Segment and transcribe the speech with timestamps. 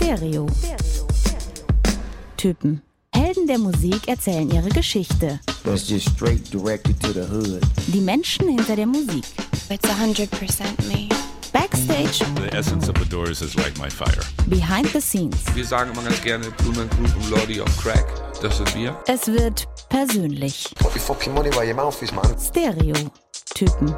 [0.00, 0.46] Stereo.
[2.38, 2.80] Typen.
[3.14, 5.38] Helden der Musik erzählen ihre Geschichte.
[5.62, 7.60] That's just straight directed to the hood.
[7.88, 9.24] Die Menschen hinter der Musik.
[9.68, 10.28] It's 100%
[10.88, 11.08] me.
[11.52, 14.22] Backstage, The essence of the Doors is like my fire.
[14.46, 15.36] behind the scenes.
[15.54, 18.06] Wir sagen immer ganz gerne Blumen Group und Lordy of Crack.
[18.40, 18.96] Das sind wir.
[19.06, 20.72] Es wird persönlich.
[20.76, 22.34] Put your fucking money where your mouth is, man.
[22.38, 22.94] Stereo.
[23.54, 23.94] Typen.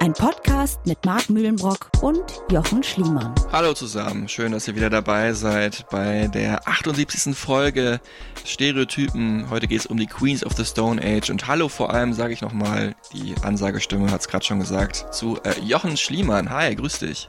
[0.00, 3.34] Ein Podcast mit Marc Mühlenbrock und Jochen Schliemann.
[3.50, 7.36] Hallo zusammen, schön, dass ihr wieder dabei seid bei der 78.
[7.36, 8.00] Folge
[8.44, 9.50] Stereotypen.
[9.50, 12.32] Heute geht es um die Queens of the Stone Age und hallo vor allem, sage
[12.32, 16.48] ich nochmal, die Ansagestimme hat es gerade schon gesagt, zu äh, Jochen Schliemann.
[16.50, 17.28] Hi, grüß dich.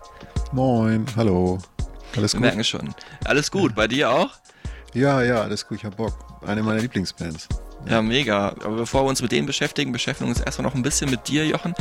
[0.51, 1.57] Moin, hallo.
[2.15, 2.41] Alles Wir gut?
[2.41, 2.93] merken es schon.
[3.25, 4.29] Alles gut, bei dir auch?
[4.93, 6.13] Ja, ja, alles gut, ich hab Bock.
[6.45, 7.47] Eine meiner Lieblingsbands.
[7.87, 8.49] Ja, mega.
[8.49, 11.27] Aber bevor wir uns mit denen beschäftigen, beschäftigen wir uns erstmal noch ein bisschen mit
[11.27, 11.73] dir, Jochen.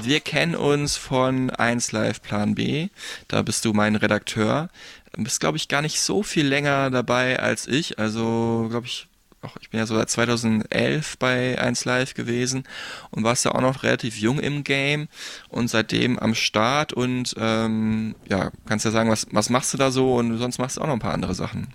[0.00, 2.88] Wir kennen uns von 1 Live Plan B.
[3.28, 4.68] Da bist du mein Redakteur.
[5.12, 7.98] Du bist, glaube ich, gar nicht so viel länger dabei als ich.
[7.98, 9.06] Also, glaube ich,
[9.44, 12.64] auch, ich bin ja so seit 2011 bei 1 Live gewesen
[13.10, 15.08] und warst ja auch noch relativ jung im Game
[15.48, 19.90] und seitdem am Start und ähm, ja, kannst ja sagen, was, was machst du da
[19.90, 21.68] so und sonst machst du auch noch ein paar andere Sachen.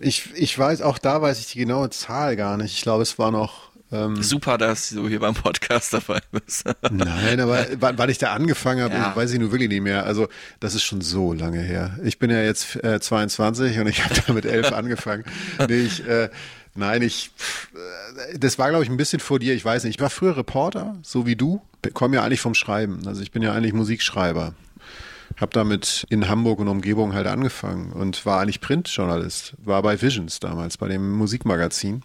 [0.00, 2.74] Ich, ich weiß, auch da weiß ich die genaue Zahl gar nicht.
[2.74, 3.70] Ich glaube, es war noch.
[3.92, 6.64] Ähm, Super, dass du hier beim Podcast dabei bist.
[6.92, 9.16] nein, aber wann, wann ich da angefangen habe, Ja.
[9.16, 10.04] weiß ich nur wirklich nicht mehr.
[10.06, 10.28] Also,
[10.60, 11.98] das ist schon so lange her.
[12.04, 15.24] Ich bin ja jetzt äh, 22 und ich habe da mit 11 angefangen.
[15.68, 16.30] Nee, ich, äh,
[16.80, 17.30] nein, ich.
[18.32, 19.54] äh, Das war, glaube ich, ein bisschen vor dir.
[19.54, 19.96] Ich weiß nicht.
[19.96, 21.60] Ich war früher Reporter, so wie du.
[21.94, 23.06] Komme ja eigentlich vom Schreiben.
[23.06, 24.54] Also, ich bin ja eigentlich Musikschreiber.
[25.40, 29.54] Hab damit in Hamburg und Umgebung halt angefangen und war eigentlich Printjournalist.
[29.58, 32.02] War bei Visions damals, bei dem Musikmagazin,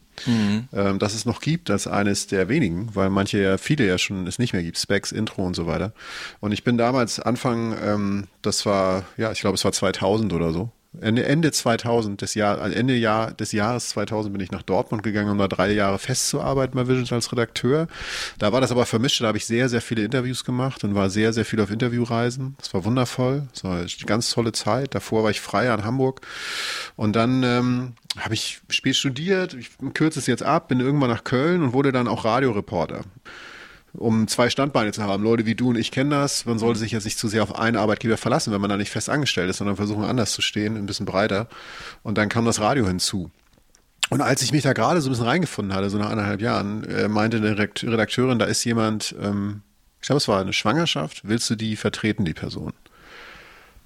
[0.74, 4.28] ähm, das es noch gibt, als eines der wenigen, weil manche ja, viele ja schon
[4.28, 5.92] es nicht mehr gibt, Specs, Intro und so weiter.
[6.40, 10.54] Und ich bin damals Anfang, ähm, das war, ja, ich glaube, es war 2000 oder
[10.54, 10.70] so.
[11.02, 15.04] Ende, Ende 2000 des Jahr, also Ende Jahr des Jahres 2000 bin ich nach Dortmund
[15.04, 17.88] gegangen, um da drei Jahre festzuarbeiten bei Visions als Redakteur.
[18.40, 21.10] Da war das aber vermischt, da habe ich sehr, sehr viele Interviews gemacht und war
[21.10, 22.56] sehr, sehr viel auf Interviewreisen.
[22.60, 24.96] Das war wundervoll, das war eine ganz tolle Zeit.
[24.96, 26.22] Davor war ich frei an Hamburg
[26.96, 31.24] und dann ähm, habe ich spät studiert, ich kürze es jetzt ab, bin irgendwann nach
[31.24, 33.02] Köln und wurde dann auch Radioreporter
[33.98, 35.24] um zwei Standbeine zu haben.
[35.24, 36.46] Leute wie du und ich kennen das.
[36.46, 38.92] Man sollte sich jetzt nicht zu sehr auf einen Arbeitgeber verlassen, wenn man da nicht
[38.92, 41.48] fest angestellt ist, sondern versuchen anders zu stehen, ein bisschen breiter.
[42.04, 43.32] Und dann kam das Radio hinzu.
[44.10, 46.84] Und als ich mich da gerade so ein bisschen reingefunden hatte, so nach eineinhalb Jahren,
[46.84, 49.62] äh, meinte eine Redakt- Redakteurin, da ist jemand, ähm,
[50.00, 52.74] ich glaube, es war eine Schwangerschaft, willst du die vertreten, die Person?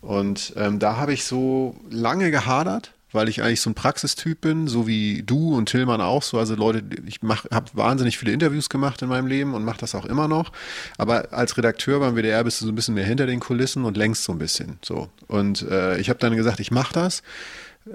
[0.01, 4.67] Und ähm, da habe ich so lange gehadert, weil ich eigentlich so ein Praxistyp bin,
[4.67, 6.37] so wie du und Tillmann auch so.
[6.37, 10.05] Also Leute, ich habe wahnsinnig viele Interviews gemacht in meinem Leben und mache das auch
[10.05, 10.51] immer noch.
[10.97, 13.97] Aber als Redakteur beim WDR bist du so ein bisschen mehr hinter den Kulissen und
[13.97, 14.77] längst so ein bisschen.
[14.83, 15.09] So.
[15.27, 17.23] Und äh, ich habe dann gesagt, ich mache das,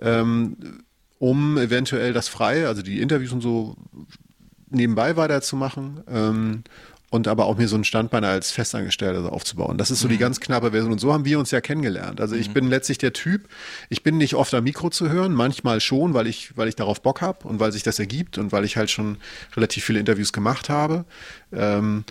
[0.00, 0.56] ähm,
[1.18, 3.76] um eventuell das frei, also die Interviews und so
[4.70, 6.00] nebenbei weiterzumachen.
[6.08, 6.64] Ähm,
[7.14, 9.78] und aber auch mir so ein Standbein als Festangestellter so aufzubauen.
[9.78, 10.90] Das ist so die ganz knappe Version.
[10.90, 12.20] Und so haben wir uns ja kennengelernt.
[12.20, 13.48] Also ich bin letztlich der Typ,
[13.88, 17.02] ich bin nicht oft am Mikro zu hören, manchmal schon, weil ich, weil ich darauf
[17.02, 19.18] Bock habe und weil sich das ergibt und weil ich halt schon
[19.54, 21.04] relativ viele Interviews gemacht habe.
[21.52, 22.02] Ähm,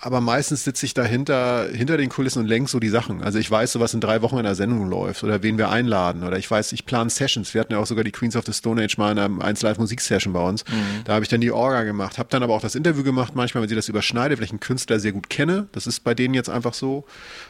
[0.00, 3.22] aber meistens sitze ich dahinter, hinter den Kulissen und lenke so die Sachen.
[3.22, 5.70] Also ich weiß so, was in drei Wochen in der Sendung läuft oder wen wir
[5.70, 7.52] einladen oder ich weiß, ich plane Sessions.
[7.52, 9.62] Wir hatten ja auch sogar die Queens of the Stone Age mal in einer 1
[9.62, 10.64] Live Musik Session bei uns.
[11.04, 13.62] Da habe ich dann die Orga gemacht, habe dann aber auch das Interview gemacht, manchmal,
[13.62, 15.66] wenn sie das überschneidet, weil ich einen Künstler sehr gut kenne.
[15.72, 17.04] Das ist bei denen jetzt einfach so.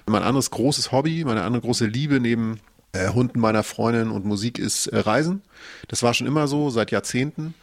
[0.06, 2.60] Mein anderes großes Hobby, meine andere große Liebe neben
[2.92, 5.42] äh, Hunden meiner Freundin und Musik ist äh, Reisen.
[5.88, 7.54] Das war schon immer so, seit Jahrzehnten.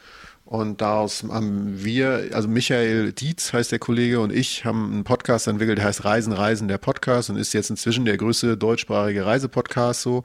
[0.47, 5.47] Und daraus haben wir, also Michael Dietz heißt der Kollege und ich, haben einen Podcast
[5.47, 10.03] entwickelt, der heißt Reisen, Reisen, der Podcast und ist jetzt inzwischen der größte deutschsprachige Reisepodcast
[10.03, 10.21] so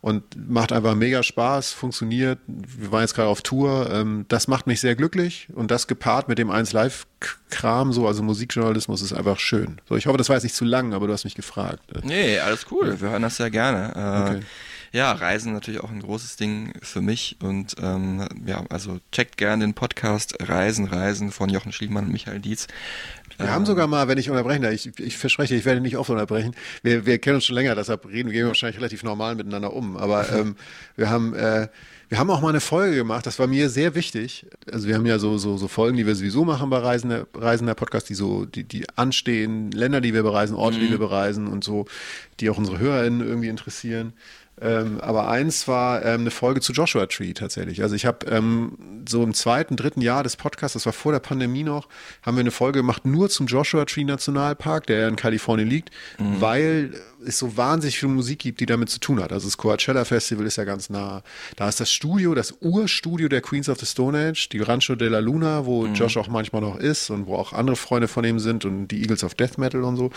[0.00, 2.38] und macht einfach mega Spaß, funktioniert.
[2.46, 3.90] Wir waren jetzt gerade auf Tour.
[3.90, 8.22] Ähm, das macht mich sehr glücklich und das gepaart mit dem 1 Live-Kram, so, also
[8.22, 9.80] Musikjournalismus ist einfach schön.
[9.88, 11.80] So, ich hoffe, das war jetzt nicht zu lang, aber du hast mich gefragt.
[12.04, 13.00] Nee, alles cool.
[13.00, 13.92] Wir hören das sehr gerne.
[13.96, 14.40] Äh, Okay.
[14.94, 19.64] Ja, Reisen natürlich auch ein großes Ding für mich und ähm, ja, also checkt gerne
[19.64, 22.68] den Podcast Reisen, Reisen von Jochen Schliemann und Michael Dietz.
[23.36, 26.10] Wir haben sogar mal, wenn ich unterbrechen darf, ich, ich verspreche, ich werde nicht oft
[26.10, 26.54] unterbrechen.
[26.84, 29.96] Wir, wir kennen uns schon länger, deshalb reden wir wahrscheinlich relativ normal miteinander um.
[29.96, 30.54] Aber ähm,
[30.94, 31.66] wir haben äh,
[32.08, 34.46] wir haben auch mal eine Folge gemacht, das war mir sehr wichtig.
[34.70, 37.74] Also wir haben ja so, so, so Folgen, die wir sowieso machen bei Reisender, Reisender
[37.74, 41.64] Podcast, die so, die, die anstehen, Länder, die wir bereisen, Orte, die wir bereisen und
[41.64, 41.86] so,
[42.38, 44.12] die auch unsere HörerInnen irgendwie interessieren.
[44.60, 47.82] Ähm, aber eins war ähm, eine Folge zu Joshua Tree tatsächlich.
[47.82, 51.18] Also ich habe ähm, so im zweiten, dritten Jahr des Podcasts, das war vor der
[51.18, 51.88] Pandemie noch,
[52.22, 56.94] haben wir eine Folge gemacht nur zum Joshua Tree Nationalpark, der in Kalifornien liegt, weil
[57.26, 59.32] es so wahnsinnig viel Musik gibt, die damit zu tun hat.
[59.32, 61.22] Also das Coachella Festival ist ja ganz nah.
[61.56, 65.08] Da ist das Studio, das Urstudio der Queens of the Stone Age, die Rancho de
[65.08, 65.94] la Luna, wo mhm.
[65.94, 69.02] Josh auch manchmal noch ist und wo auch andere Freunde von ihm sind und die
[69.02, 70.10] Eagles of Death Metal und so.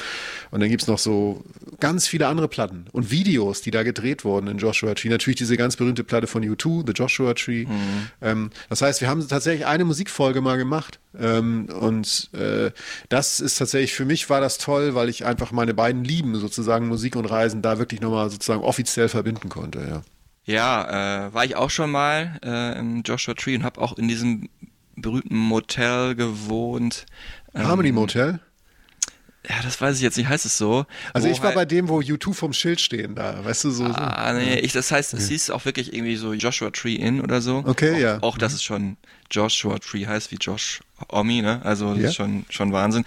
[0.51, 1.43] Und dann gibt es noch so
[1.79, 5.09] ganz viele andere Platten und Videos, die da gedreht wurden in Joshua Tree.
[5.09, 7.65] Natürlich diese ganz berühmte Platte von U2, The Joshua Tree.
[7.65, 8.07] Mhm.
[8.21, 10.99] Ähm, das heißt, wir haben tatsächlich eine Musikfolge mal gemacht.
[11.19, 12.71] Ähm, und äh,
[13.09, 16.87] das ist tatsächlich, für mich war das toll, weil ich einfach meine beiden Lieben, sozusagen
[16.87, 20.01] Musik und Reisen, da wirklich nochmal sozusagen offiziell verbinden konnte, ja.
[20.45, 24.07] Ja, äh, war ich auch schon mal äh, im Joshua Tree und habe auch in
[24.07, 24.47] diesem
[24.95, 27.05] berühmten Motel gewohnt.
[27.53, 28.39] Harmony ähm, Motel?
[29.49, 30.85] Ja, das weiß ich jetzt nicht, heißt es so.
[31.13, 33.85] Also ich war halt, bei dem, wo U2 vom Schild stehen da, weißt du, so.
[33.85, 34.39] Ah, so.
[34.39, 37.63] nee, ich, das heißt, es hieß auch wirklich irgendwie so Joshua Tree Inn oder so.
[37.65, 38.17] Okay, auch, ja.
[38.23, 38.97] Auch, dass es schon
[39.31, 41.61] Joshua Tree heißt, wie Josh Omi, ne?
[41.63, 42.09] Also das ja.
[42.09, 43.05] ist schon, schon Wahnsinn.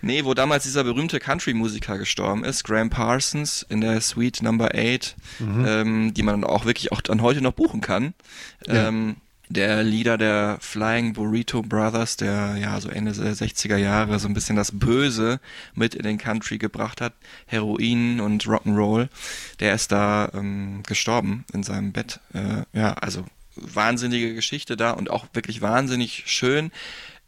[0.00, 5.16] Nee, wo damals dieser berühmte Country-Musiker gestorben ist, Graham Parsons in der Suite Number 8,
[5.38, 5.64] mhm.
[5.66, 8.14] ähm, die man auch wirklich auch dann heute noch buchen kann.
[8.66, 8.88] Ja.
[8.88, 9.16] Ähm,
[9.50, 14.34] der Leader der Flying Burrito Brothers, der ja so Ende der 60er Jahre so ein
[14.34, 15.40] bisschen das Böse
[15.74, 17.12] mit in den Country gebracht hat,
[17.46, 19.08] Heroin und Rock'n'Roll,
[19.58, 22.20] der ist da ähm, gestorben in seinem Bett.
[22.32, 23.24] Äh, ja, also
[23.56, 26.70] wahnsinnige Geschichte da und auch wirklich wahnsinnig schön.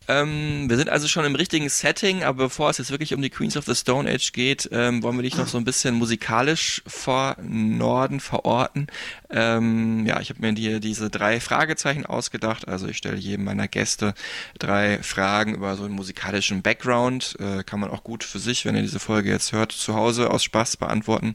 [0.08, 3.30] Ähm, wir sind also schon im richtigen Setting, aber bevor es jetzt wirklich um die
[3.30, 6.82] Queens of the Stone Age geht, ähm, wollen wir dich noch so ein bisschen musikalisch
[6.86, 8.88] vor Norden verorten.
[9.30, 12.68] Ähm, ja, ich habe mir dir diese drei Fragezeichen ausgedacht.
[12.68, 14.14] Also ich stelle jedem meiner Gäste
[14.58, 17.36] drei Fragen über so einen musikalischen Background.
[17.38, 20.30] Äh, kann man auch gut für sich, wenn ihr diese Folge jetzt hört, zu Hause
[20.30, 21.34] aus Spaß beantworten.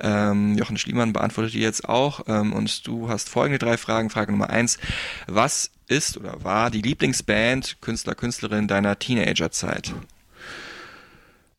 [0.00, 2.24] Ähm, Jochen Schliemann beantwortet die jetzt auch.
[2.28, 4.10] Ähm, und du hast folgende drei Fragen.
[4.10, 4.78] Frage Nummer eins.
[5.26, 9.92] Was ist oder war die Lieblingsband, Künstler, Künstlerin deiner Teenagerzeit?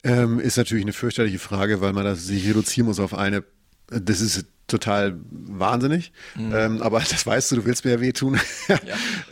[0.03, 3.43] Ähm, ist natürlich eine fürchterliche Frage, weil man das sich reduzieren muss auf eine.
[3.87, 6.11] Das ist total wahnsinnig.
[6.35, 6.53] Mhm.
[6.55, 8.39] Ähm, aber das weißt du, du willst mir ja wehtun.
[8.67, 8.79] ja.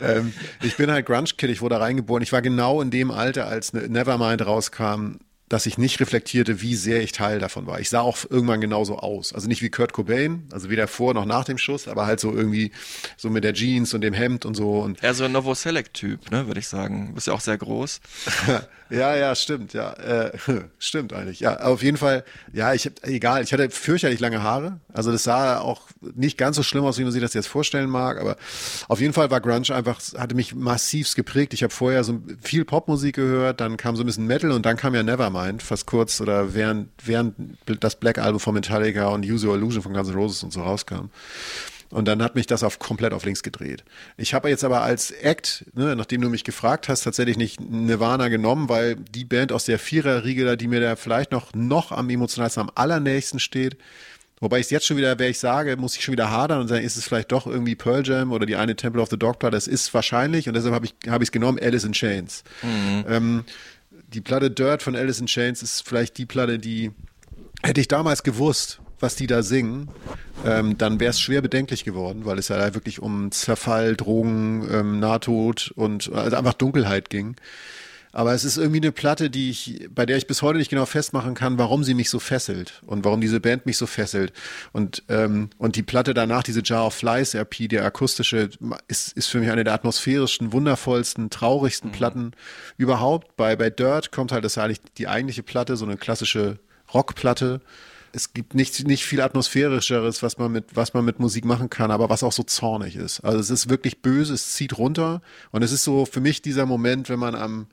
[0.00, 2.22] ähm, ich bin halt Grunge-Kid, ich wurde reingeboren.
[2.22, 5.16] Ich war genau in dem Alter, als Nevermind rauskam,
[5.52, 7.78] dass ich nicht reflektierte, wie sehr ich Teil davon war.
[7.78, 9.34] Ich sah auch irgendwann genauso aus.
[9.34, 12.34] Also nicht wie Kurt Cobain, also weder vor noch nach dem Schuss, aber halt so
[12.34, 12.72] irgendwie
[13.18, 14.80] so mit der Jeans und dem Hemd und so.
[14.80, 17.08] Und ja, so ein Novoselec-Typ, ne, würde ich sagen.
[17.08, 18.00] Du bist ja auch sehr groß.
[18.92, 19.94] Ja, ja, stimmt, ja.
[19.94, 20.32] Äh,
[20.78, 21.40] stimmt eigentlich.
[21.40, 24.80] Ja, auf jeden Fall, ja, ich egal, ich hatte fürchterlich lange Haare.
[24.92, 25.82] Also das sah auch
[26.14, 28.36] nicht ganz so schlimm aus, wie man sich das jetzt vorstellen mag, aber
[28.88, 31.54] auf jeden Fall war Grunge einfach, hatte mich massivst geprägt.
[31.54, 34.76] Ich habe vorher so viel Popmusik gehört, dann kam so ein bisschen Metal und dann
[34.76, 37.34] kam ja Nevermind, fast kurz oder während, während
[37.80, 41.08] das Black Album von Metallica und Use Illusion von Guns N' Roses und so rauskam.
[41.92, 43.84] Und dann hat mich das auf komplett auf links gedreht.
[44.16, 48.28] Ich habe jetzt aber als Act, ne, nachdem du mich gefragt hast, tatsächlich nicht Nirvana
[48.28, 52.62] genommen, weil die Band aus der Viererriege, die mir da vielleicht noch, noch am emotionalsten,
[52.62, 53.76] am allernächsten steht,
[54.40, 56.66] Wobei ich es jetzt schon wieder, wer ich sage, muss ich schon wieder hadern und
[56.66, 59.38] sagen, ist es vielleicht doch irgendwie Pearl Jam oder die eine Temple of the Dog
[59.38, 59.54] Platte.
[59.54, 62.42] Das ist wahrscheinlich und deshalb habe ich es hab genommen, Alice in Chains.
[62.60, 63.04] Mhm.
[63.08, 63.44] Ähm,
[64.12, 66.90] die Platte Dirt von Alice in Chains ist vielleicht die Platte, die
[67.62, 69.88] hätte ich damals gewusst, was die da singen,
[70.44, 74.68] ähm, dann wäre es schwer bedenklich geworden, weil es ja da wirklich um Zerfall, Drogen,
[74.70, 77.36] ähm, Nahtod und also einfach Dunkelheit ging.
[78.14, 80.84] Aber es ist irgendwie eine Platte, die ich, bei der ich bis heute nicht genau
[80.84, 84.34] festmachen kann, warum sie mich so fesselt und warum diese Band mich so fesselt.
[84.72, 88.50] Und, ähm, und die Platte danach, diese Jar of Flies RP, der akustische,
[88.86, 91.94] ist, ist für mich eine der atmosphärischsten, wundervollsten, traurigsten mhm.
[91.94, 92.32] Platten
[92.76, 93.34] überhaupt.
[93.36, 96.58] Bei, bei Dirt kommt halt das eigentlich die eigentliche Platte, so eine klassische
[96.92, 97.62] Rockplatte
[98.12, 101.90] es gibt nicht, nicht viel atmosphärischeres, was man mit, was man mit Musik machen kann,
[101.90, 103.20] aber was auch so zornig ist.
[103.20, 106.66] Also es ist wirklich böse, es zieht runter und es ist so für mich dieser
[106.66, 107.66] Moment, wenn man am,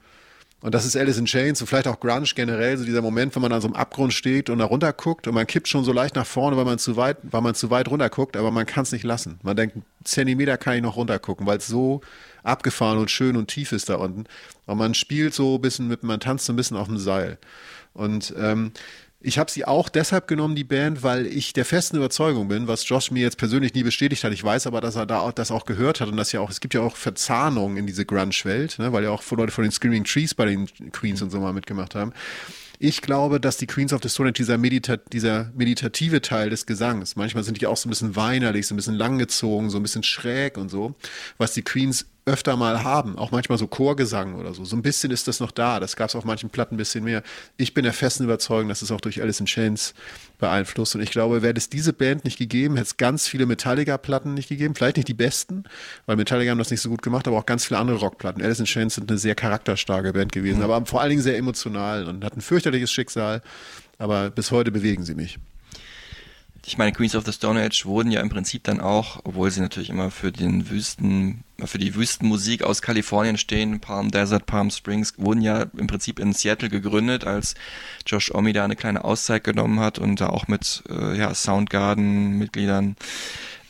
[0.62, 3.42] und das ist Alice in Chains und vielleicht auch Grunge generell, so dieser Moment, wenn
[3.42, 5.92] man an so einem Abgrund steht und da runter guckt und man kippt schon so
[5.92, 8.66] leicht nach vorne, weil man zu weit, weil man zu weit runter guckt, aber man
[8.66, 9.40] kann es nicht lassen.
[9.44, 12.02] Man denkt, Zentimeter kann ich noch runter gucken, weil es so
[12.44, 14.26] abgefahren und schön und tief ist da unten.
[14.66, 17.38] Und man spielt so ein bisschen mit, man tanzt so ein bisschen auf dem Seil.
[17.94, 18.72] Und ähm,
[19.22, 22.88] ich habe sie auch deshalb genommen, die Band, weil ich der festen Überzeugung bin, was
[22.88, 24.32] Josh mir jetzt persönlich nie bestätigt hat.
[24.32, 26.50] Ich weiß aber, dass er da auch, das auch gehört hat und dass ja auch,
[26.50, 29.72] es gibt ja auch Verzahnungen in diese Grunge-Welt, ne, weil ja auch Leute von den
[29.72, 32.14] Screaming Trees bei den Queens und so mal mitgemacht haben.
[32.82, 36.66] Ich glaube, dass die Queens of the Stone Age dieser, Medita dieser meditative Teil des
[36.66, 39.84] Gesangs, manchmal sind die auch so ein bisschen weinerlich, so ein bisschen langgezogen, so ein
[39.84, 40.96] bisschen schräg und so,
[41.38, 44.64] was die Queens öfter mal haben, auch manchmal so Chorgesang oder so.
[44.64, 45.80] So ein bisschen ist das noch da.
[45.80, 47.24] Das gab es auf manchen Platten ein bisschen mehr.
[47.58, 49.94] Ich bin der festen Überzeugung, dass es auch durch Alice in Chains
[50.38, 50.96] beeinflusst.
[50.96, 54.50] Und ich glaube, wäre es diese Band nicht gegeben, hätte es ganz viele Metallica-Platten nicht
[54.50, 54.76] gegeben.
[54.76, 55.64] Vielleicht nicht die besten,
[56.06, 58.42] weil Metallica haben das nicht so gut gemacht, aber auch ganz viele andere Rockplatten.
[58.42, 60.64] Alice in Chains sind eine sehr charakterstarke Band gewesen, mhm.
[60.64, 63.42] aber vor allen Dingen sehr emotional und hatten ein fürchterliches Schicksal.
[63.98, 65.40] Aber bis heute bewegen sie mich.
[66.66, 69.60] ich meine, Queens of the Stone Age wurden ja im Prinzip dann auch, obwohl sie
[69.60, 75.14] natürlich immer für den Wüsten, für die Wüstenmusik aus Kalifornien stehen, Palm Desert, Palm Springs,
[75.18, 77.56] wurden ja im Prinzip in Seattle gegründet, als
[78.06, 82.96] Josh Omi da eine kleine Auszeit genommen hat und da auch mit äh, ja, Soundgarden-Mitgliedern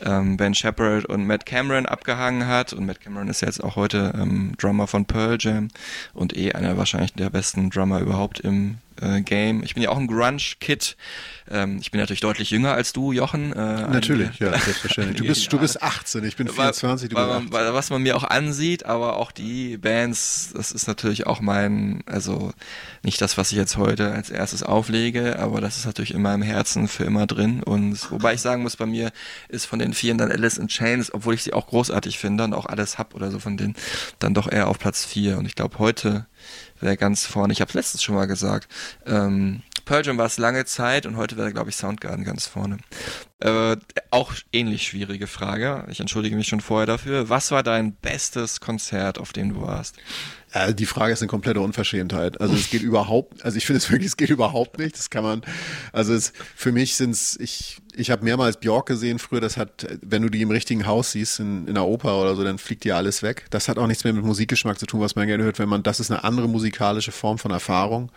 [0.01, 2.73] ähm, Ben Shepard und Matt Cameron abgehangen hat.
[2.73, 5.69] Und Matt Cameron ist jetzt auch heute ähm, Drummer von Pearl Jam
[6.13, 9.63] und eh einer wahrscheinlich der besten Drummer überhaupt im äh, Game.
[9.63, 10.95] Ich bin ja auch ein Grunge-Kid.
[11.49, 13.53] Ähm, ich bin natürlich deutlich jünger als du, Jochen.
[13.53, 15.17] Äh, natürlich, ja, selbstverständlich.
[15.17, 17.51] Du bist, du bist 18, ich bin 24, du weil, bist 18.
[17.51, 22.03] Weil, was man mir auch ansieht, aber auch die Bands, das ist natürlich auch mein,
[22.05, 22.51] also
[23.03, 26.41] nicht das, was ich jetzt heute als erstes auflege, aber das ist natürlich in meinem
[26.41, 27.63] Herzen für immer drin.
[27.63, 29.13] Und wobei ich sagen muss, bei mir
[29.47, 32.53] ist von den vielen dann Alice in Chains, obwohl ich sie auch großartig finde und
[32.53, 33.77] auch alles hab oder so von denen,
[34.19, 35.37] dann doch eher auf Platz 4.
[35.37, 36.25] Und ich glaube, heute
[36.81, 37.53] wäre ganz vorne.
[37.53, 38.67] Ich habe es letztens schon mal gesagt.
[39.05, 42.77] Ähm, Pearl Jam war es lange Zeit und heute wäre, glaube ich, Soundgarden ganz vorne.
[43.39, 43.77] Äh,
[44.11, 45.85] auch ähnlich schwierige Frage.
[45.89, 47.29] Ich entschuldige mich schon vorher dafür.
[47.29, 49.97] Was war dein bestes Konzert, auf dem du warst?
[50.51, 52.41] Äh, die Frage ist eine komplette Unverschämtheit.
[52.41, 54.97] Also es geht überhaupt, also ich finde es wirklich, es geht überhaupt nicht.
[54.97, 55.41] Das kann man,
[55.93, 59.87] also es, für mich sind es, ich, ich habe mehrmals Björk gesehen früher, das hat,
[60.01, 62.83] wenn du die im richtigen Haus siehst, in, in einer Oper oder so, dann fliegt
[62.83, 63.45] dir alles weg.
[63.49, 65.83] Das hat auch nichts mehr mit Musikgeschmack zu tun, was man gerne hört, wenn man,
[65.83, 68.11] das ist eine andere musikalische Form von Erfahrung.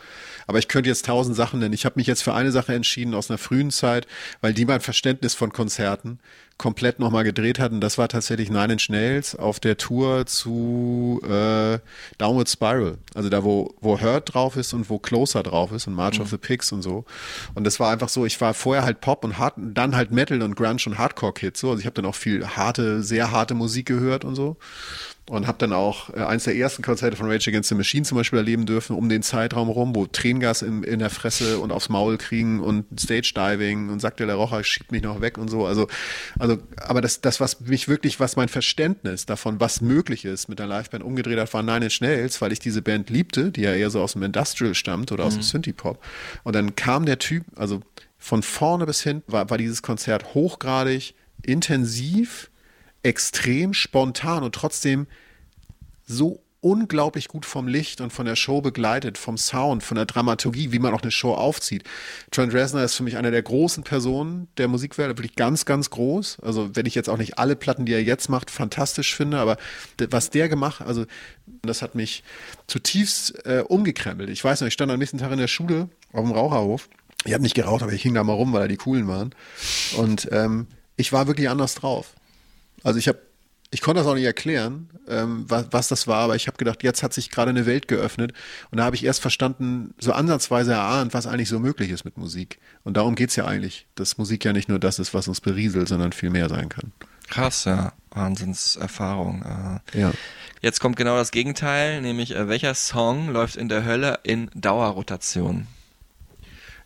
[0.47, 1.75] Aber ich könnte jetzt tausend Sachen nennen.
[1.75, 4.07] Ich habe mich jetzt für eine Sache entschieden aus einer frühen Zeit,
[4.41, 6.19] weil die mein Verständnis von Konzerten
[6.63, 7.81] komplett nochmal gedreht hatten.
[7.81, 11.81] Das war tatsächlich Nine Inch Nails auf der Tour zu äh,
[12.19, 12.99] Downward Spiral.
[13.17, 16.23] Also da, wo, wo Hurt drauf ist und wo Closer drauf ist und March mhm.
[16.23, 17.05] of the Pigs und so.
[17.55, 20.41] Und das war einfach so, ich war vorher halt Pop und hart, dann halt Metal
[20.41, 21.59] und Grunge und Hardcore-Kids.
[21.59, 21.71] So.
[21.71, 24.57] Also ich habe dann auch viel harte, sehr harte Musik gehört und so
[25.31, 28.19] und habe dann auch äh, eins der ersten Konzerte von Rage Against the Machine zum
[28.19, 31.89] Beispiel erleben dürfen, um den Zeitraum rum, wo Tränengas in, in der Fresse und aufs
[31.89, 35.65] Maul kriegen und Stage Diving und sagt der Rocha schiebt mich noch weg und so.
[35.65, 35.87] Also,
[36.39, 40.59] also, aber das, das, was mich wirklich, was mein Verständnis davon, was möglich ist, mit
[40.59, 43.75] der Liveband umgedreht hat, war Nine Inch Nails, weil ich diese Band liebte, die ja
[43.75, 45.39] eher so aus dem Industrial stammt oder aus mhm.
[45.39, 46.03] dem Synthie-Pop.
[46.43, 47.81] Und dann kam der Typ, also
[48.19, 52.51] von vorne bis hinten war, war dieses Konzert hochgradig, intensiv,
[53.03, 55.07] extrem spontan und trotzdem
[56.07, 60.71] so unglaublich gut vom Licht und von der Show begleitet, vom Sound, von der Dramaturgie,
[60.71, 61.83] wie man auch eine Show aufzieht.
[62.31, 66.39] Trent Reznor ist für mich einer der großen Personen der Musikwelt, wirklich ganz, ganz groß.
[66.41, 69.57] Also wenn ich jetzt auch nicht alle Platten, die er jetzt macht, fantastisch finde, aber
[70.09, 71.05] was der gemacht, also
[71.63, 72.23] das hat mich
[72.69, 74.31] zutiefst äh, umgekrempelt.
[74.31, 76.89] Ich weiß noch, ich stand am nächsten Tag in der Schule auf dem Raucherhof.
[77.25, 79.35] Ich habe nicht geraucht, aber ich hing da mal rum, weil da die coolen waren.
[79.97, 82.15] Und ähm, ich war wirklich anders drauf.
[82.83, 83.19] Also ich habe,
[83.71, 86.83] ich konnte das auch nicht erklären, ähm, was, was das war, aber ich habe gedacht,
[86.83, 88.33] jetzt hat sich gerade eine Welt geöffnet
[88.71, 92.19] und da habe ich erst verstanden, so ansatzweise erahnt, was eigentlich so möglich ist mit
[92.19, 92.59] Musik.
[92.85, 95.89] Und darum geht's ja eigentlich, dass Musik ja nicht nur das ist, was uns berieselt,
[95.89, 96.93] sondern viel mehr sein kann.
[97.29, 97.93] Krass, ja.
[98.11, 99.81] Wahnsinnserfahrung.
[99.95, 99.99] Äh.
[99.99, 100.13] Ja.
[100.61, 105.67] Jetzt kommt genau das Gegenteil, nämlich äh, welcher Song läuft in der Hölle in Dauerrotation?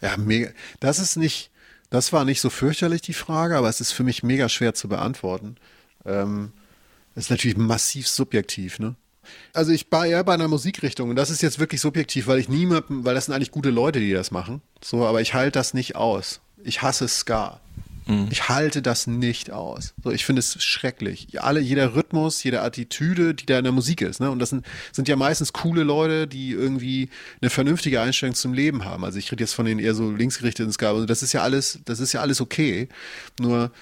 [0.01, 0.51] Ja, mega.
[0.81, 1.51] Das ist nicht,
[1.91, 4.89] das war nicht so fürchterlich die Frage, aber es ist für mich mega schwer zu
[4.89, 5.57] beantworten.
[6.07, 6.53] Ähm,
[7.15, 8.95] ist natürlich massiv subjektiv, ne?
[9.53, 12.49] Also ich war eher bei einer Musikrichtung und das ist jetzt wirklich subjektiv, weil ich
[12.49, 14.63] niemanden, weil das sind eigentlich gute Leute, die das machen.
[14.83, 16.41] So, aber ich halte das nicht aus.
[16.63, 17.61] Ich hasse Ska.
[18.07, 18.29] Mhm.
[18.31, 19.95] Ich halte das nicht aus.
[20.03, 21.29] So, ich finde es schrecklich.
[21.41, 24.31] Alle, jeder Rhythmus, jede Attitüde, die da in der Musik ist, ne?
[24.31, 27.11] Und das sind, sind ja meistens coole Leute, die irgendwie
[27.41, 29.05] eine vernünftige Einstellung zum Leben haben.
[29.05, 30.91] Also ich rede jetzt von den eher so linksgerichteten Ska.
[30.91, 32.89] Also das ist ja alles, das ist ja alles okay.
[33.41, 33.73] Nur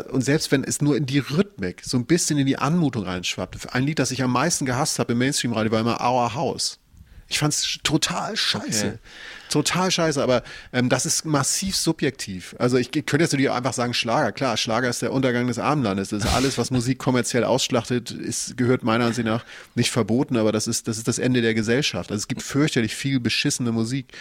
[0.00, 3.74] und selbst wenn es nur in die Rhythmik, so ein bisschen in die Anmutung reinschwappt.
[3.74, 6.78] Ein Lied, das ich am meisten gehasst habe im Mainstream-Radio, war immer Our House.
[7.28, 8.86] Ich fand es total scheiße.
[8.86, 8.98] Okay.
[9.48, 12.54] Total scheiße, aber ähm, das ist massiv subjektiv.
[12.58, 14.30] Also ich, ich könnte jetzt dir einfach sagen, Schlager.
[14.32, 16.10] Klar, Schlager ist der Untergang des Abendlandes.
[16.10, 20.52] Das ist alles, was Musik kommerziell ausschlachtet, ist, gehört meiner Ansicht nach nicht verboten, aber
[20.52, 22.10] das ist, das ist das Ende der Gesellschaft.
[22.10, 24.12] Also es gibt fürchterlich viel beschissene Musik.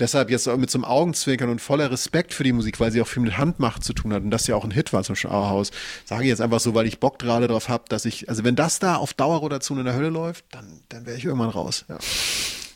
[0.00, 3.06] Deshalb jetzt mit so einem Augenzwinkern und voller Respekt für die Musik, weil sie auch
[3.06, 5.70] viel mit Handmacht zu tun hat und das ja auch ein Hit war zum Schauerhaus,
[6.04, 8.56] sage ich jetzt einfach so, weil ich Bock gerade drauf habe, dass ich, also wenn
[8.56, 11.84] das da auf Dauerrotation in der Hölle läuft, dann, dann wäre ich irgendwann raus.
[11.88, 11.98] Ja.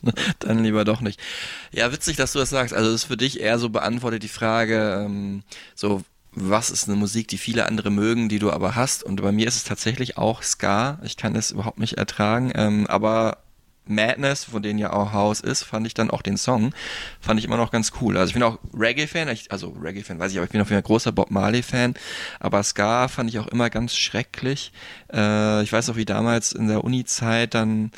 [0.39, 1.21] dann lieber doch nicht.
[1.73, 2.75] Ja, witzig, dass du das sagst.
[2.75, 5.43] Also das ist für dich eher so beantwortet die Frage, ähm,
[5.75, 6.03] so
[6.39, 9.03] was ist eine Musik, die viele andere mögen, die du aber hast.
[9.03, 11.01] Und bei mir ist es tatsächlich auch Ska.
[11.03, 12.53] Ich kann es überhaupt nicht ertragen.
[12.55, 13.39] Ähm, aber
[13.89, 16.75] Madness, von denen ja auch House ist, fand ich dann auch den Song,
[17.21, 18.17] fand ich immer noch ganz cool.
[18.17, 20.87] Also ich bin auch Reggae-Fan, also Reggae-Fan weiß ich, aber ich bin auf jeden Fall
[20.87, 21.95] großer Bob Marley-Fan,
[22.41, 24.73] aber Ska fand ich auch immer ganz schrecklich.
[25.13, 27.91] Äh, ich weiß auch, wie damals in der Uni-Zeit dann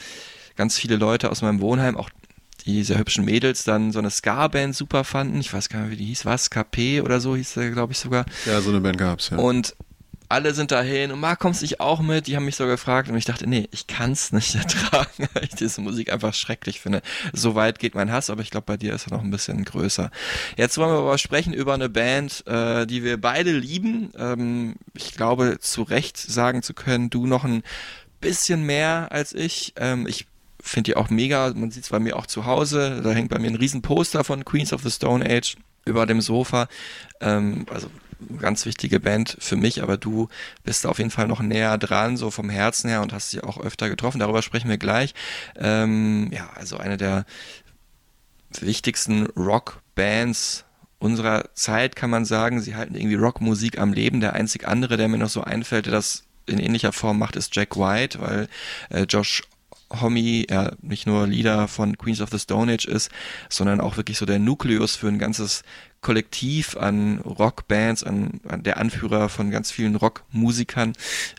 [0.57, 2.11] ganz viele Leute aus meinem Wohnheim, auch
[2.67, 5.41] die sehr hübschen Mädels dann so eine Ska-Band super fanden.
[5.41, 6.51] Ich weiß gar nicht, wie die hieß, was?
[6.51, 8.27] KP oder so hieß der, glaube ich sogar.
[8.45, 9.39] Ja, so eine Band gab's, ja.
[9.39, 9.75] Und
[10.29, 12.27] alle sind dahin und Marc, kommst nicht auch mit?
[12.27, 15.55] Die haben mich so gefragt und ich dachte, nee, ich kann's nicht ertragen, weil ich
[15.55, 17.03] diese Musik einfach schrecklich finde.
[17.33, 19.65] So weit geht mein Hass, aber ich glaube, bei dir ist er noch ein bisschen
[19.65, 20.11] größer.
[20.57, 24.13] Jetzt wollen wir aber sprechen über eine Band, äh, die wir beide lieben.
[24.19, 27.63] Ähm, ich glaube, zu Recht sagen zu können, du noch ein
[28.21, 29.73] bisschen mehr als ich.
[29.77, 30.27] Ähm, ich
[30.61, 31.53] finde die auch mega.
[31.55, 33.01] Man sieht es bei mir auch zu Hause.
[33.03, 36.21] Da hängt bei mir ein riesen Poster von Queens of the Stone Age über dem
[36.21, 36.69] Sofa.
[37.21, 37.89] Ähm, also
[38.41, 40.29] ganz wichtige Band für mich, aber du
[40.65, 43.59] bist auf jeden Fall noch näher dran, so vom Herzen her und hast sie auch
[43.59, 44.19] öfter getroffen.
[44.19, 45.15] Darüber sprechen wir gleich.
[45.57, 47.25] Ähm, ja, also eine der
[48.61, 50.65] wichtigsten Rockbands
[50.99, 52.61] unserer Zeit, kann man sagen.
[52.61, 54.21] Sie halten irgendwie Rockmusik am Leben.
[54.21, 57.55] Der einzig andere, der mir noch so einfällt, der das in ähnlicher Form macht, ist
[57.55, 58.49] Jack White, weil
[58.91, 59.43] äh, Josh
[59.91, 63.11] Homme ja nicht nur Leader von Queens of the Stone Age ist,
[63.49, 65.63] sondern auch wirklich so der Nukleus für ein ganzes
[66.01, 70.93] Kollektiv an Rockbands, an, an der Anführer von ganz vielen Rockmusikern.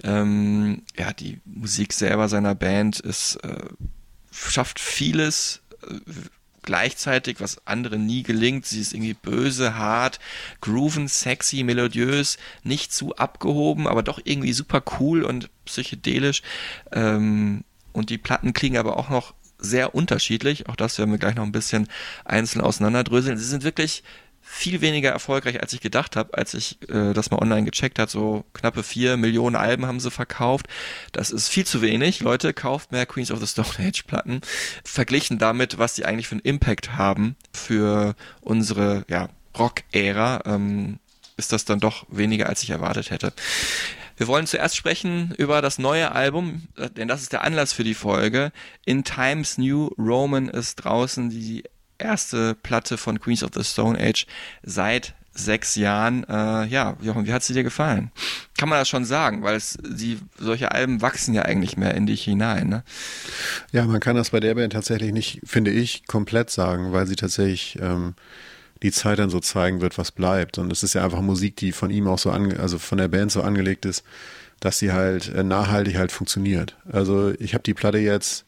[0.03, 3.55] Ähm, ja, die Musik selber seiner Band ist äh,
[4.31, 5.95] schafft vieles äh,
[6.61, 8.65] gleichzeitig, was anderen nie gelingt.
[8.65, 10.19] Sie ist irgendwie böse, hart,
[10.61, 16.41] grooven, sexy, melodiös, nicht zu abgehoben, aber doch irgendwie super cool und psychedelisch.
[16.91, 20.69] Ähm, und die Platten klingen aber auch noch sehr unterschiedlich.
[20.69, 21.87] Auch das werden wir gleich noch ein bisschen
[22.25, 23.37] einzeln auseinanderdröseln.
[23.37, 24.03] Sie sind wirklich
[24.41, 28.09] viel weniger erfolgreich, als ich gedacht habe, als ich äh, das mal online gecheckt hat.
[28.09, 30.67] So knappe vier Millionen Alben haben sie verkauft.
[31.11, 32.21] Das ist viel zu wenig.
[32.21, 34.41] Leute, kauft mehr Queens of the Stone Age Platten.
[34.83, 40.99] Verglichen damit, was sie eigentlich für einen Impact haben für unsere ja, Rock-Ära, ähm,
[41.37, 43.33] ist das dann doch weniger, als ich erwartet hätte.
[44.19, 47.93] Wir wollen zuerst sprechen über das neue Album, denn das ist der Anlass für die
[47.93, 48.51] Folge.
[48.83, 51.63] In Times New Roman ist draußen die
[51.97, 54.27] erste Platte von Queens of the Stone Age
[54.61, 56.25] seit sechs Jahren.
[56.25, 58.11] Äh, ja, Jochen, wie hat sie dir gefallen?
[58.57, 62.05] Kann man das schon sagen, weil es, die, solche Alben wachsen ja eigentlich mehr in
[62.05, 62.83] dich hinein, ne?
[63.71, 67.15] Ja, man kann das bei der Band tatsächlich nicht, finde ich, komplett sagen, weil sie
[67.15, 68.15] tatsächlich ähm,
[68.83, 70.57] die Zeit dann so zeigen wird, was bleibt.
[70.57, 73.07] Und es ist ja einfach Musik, die von ihm auch so ange also von der
[73.07, 74.03] Band so angelegt ist,
[74.59, 76.75] dass sie halt äh, nachhaltig halt funktioniert.
[76.89, 78.45] Also ich habe die Platte jetzt,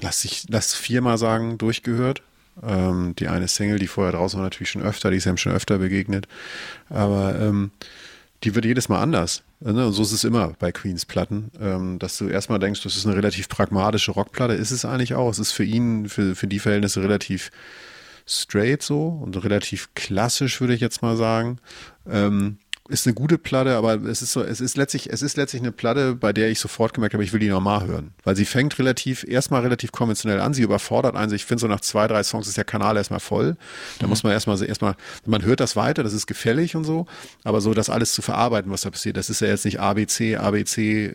[0.00, 2.22] lass ich, lass viermal sagen, durchgehört.
[2.62, 5.52] Ähm, die eine Single, die vorher draußen war, natürlich schon öfter, die ist ihm schon
[5.52, 6.28] öfter begegnet.
[6.88, 7.72] Aber ähm,
[8.44, 9.42] die wird jedes Mal anders.
[9.60, 9.86] Ne?
[9.86, 13.06] Und so ist es immer bei Queens Platten, ähm, dass du erstmal denkst, das ist
[13.06, 14.54] eine relativ pragmatische Rockplatte.
[14.54, 15.30] Ist es eigentlich auch.
[15.30, 17.50] Es ist für ihn, für, für die Verhältnisse relativ
[18.26, 21.58] straight so und relativ klassisch, würde ich jetzt mal sagen.
[22.08, 22.58] Ähm,
[22.88, 25.72] ist eine gute Platte, aber es ist so, es ist letztlich, es ist letztlich eine
[25.72, 28.12] Platte, bei der ich sofort gemerkt habe, ich will die normal hören.
[28.24, 31.32] Weil sie fängt relativ, erstmal relativ konventionell an, sie überfordert einen.
[31.32, 33.56] Ich finde so nach zwei, drei Songs ist der Kanal erstmal voll.
[34.00, 34.10] Da mhm.
[34.10, 37.06] muss man erstmal, erstmal, man hört das weiter, das ist gefällig und so.
[37.42, 40.36] Aber so das alles zu verarbeiten, was da passiert, das ist ja jetzt nicht ABC,
[40.36, 41.14] ABC,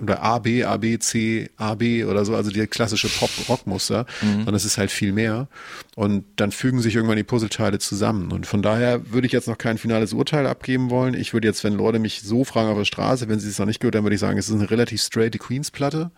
[0.00, 4.36] oder A, B, A, B, C, A, B oder so, also die klassische Pop-Rock-Muster, mhm.
[4.36, 5.48] sondern es ist halt viel mehr.
[5.94, 8.32] Und dann fügen sich irgendwann die Puzzleteile zusammen.
[8.32, 11.14] Und von daher würde ich jetzt noch kein finales Urteil abgeben wollen.
[11.14, 13.66] Ich würde jetzt, wenn Leute mich so fragen auf der Straße, wenn sie es noch
[13.66, 16.10] nicht gehört haben, würde ich sagen, es ist eine relativ straight Queens-Platte,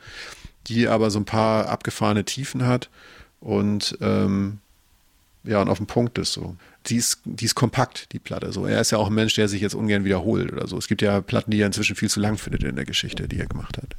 [0.66, 2.88] die aber so ein paar abgefahrene Tiefen hat
[3.40, 4.60] und ähm,
[5.44, 8.52] ja, und auf dem Punkt ist so die ist, die ist kompakt, die Platte.
[8.52, 10.76] So, er ist ja auch ein Mensch, der sich jetzt ungern wiederholt oder so.
[10.76, 13.38] Es gibt ja Platten, die er inzwischen viel zu lang findet in der Geschichte, die
[13.38, 13.96] er gemacht hat.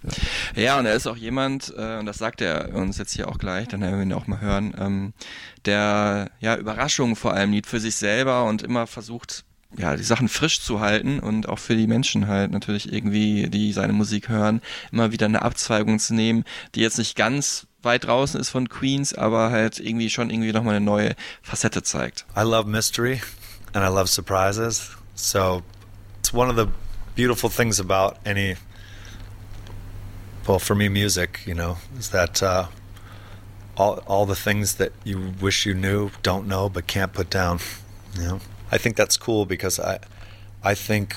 [0.55, 3.27] Ja, ja und er ist auch jemand, äh, und das sagt er uns jetzt hier
[3.27, 5.13] auch gleich, dann werden wir ihn auch mal hören, ähm,
[5.65, 9.45] der ja Überraschungen vor allem liebt für sich selber und immer versucht,
[9.77, 13.73] ja, die Sachen frisch zu halten und auch für die Menschen halt natürlich irgendwie, die
[13.73, 18.39] seine Musik hören, immer wieder eine Abzweigung zu nehmen, die jetzt nicht ganz weit draußen
[18.39, 22.25] ist von Queens, aber halt irgendwie schon irgendwie nochmal eine neue Facette zeigt.
[22.35, 23.21] I love mystery
[23.73, 24.91] and I love surprises.
[25.15, 25.63] So
[26.19, 26.67] it's one of the
[27.15, 28.57] beautiful things about any
[30.47, 32.67] well for me music, you know, is that uh,
[33.77, 37.59] all all the things that you wish you knew, don't know but can't put down,
[38.15, 38.39] you know.
[38.71, 39.99] I think that's cool because I
[40.63, 41.15] I think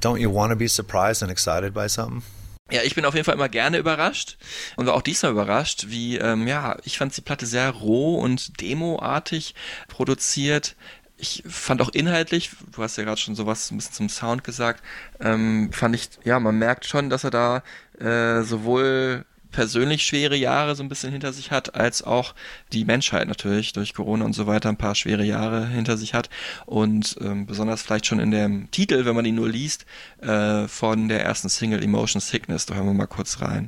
[0.00, 2.22] don't you want to be surprised and excited by something?
[2.70, 4.38] Ja, ich bin auf jeden Fall immer gerne überrascht
[4.74, 8.60] und war auch diesmal überrascht, wie, ähm, ja, ich fand die Platte sehr roh und
[8.60, 9.54] demoartig
[9.86, 10.74] produziert.
[11.16, 14.82] Ich fand auch inhaltlich, du hast ja gerade schon sowas ein bisschen zum Sound gesagt,
[15.20, 17.62] ähm, fand ich, ja, man merkt schon, dass er da
[18.00, 19.24] äh, sowohl
[19.56, 22.34] persönlich schwere Jahre so ein bisschen hinter sich hat, als auch
[22.74, 26.28] die Menschheit natürlich durch Corona und so weiter ein paar schwere Jahre hinter sich hat.
[26.66, 29.86] Und ähm, besonders vielleicht schon in dem Titel, wenn man ihn nur liest,
[30.20, 32.66] äh, von der ersten Single Emotion Sickness.
[32.66, 33.66] Da hören wir mal kurz rein.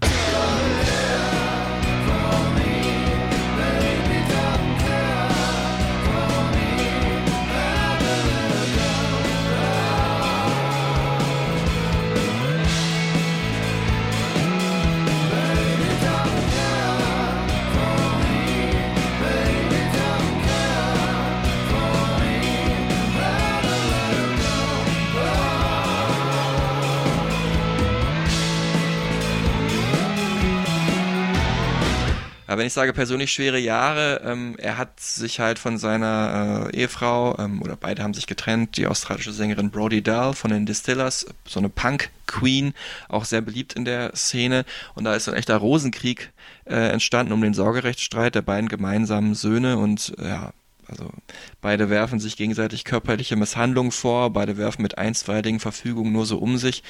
[32.59, 36.77] Aber wenn ich sage persönlich schwere Jahre, ähm, er hat sich halt von seiner äh,
[36.77, 41.27] Ehefrau, ähm, oder beide haben sich getrennt, die australische Sängerin Brody Dahl von den Distillers,
[41.47, 42.75] so eine Punk-Queen,
[43.09, 44.65] auch sehr beliebt in der Szene.
[44.97, 46.33] Und da ist ein echter Rosenkrieg
[46.65, 50.53] äh, entstanden um den Sorgerechtsstreit der beiden gemeinsamen Söhne und ja,
[50.89, 51.13] also
[51.61, 56.59] beide werfen sich gegenseitig körperliche Misshandlungen vor, beide werfen mit einstweiligen Verfügungen nur so um
[56.59, 56.83] sich.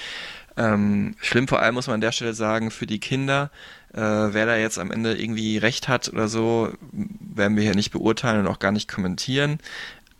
[0.56, 3.50] Ähm, schlimm vor allem muss man an der Stelle sagen, für die Kinder,
[3.92, 7.90] äh, wer da jetzt am Ende irgendwie recht hat oder so, werden wir hier nicht
[7.90, 9.58] beurteilen und auch gar nicht kommentieren.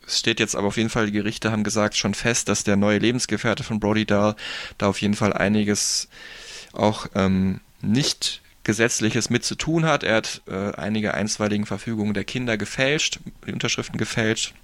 [0.07, 2.77] Es steht jetzt aber auf jeden Fall, die Gerichte haben gesagt schon fest, dass der
[2.77, 4.37] neue Lebensgefährte von Brody Dahl
[4.79, 6.09] da auf jeden Fall einiges
[6.73, 10.05] auch ähm, nicht Gesetzliches mit zu tun hat.
[10.05, 14.55] Er hat äh, einige einstweiligen Verfügungen der Kinder gefälscht, die Unterschriften gefälscht.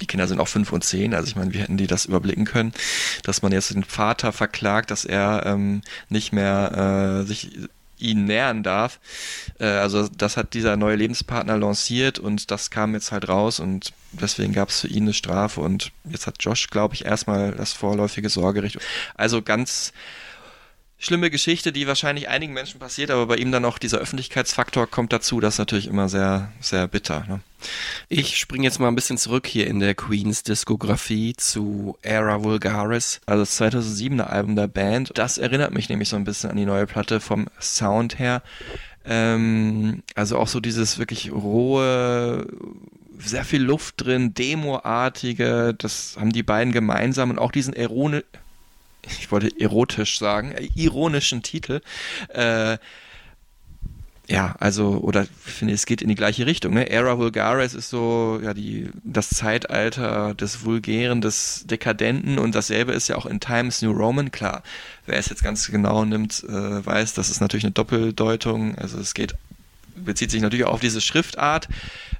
[0.00, 2.46] Die Kinder sind auch fünf und zehn, also ich meine, wie hätten die das überblicken
[2.46, 2.72] können,
[3.22, 7.50] dass man jetzt den Vater verklagt, dass er ähm, nicht mehr äh, sich
[8.00, 9.00] ihn nähern darf.
[9.58, 13.92] Äh, also das hat dieser neue Lebenspartner lanciert und das kam jetzt halt raus und
[14.12, 17.72] deswegen gab es für ihn eine Strafe und jetzt hat Josh, glaube ich, erstmal das
[17.72, 18.78] vorläufige Sorgerecht.
[19.14, 19.92] Also ganz
[21.00, 25.12] schlimme Geschichte, die wahrscheinlich einigen Menschen passiert, aber bei ihm dann auch dieser Öffentlichkeitsfaktor kommt
[25.12, 27.24] dazu, das ist natürlich immer sehr, sehr bitter.
[27.26, 27.40] Ne?
[28.08, 33.20] Ich springe jetzt mal ein bisschen zurück hier in der Queens Diskografie zu Era Vulgaris,
[33.24, 35.12] also das 2007er Album der Band.
[35.14, 38.42] Das erinnert mich nämlich so ein bisschen an die neue Platte vom Sound her.
[39.06, 42.46] Ähm, also auch so dieses wirklich rohe,
[43.18, 48.22] sehr viel Luft drin, Demo-artige, das haben die beiden gemeinsam und auch diesen Erone
[49.06, 51.80] ich wollte erotisch sagen, äh, ironischen Titel.
[52.28, 52.78] Äh,
[54.30, 56.74] ja, also, oder ich finde, es geht in die gleiche Richtung.
[56.74, 56.88] Ne?
[56.88, 63.08] Era Vulgaris ist so, ja, die, das Zeitalter des Vulgären, des Dekadenten und dasselbe ist
[63.08, 64.62] ja auch in Times New Roman, klar.
[65.04, 68.76] Wer es jetzt ganz genau nimmt, äh, weiß, das ist natürlich eine Doppeldeutung.
[68.76, 69.34] Also es geht
[70.04, 71.68] bezieht sich natürlich auch auf diese Schriftart,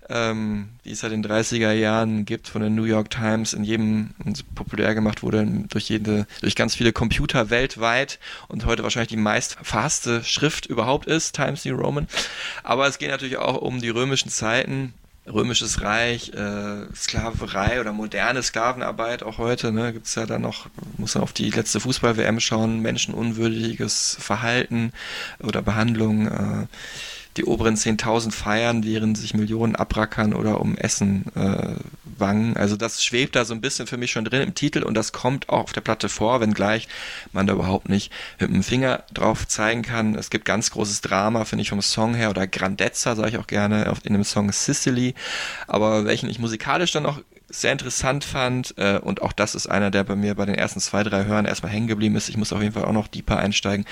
[0.08, 3.52] ähm, die es seit den 30er Jahren gibt, von der New York Times.
[3.52, 4.10] In jedem
[4.54, 8.18] populär gemacht wurde durch jede, durch ganz viele Computer weltweit.
[8.48, 12.08] Und heute wahrscheinlich die meist verhasste Schrift überhaupt ist, Times New Roman.
[12.62, 14.94] Aber es geht natürlich auch um die römischen Zeiten,
[15.26, 20.66] Römisches Reich, äh, Sklaverei oder moderne Sklavenarbeit auch heute, ne, gibt es ja dann noch,
[20.96, 24.92] muss man auf die letzte Fußball-WM schauen, menschenunwürdiges Verhalten
[25.40, 26.66] oder Behandlung, äh,
[27.36, 32.56] die oberen 10.000 feiern, während sich Millionen abrackern oder um Essen äh, wangen.
[32.56, 35.12] Also das schwebt da so ein bisschen für mich schon drin im Titel und das
[35.12, 36.88] kommt auch auf der Platte vor, wenngleich
[37.32, 40.14] man da überhaupt nicht mit dem Finger drauf zeigen kann.
[40.14, 43.46] Es gibt ganz großes Drama, finde ich vom Song her, oder Grandezza, sage ich auch
[43.46, 45.14] gerne, in dem Song Sicily,
[45.66, 49.90] aber welchen ich musikalisch dann auch sehr interessant fand äh, und auch das ist einer,
[49.90, 52.28] der bei mir bei den ersten zwei, drei Hören erstmal hängen geblieben ist.
[52.28, 53.84] Ich muss auf jeden Fall auch noch deeper einsteigen,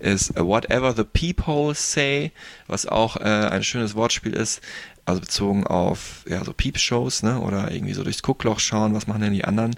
[0.00, 2.32] ist uh, Whatever the Peephole Say,
[2.66, 4.60] was auch äh, ein schönes Wortspiel ist,
[5.06, 9.22] also bezogen auf ja so Peep-Shows, ne, oder irgendwie so durchs Guckloch schauen, was machen
[9.22, 9.76] denn die anderen.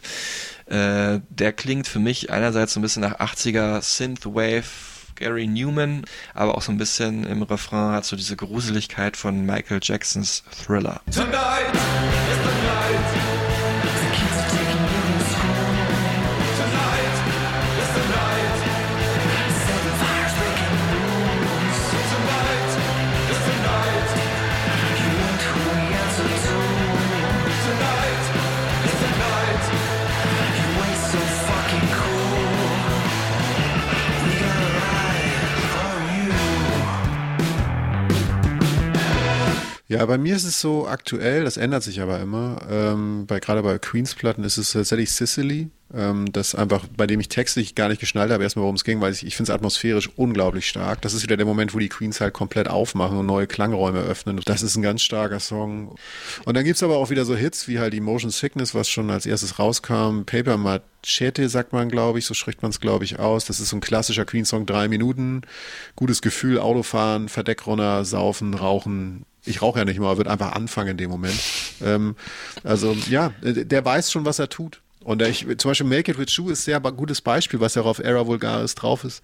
[0.67, 4.65] Äh, der klingt für mich einerseits so ein bisschen nach 80er Synthwave
[5.15, 9.81] Gary Newman, aber auch so ein bisschen im Refrain hat so diese Gruseligkeit von Michael
[9.83, 11.01] Jacksons Thriller.
[11.11, 12.46] Tonight
[39.89, 42.59] Ja, bei mir ist es so aktuell, das ändert sich aber immer.
[42.69, 47.29] Ähm, bei, gerade bei Queens-Platten ist es tatsächlich Sicily, ähm, das einfach, bei dem ich
[47.29, 50.11] textlich gar nicht geschnallt habe, erstmal worum es ging, weil ich, ich finde es atmosphärisch
[50.17, 51.03] unglaublich stark.
[51.03, 54.41] Das ist wieder der Moment, wo die Queens halt komplett aufmachen und neue Klangräume öffnen.
[54.45, 55.95] Das ist ein ganz starker Song.
[56.45, 59.25] Und dann gibt's aber auch wieder so Hits wie halt Emotion Sickness, was schon als
[59.25, 60.23] erstes rauskam.
[60.27, 63.45] Paper Machete sagt man, glaube ich, so spricht man es, glaube ich, aus.
[63.45, 65.43] Das ist so ein klassischer Queen-Song, drei Minuten.
[65.95, 70.97] Gutes Gefühl, Autofahren, Verdeckrunner, saufen, rauchen, ich rauche ja nicht mal, wird einfach anfangen in
[70.97, 71.41] dem Moment.
[71.83, 72.17] Ähm,
[72.65, 74.81] also ja, der weiß schon, was er tut.
[75.05, 78.01] Und ich, zum Beispiel Make It With Shoe ist sehr gutes Beispiel, was ja auf
[78.01, 79.23] Era Vulgaris drauf ist.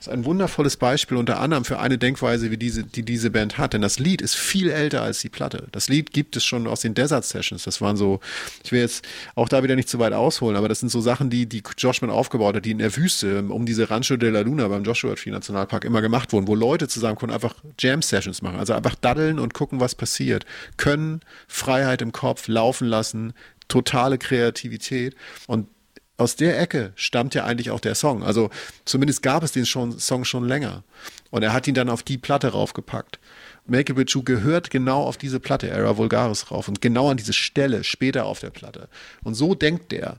[0.00, 3.58] Das ist ein wundervolles Beispiel unter anderem für eine Denkweise, wie diese, die diese Band
[3.58, 3.74] hat.
[3.74, 5.66] Denn das Lied ist viel älter als die Platte.
[5.72, 7.64] Das Lied gibt es schon aus den Desert Sessions.
[7.64, 8.20] Das waren so,
[8.64, 11.28] ich will jetzt auch da wieder nicht zu weit ausholen, aber das sind so Sachen,
[11.28, 14.68] die, die Joshman aufgebaut hat, die in der Wüste um diese Rancho de la Luna
[14.68, 18.58] beim Joshua Tree Nationalpark immer gemacht wurden, wo Leute zusammenkommen, einfach Jam Sessions machen.
[18.58, 20.46] Also einfach daddeln und gucken, was passiert.
[20.78, 23.34] Können, Freiheit im Kopf, laufen lassen,
[23.68, 25.14] totale Kreativität.
[25.46, 25.66] Und
[26.20, 28.22] aus der Ecke stammt ja eigentlich auch der Song.
[28.22, 28.50] Also
[28.84, 30.84] zumindest gab es den schon, Song schon länger.
[31.30, 33.18] Und er hat ihn dann auf die Platte raufgepackt.
[33.66, 37.16] Make It With You gehört genau auf diese Platte Era Vulgaris rauf und genau an
[37.16, 38.88] diese Stelle später auf der Platte.
[39.24, 40.16] Und so denkt der.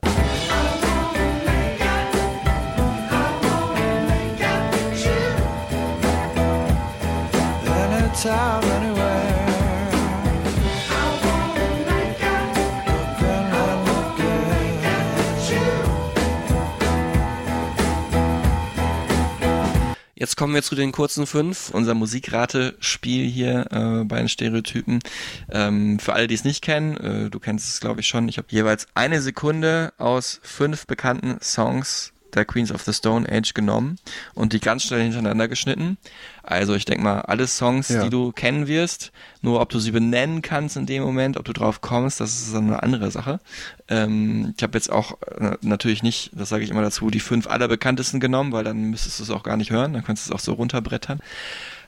[8.24, 8.81] Anytime,
[20.22, 25.00] Jetzt kommen wir zu den kurzen fünf, unser Musikratespiel hier äh, bei den Stereotypen.
[25.50, 28.38] Ähm, für alle, die es nicht kennen, äh, du kennst es glaube ich schon, ich
[28.38, 33.98] habe jeweils eine Sekunde aus fünf bekannten Songs der Queens of the Stone Age genommen
[34.34, 35.98] und die ganz schnell hintereinander geschnitten.
[36.42, 38.02] Also ich denke mal, alle Songs, Ja.
[38.04, 41.52] die du kennen wirst, nur ob du sie benennen kannst in dem Moment, ob du
[41.52, 43.40] drauf kommst, das ist dann eine andere Sache.
[43.88, 47.46] Ähm, ich habe jetzt auch äh, natürlich nicht, das sage ich immer dazu, die fünf
[47.46, 50.36] allerbekanntesten genommen, weil dann müsstest du es auch gar nicht hören, dann könntest du es
[50.40, 51.20] auch so runterbrettern.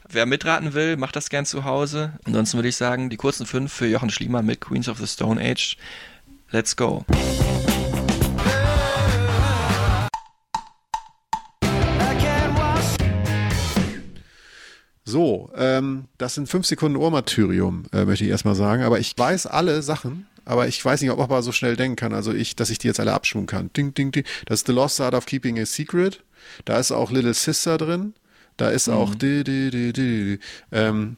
[0.09, 2.13] Wer mitraten will, macht das gern zu Hause.
[2.25, 5.41] Ansonsten würde ich sagen, die kurzen fünf für Jochen Schliemann mit Queens of the Stone
[5.41, 5.77] Age.
[6.51, 7.05] Let's go.
[15.05, 18.83] So, ähm, das sind fünf Sekunden Ohrmartyrium, äh, möchte ich erstmal sagen.
[18.83, 22.15] Aber ich weiß alle Sachen, aber ich weiß nicht, ob man so schnell denken kann.
[22.15, 23.71] Also ich, dass ich die jetzt alle abschwimmen kann.
[23.75, 24.25] Ding, ding, ding.
[24.47, 26.23] Das ist The Lost Art of Keeping a Secret.
[26.65, 28.15] Da ist auch Little Sister drin.
[28.57, 30.39] Da ist auch di, di, di, di, di.
[30.71, 31.17] Ähm,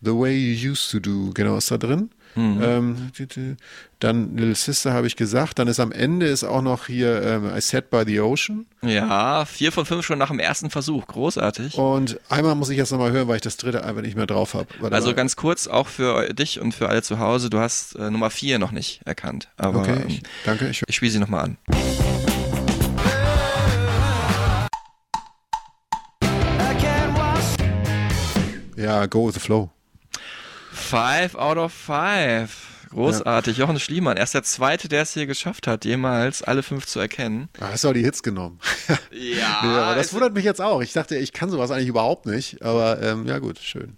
[0.00, 2.10] The Way You Used to Do, genau, ist da drin.
[2.36, 3.56] Ähm, di, di.
[3.98, 5.58] dann Little Sister habe ich gesagt.
[5.58, 8.66] Dann ist am Ende ist auch noch hier ähm, I Sat by the Ocean.
[8.82, 11.06] Ja, vier von fünf schon nach dem ersten Versuch.
[11.06, 11.76] Großartig.
[11.76, 14.54] Und einmal muss ich jetzt nochmal hören, weil ich das dritte einfach nicht mehr drauf
[14.54, 14.66] habe.
[14.90, 18.30] Also ganz kurz, auch für dich und für alle zu Hause, du hast äh, Nummer
[18.30, 19.48] vier noch nicht erkannt.
[19.56, 20.68] Aber Okay, ähm, ich, danke.
[20.68, 21.56] Ich, ich spiele sie nochmal an.
[28.76, 29.70] ja, Go with the Flow.
[30.90, 32.50] Five out of five.
[32.90, 33.56] Großartig.
[33.56, 36.98] Jochen Schliemann, er ist der Zweite, der es hier geschafft hat, jemals alle fünf zu
[36.98, 37.48] erkennen.
[37.60, 38.58] Ah, hast du auch die Hits genommen.
[39.12, 40.80] Ja, nee, aber das es- wundert mich jetzt auch.
[40.82, 42.62] Ich dachte, ich kann sowas eigentlich überhaupt nicht.
[42.62, 43.96] Aber ähm, ja gut, schön.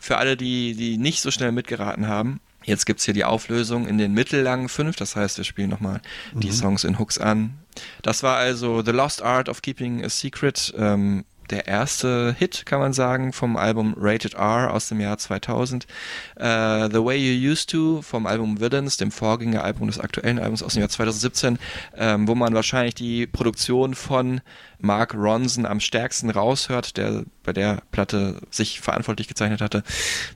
[0.00, 3.98] Für alle, die, die nicht so schnell mitgeraten haben, jetzt gibt's hier die Auflösung in
[3.98, 4.94] den mittellangen fünf.
[4.96, 6.00] Das heißt, wir spielen nochmal
[6.32, 6.52] die Mhm.
[6.52, 7.58] Songs in Hooks an.
[8.02, 10.72] Das war also The Lost Art of Keeping a Secret.
[10.76, 15.86] Ähm, der erste Hit, kann man sagen, vom Album Rated R aus dem Jahr 2000.
[16.36, 20.74] Äh, The Way You Used To vom Album Villains, dem Vorgängeralbum des aktuellen Albums aus
[20.74, 21.58] dem Jahr 2017,
[21.96, 24.40] ähm, wo man wahrscheinlich die Produktion von
[24.78, 29.82] Mark Ronson am stärksten raushört, der bei der Platte sich verantwortlich gezeichnet hatte.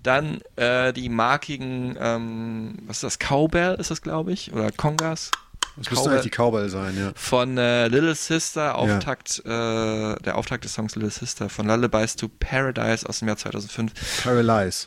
[0.03, 5.31] Dann äh, die markigen, ähm, was ist das, Cowbell ist das, glaube ich, oder Congas?
[5.76, 7.12] Das müsste eigentlich die Cowbell sein, ja.
[7.16, 12.29] Von äh, Little Sister, Auftakt, äh, der Auftakt des Songs Little Sister von Lullabies to
[12.29, 13.92] Paradise aus dem Jahr 2005.
[14.22, 14.87] Paralyze.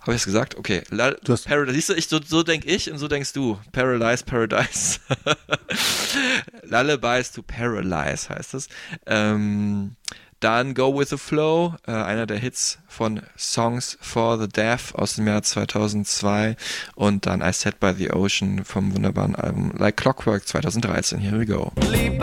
[0.00, 0.56] Habe ich es gesagt?
[0.56, 0.82] Okay.
[0.90, 1.74] Lull Du hast- Paradise.
[1.74, 3.58] Siehst du, ich, so, so denke ich und so denkst du.
[3.72, 4.98] Paralyze, Paradise.
[6.62, 8.68] Lullabies to Paralyze heißt es.
[9.06, 9.96] Ähm,
[10.40, 15.14] dann Go With The Flow, äh, einer der Hits von Songs for the Deaf aus
[15.14, 16.56] dem Jahr 2002
[16.94, 21.20] und dann I Sat By The Ocean vom wunderbaren Album Like Clockwork 2013.
[21.20, 21.72] Here we go.
[21.90, 22.20] Leap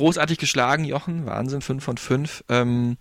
[0.00, 1.26] Großartig geschlagen, Jochen.
[1.26, 2.44] Wahnsinn, 5 von 5.
[2.48, 2.96] Ähm,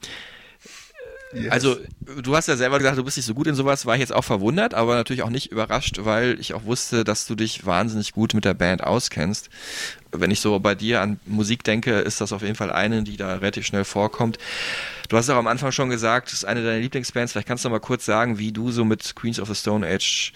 [1.31, 1.51] Yes.
[1.51, 1.77] Also,
[2.23, 4.13] du hast ja selber gesagt, du bist nicht so gut in sowas, war ich jetzt
[4.13, 8.13] auch verwundert, aber natürlich auch nicht überrascht, weil ich auch wusste, dass du dich wahnsinnig
[8.13, 9.51] gut mit der Band auskennst.
[10.11, 13.15] Wenn ich so bei dir an Musik denke, ist das auf jeden Fall eine, die
[13.15, 14.39] da relativ schnell vorkommt.
[15.07, 17.33] Du hast auch am Anfang schon gesagt, das ist eine deiner Lieblingsbands.
[17.33, 20.33] Vielleicht kannst du mal kurz sagen, wie du so mit Queens of the Stone Age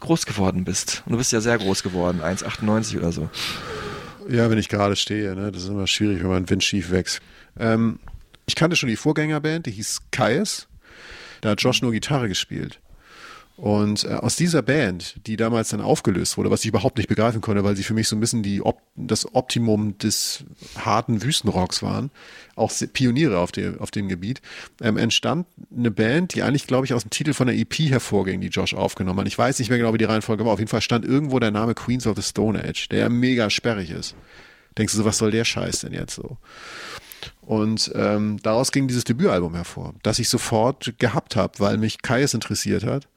[0.00, 1.02] groß geworden bist.
[1.06, 3.30] Und du bist ja sehr groß geworden, 1,98 oder so.
[4.28, 5.52] Ja, wenn ich gerade stehe, ne?
[5.52, 7.20] das ist immer schwierig, wenn man windschief wächst.
[7.58, 8.00] Ähm,
[8.46, 10.68] ich kannte schon die Vorgängerband, die hieß Kaius.
[11.40, 12.80] Da hat Josh nur Gitarre gespielt.
[13.56, 17.40] Und äh, aus dieser Band, die damals dann aufgelöst wurde, was ich überhaupt nicht begreifen
[17.40, 20.44] konnte, weil sie für mich so ein bisschen die Op das Optimum des
[20.78, 22.10] harten Wüstenrocks waren,
[22.54, 24.40] auch Pioniere auf, dem auf dem Gebiet,
[24.82, 28.40] ähm, entstand eine Band, die eigentlich, glaube ich, aus dem Titel von der EP hervorging,
[28.40, 29.26] die Josh aufgenommen hat.
[29.26, 30.52] Ich weiß nicht mehr genau, wie die Reihenfolge war.
[30.52, 33.48] Auf jeden Fall stand irgendwo der Name Queens of the Stone Age, der ja mega
[33.48, 34.14] sperrig ist.
[34.76, 36.36] Denkst du so, was soll der Scheiß denn jetzt so?
[37.40, 42.34] Und ähm, daraus ging dieses Debütalbum hervor, das ich sofort gehabt habe, weil mich Kaius
[42.34, 43.08] interessiert hat.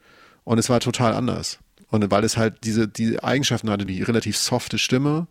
[0.49, 1.59] Und es war total anders.
[1.91, 5.27] Und weil es halt diese, diese Eigenschaften hatte, die relativ softe Stimme,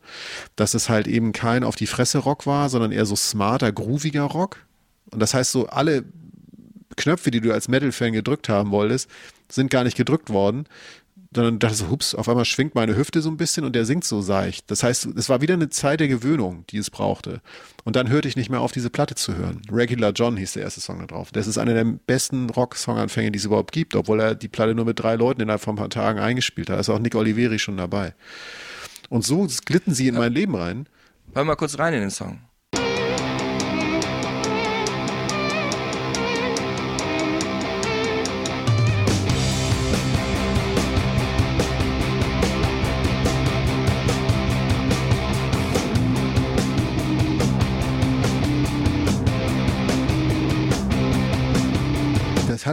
[0.54, 4.22] dass es halt eben kein auf die Fresse Rock war, sondern eher so smarter, grooviger
[4.22, 4.58] Rock.
[5.10, 6.04] Und das heißt, so alle
[6.96, 9.10] Knöpfe, die du als Metal-Fan gedrückt haben wolltest,
[9.50, 10.68] sind gar nicht gedrückt worden.
[11.30, 13.84] Dann dachte ich so, hups, auf einmal schwingt meine Hüfte so ein bisschen und der
[13.84, 14.70] singt so seicht.
[14.70, 17.42] Das heißt, es war wieder eine Zeit der Gewöhnung, die es brauchte.
[17.84, 19.60] Und dann hörte ich nicht mehr auf, diese Platte zu hören.
[19.70, 21.30] Regular John hieß der erste Song da drauf.
[21.30, 24.86] Das ist einer der besten Rock-Song-Anfänge, die es überhaupt gibt, obwohl er die Platte nur
[24.86, 26.76] mit drei Leuten innerhalb von ein paar Tagen eingespielt hat.
[26.76, 28.14] Da ist auch Nick Oliveri schon dabei.
[29.10, 30.88] Und so glitten sie in mein Leben rein.
[31.34, 32.40] Hör mal kurz rein in den Song.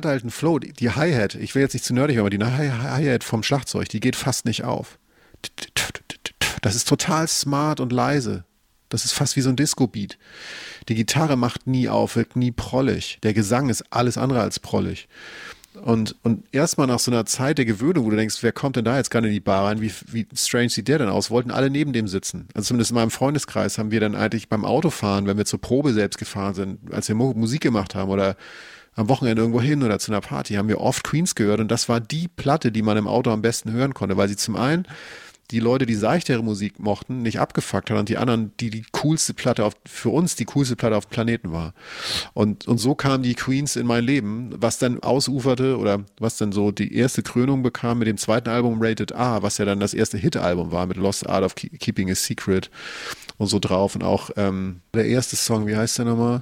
[0.06, 0.60] Hat halt einen Flow.
[0.60, 3.90] Die, die Hi-Hat, ich will jetzt nicht zu nerdig, aber die Hi- Hi-Hat vom Schlagzeug,
[3.90, 4.98] die geht fast nicht auf.
[6.62, 8.46] Das ist total smart und leise.
[8.90, 10.18] Das ist fast wie so ein Disco-Beat.
[10.90, 13.20] Die Gitarre macht nie auf, wirkt nie prollig.
[13.24, 15.08] Der Gesang ist alles andere als prollig.
[15.84, 18.86] Und, und erstmal nach so einer Zeit der Gewöhnung, wo du denkst, wer kommt denn
[18.86, 19.82] da jetzt gerade in die Bar rein?
[19.82, 21.30] Wie, wie strange sieht der denn aus?
[21.32, 22.48] Wollten alle neben dem sitzen.
[22.54, 25.92] Also zumindest in meinem Freundeskreis haben wir dann eigentlich beim Autofahren, wenn wir zur Probe
[25.92, 28.38] selbst gefahren sind, als wir Mu- Musik gemacht haben oder
[28.96, 31.90] am Wochenende irgendwo hin oder zu einer Party, haben wir oft Queens gehört und das
[31.90, 34.88] war die Platte, die man im Auto am besten hören konnte, weil sie zum einen
[35.52, 39.36] die Leute, die seichtere Musik mochten, nicht abgefuckt hat und die anderen, die die coolste
[39.36, 41.76] Platte auf, für uns die coolste Platte auf Planeten war.
[42.34, 46.52] Und, und so kamen die Queens in mein Leben, was dann ausuferte oder was dann
[46.52, 49.94] so die erste Krönung bekam mit dem zweiten Album Rated A, was ja dann das
[49.94, 52.72] erste Hit-Album war mit Lost Art of Ke- Keeping a Secret
[53.38, 53.94] und so drauf.
[53.94, 56.42] Und auch ähm, der erste Song, wie heißt der nochmal?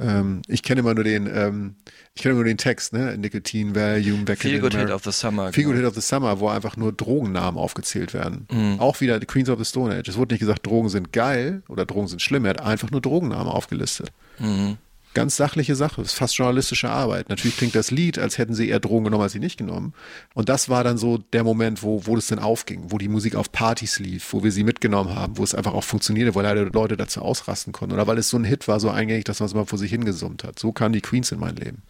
[0.00, 1.76] Ähm, ich kenne immer nur den, ähm,
[2.14, 3.16] ich kenne immer nur den Text, ne?
[3.18, 5.52] Nicotine Volume Back Feel in Good Hit of the Summer.
[5.52, 5.74] Feel genau.
[5.74, 8.46] Good Hit of the Summer, wo einfach nur Drogennamen aufgezählt werden.
[8.50, 8.80] Mhm.
[8.80, 10.08] Auch wieder Queens of the Stone Age.
[10.08, 12.44] Es wurde nicht gesagt, Drogen sind geil oder Drogen sind schlimm.
[12.44, 14.10] Er hat einfach nur Drogennamen aufgelistet.
[14.38, 14.78] Mhm.
[15.12, 16.02] Ganz sachliche Sache.
[16.02, 17.28] Ist fast journalistische Arbeit.
[17.28, 19.92] Natürlich klingt das Lied, als hätten sie eher Drogen genommen, als sie nicht genommen.
[20.34, 23.34] Und das war dann so der Moment, wo, wo das dann aufging, wo die Musik
[23.34, 26.66] auf Partys lief, wo wir sie mitgenommen haben, wo es einfach auch funktionierte, weil leider
[26.66, 27.94] Leute dazu ausrasten konnten.
[27.94, 29.90] Oder weil es so ein Hit war, so eingängig, dass man es mal vor sich
[29.90, 30.60] hingesummt hat.
[30.60, 31.82] So kamen die Queens in mein Leben.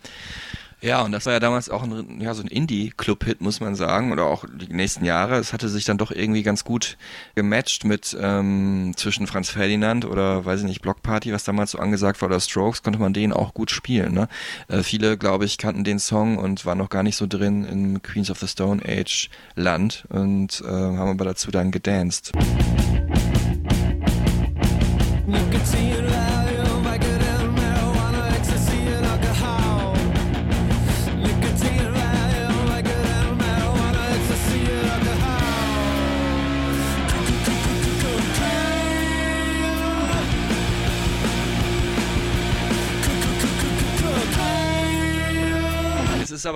[0.83, 4.12] Ja, und das war ja damals auch ein, ja, so ein Indie-Club-Hit, muss man sagen,
[4.12, 5.37] oder auch die nächsten Jahre.
[5.37, 6.97] Es hatte sich dann doch irgendwie ganz gut
[7.35, 11.79] gematcht mit ähm, zwischen Franz Ferdinand oder, weiß ich nicht, Block Party, was damals so
[11.79, 14.14] angesagt war, oder Strokes, konnte man den auch gut spielen.
[14.14, 14.29] Ne?
[14.69, 18.02] Äh, viele, glaube ich, kannten den Song und waren noch gar nicht so drin im
[18.02, 22.33] Queens of the Stone Age Land und äh, haben aber dazu dann gedanced.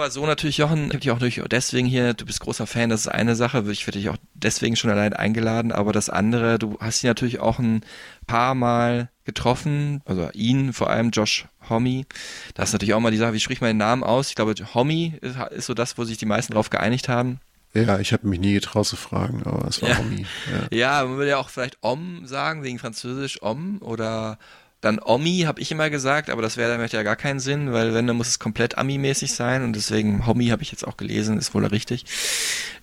[0.04, 2.90] Aber so natürlich, Jochen, ich habe dich auch durch, deswegen hier, du bist großer Fan,
[2.90, 6.58] das ist eine Sache, ich werde dich auch deswegen schon allein eingeladen, aber das andere,
[6.58, 7.82] du hast ihn natürlich auch ein
[8.26, 12.04] paar Mal getroffen, also ihn, vor allem Josh Homme.
[12.52, 14.28] Das ist natürlich auch mal die Sache, wie spricht man den Namen aus?
[14.28, 17.40] Ich glaube, Homme ist, ist so das, wo sich die meisten drauf geeinigt haben.
[17.72, 19.98] Ja, ich habe mich nie getraut zu fragen, aber es war Ja.
[19.98, 20.26] Homie.
[20.70, 21.00] Ja.
[21.00, 24.38] Ja, man würde ja auch vielleicht Om sagen, wegen Französisch Om oder
[24.84, 27.94] Dann Omi habe ich immer gesagt, aber das wäre damit ja gar keinen Sinn, weil
[27.94, 31.38] wenn, dann muss es komplett Ami-mäßig sein und deswegen Homie habe ich jetzt auch gelesen,
[31.38, 32.04] ist wohl richtig.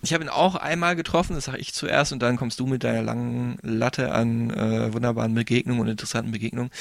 [0.01, 2.83] Ich habe ihn auch einmal getroffen, das sage ich zuerst und dann kommst du mit
[2.83, 6.71] deiner langen Latte an äh, wunderbaren Begegnungen und interessanten Begegnungen.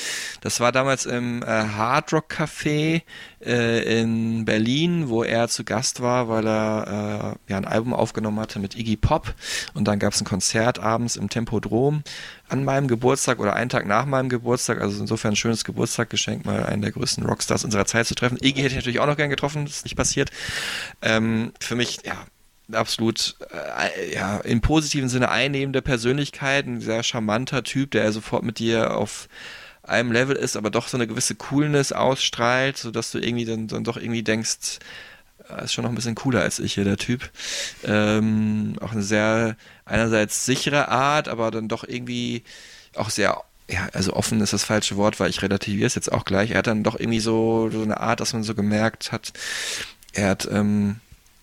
[0.41, 3.03] Das war damals im äh, Hard Rock Café
[3.45, 8.41] äh, in Berlin, wo er zu Gast war, weil er äh, ja ein Album aufgenommen
[8.41, 9.35] hatte mit Iggy Pop
[9.75, 12.05] und dann gab es ein Konzert abends im Tempodrom
[12.51, 16.65] an meinem Geburtstag oder einen Tag nach meinem Geburtstag, also insofern ein schönes Geburtstaggeschenk, mal
[16.65, 18.39] einen der größten Rockstars unserer Zeit zu treffen.
[18.41, 20.31] Iggy hätte ich natürlich auch noch gern getroffen, das ist nicht passiert.
[21.03, 22.17] Ähm, für mich, ja,
[22.73, 28.59] absolut äh, ja im positiven Sinne einnehmende Persönlichkeit, ein sehr charmanter Typ, der sofort mit
[28.59, 29.29] dir auf
[29.83, 33.85] einem Level ist, aber doch so eine gewisse Coolness ausstrahlt, sodass du irgendwie dann, dann
[33.85, 34.79] doch irgendwie denkst,
[35.59, 37.31] ist schon noch ein bisschen cooler als ich hier, der Typ.
[37.85, 42.45] Ähm, auch eine sehr einerseits sichere Art, aber dann doch irgendwie
[42.95, 46.25] auch sehr ja, also offen ist das falsche Wort, weil ich relativiere es jetzt auch
[46.25, 46.51] gleich.
[46.51, 49.33] Er hat dann doch irgendwie so, so eine Art, dass man so gemerkt hat,
[50.13, 50.97] er hat, ähm,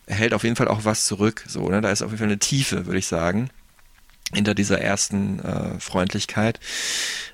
[0.06, 1.44] er hält auf jeden Fall auch was zurück.
[1.48, 1.82] So, ne?
[1.82, 3.50] Da ist auf jeden Fall eine Tiefe, würde ich sagen,
[4.34, 6.60] hinter dieser ersten äh, Freundlichkeit.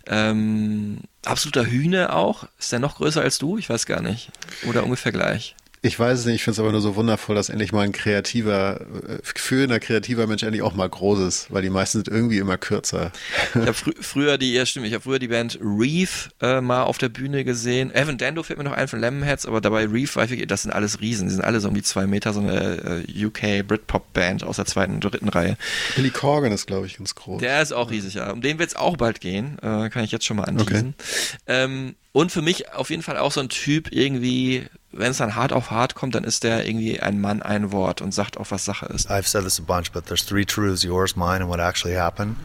[0.05, 2.47] Ähm, absoluter Hühne auch.
[2.59, 3.57] Ist der noch größer als du?
[3.57, 4.31] Ich weiß gar nicht.
[4.65, 5.55] Oder ungefähr gleich.
[5.85, 7.91] Ich weiß es nicht, ich finde es aber nur so wundervoll, dass endlich mal ein
[7.91, 12.37] kreativer, äh, führender kreativer Mensch endlich auch mal groß ist, weil die meisten sind irgendwie
[12.37, 13.11] immer kürzer.
[13.49, 16.83] Ich habe frü früher die, ja stimmt, ich habe früher die Band Reef äh, mal
[16.83, 17.93] auf der Bühne gesehen.
[17.93, 20.71] Evan Dando fällt mir noch ein von Lemonheads, aber dabei Reef, war ich, das sind
[20.71, 24.45] alles Riesen, die sind alle so um die zwei Meter, so eine äh, UK Britpop-Band
[24.45, 25.57] aus der zweiten und dritten Reihe.
[25.97, 27.41] Billy Corgan ist, glaube ich, ganz groß.
[27.41, 28.31] Der ist auch riesig, ja.
[28.31, 30.95] Um den wird es auch bald gehen, äh, kann ich jetzt schon mal anteasen.
[30.97, 31.37] Okay.
[31.47, 35.35] Ähm, und für mich auf jeden Fall auch so ein Typ irgendwie, wenn es dann
[35.35, 38.51] hart auf hart kommt, dann ist der irgendwie ein Mann, ein Wort und sagt auch,
[38.51, 39.09] was Sache ist.
[39.09, 42.37] I've said this a bunch, but there's three truths, yours, mine and what actually happened.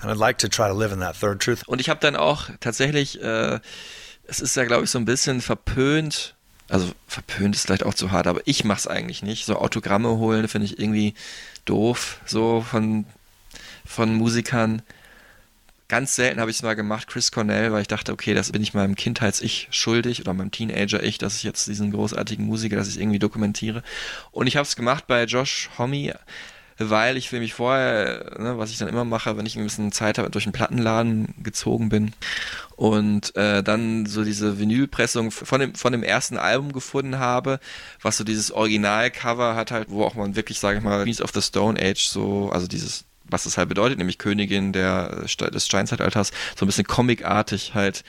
[0.00, 1.62] And I'd like to try to live in that third truth.
[1.66, 3.60] Und ich habe dann auch tatsächlich, äh,
[4.26, 6.34] es ist ja glaube ich so ein bisschen verpönt,
[6.68, 9.46] also verpönt ist vielleicht auch zu hart, aber ich mach's eigentlich nicht.
[9.46, 11.14] So Autogramme holen finde ich irgendwie
[11.64, 13.06] doof, so von,
[13.86, 14.82] von Musikern.
[15.88, 18.62] Ganz selten habe ich es mal gemacht, Chris Cornell, weil ich dachte, okay, das bin
[18.62, 23.00] ich meinem Kindheits-Ich schuldig oder meinem Teenager-Ich, dass ich jetzt diesen großartigen Musiker, dass ich
[23.00, 23.82] irgendwie dokumentiere.
[24.30, 26.14] Und ich habe es gemacht bei Josh Homme,
[26.76, 29.90] weil ich für mich vorher, ne, was ich dann immer mache, wenn ich ein bisschen
[29.90, 32.12] Zeit habe, durch einen Plattenladen gezogen bin
[32.76, 37.60] und äh, dann so diese Vinylpressung von dem von dem ersten Album gefunden habe,
[38.02, 41.32] was so dieses Originalcover hat halt, wo auch man wirklich, sage ich mal, Piece of
[41.32, 46.32] the Stone Age so, also dieses was das halt bedeutet, nämlich Königin der, des Steinzeitalters,
[46.56, 48.04] so ein bisschen comicartig halt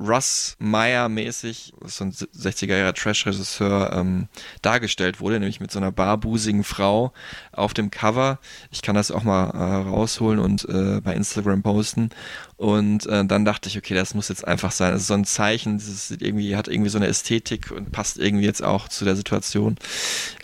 [0.00, 4.28] Russ Meyer-mäßig, so ein 60er-Jahre Trash-Regisseur, ähm,
[4.62, 7.12] dargestellt wurde, nämlich mit so einer barbusigen Frau
[7.52, 8.38] auf dem Cover.
[8.70, 12.10] Ich kann das auch mal äh, rausholen und äh, bei Instagram posten.
[12.56, 14.92] Und äh, dann dachte ich, okay, das muss jetzt einfach sein.
[14.92, 18.64] Also so ein Zeichen, das irgendwie hat irgendwie so eine Ästhetik und passt irgendwie jetzt
[18.64, 19.76] auch zu der Situation.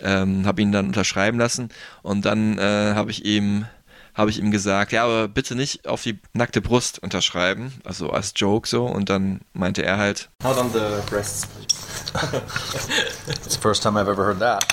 [0.01, 1.69] Ähm, habe ihn dann unterschreiben lassen
[2.03, 3.65] und dann äh, habe ich ihm
[4.17, 8.33] habe ich ihm gesagt, ja, aber bitte nicht auf die nackte Brust unterschreiben, also als
[8.35, 8.85] Joke so.
[8.85, 12.41] Und dann meinte er halt, Hold on the breasts, please.
[13.27, 14.65] It's the first time I've ever heard that.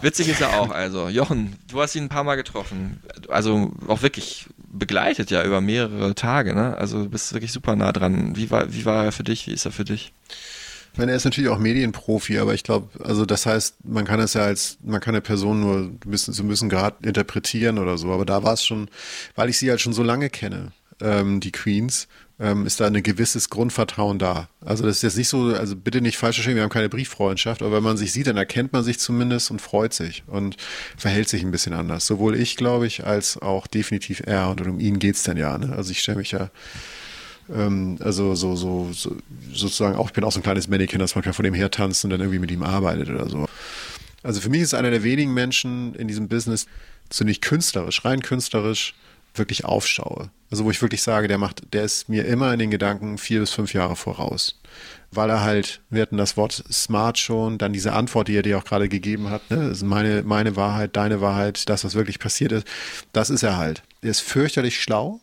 [0.00, 1.08] Witzig ist er auch, also.
[1.08, 3.02] Jochen, du hast ihn ein paar Mal getroffen.
[3.28, 6.76] Also auch wirklich begleitet ja über mehrere Tage, ne?
[6.78, 8.34] Also du bist wirklich super nah dran.
[8.34, 9.46] Wie war, wie war er für dich?
[9.46, 10.12] Wie ist er für dich?
[11.00, 14.34] Meine, er ist natürlich auch Medienprofi, aber ich glaube, also das heißt, man kann es
[14.34, 18.12] ja als, man kann eine Person nur müssen, so müssen gerade interpretieren oder so.
[18.12, 18.90] Aber da war es schon,
[19.34, 22.06] weil ich sie halt schon so lange kenne, ähm, die Queens,
[22.38, 24.50] ähm, ist da ein gewisses Grundvertrauen da.
[24.62, 27.62] Also das ist jetzt nicht so, also bitte nicht falsch verstehen, wir haben keine Brieffreundschaft,
[27.62, 30.58] aber wenn man sich sieht, dann erkennt man sich zumindest und freut sich und
[30.98, 32.06] verhält sich ein bisschen anders.
[32.06, 34.50] Sowohl ich, glaube ich, als auch definitiv er.
[34.50, 35.56] Und um ihn geht's dann ja.
[35.56, 35.74] Ne?
[35.74, 36.50] Also ich stelle mich ja
[37.54, 39.16] ähm, also so, so, so
[39.52, 42.04] sozusagen auch, ich bin auch so ein kleines Mannequin, dass man vor dem her tanzt
[42.04, 43.46] und dann irgendwie mit ihm arbeitet oder so.
[44.22, 46.66] Also für mich ist einer der wenigen Menschen in diesem Business,
[47.08, 48.94] zu nicht künstlerisch, rein künstlerisch,
[49.34, 50.30] wirklich aufschaue.
[50.50, 53.40] Also wo ich wirklich sage, der macht, der ist mir immer in den Gedanken vier
[53.40, 54.60] bis fünf Jahre voraus.
[55.12, 58.58] Weil er halt, wir hatten das Wort smart schon, dann diese Antwort, die er dir
[58.58, 59.68] auch gerade gegeben hat, ne?
[59.68, 62.66] ist meine, meine Wahrheit, deine Wahrheit, das, was wirklich passiert ist,
[63.12, 63.82] das ist er halt.
[64.02, 65.20] Er ist fürchterlich schlau,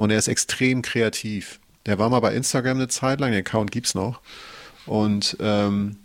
[0.00, 1.60] und er ist extrem kreativ.
[1.84, 4.20] Der war mal bei Instagram eine Zeit lang, den Account gibt's noch.
[4.86, 5.96] Und, ähm,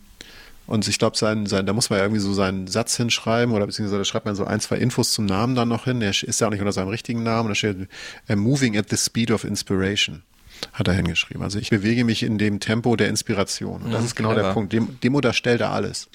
[0.68, 3.66] und ich glaube, sein, sein, da muss man ja irgendwie so seinen Satz hinschreiben oder
[3.66, 6.02] beziehungsweise da schreibt man so ein, zwei Infos zum Namen dann noch hin.
[6.02, 7.48] Der ist ja auch nicht unter seinem richtigen Namen.
[7.50, 7.88] Da steht
[8.30, 10.24] uh, Moving at the Speed of Inspiration.
[10.74, 11.42] Hat er hingeschrieben.
[11.44, 13.82] Also ich bewege mich in dem Tempo der Inspiration.
[13.82, 14.48] Und das Mhm, ist genau clever.
[14.48, 14.74] der Punkt.
[14.74, 16.10] Dem, dem unterstellt er alles.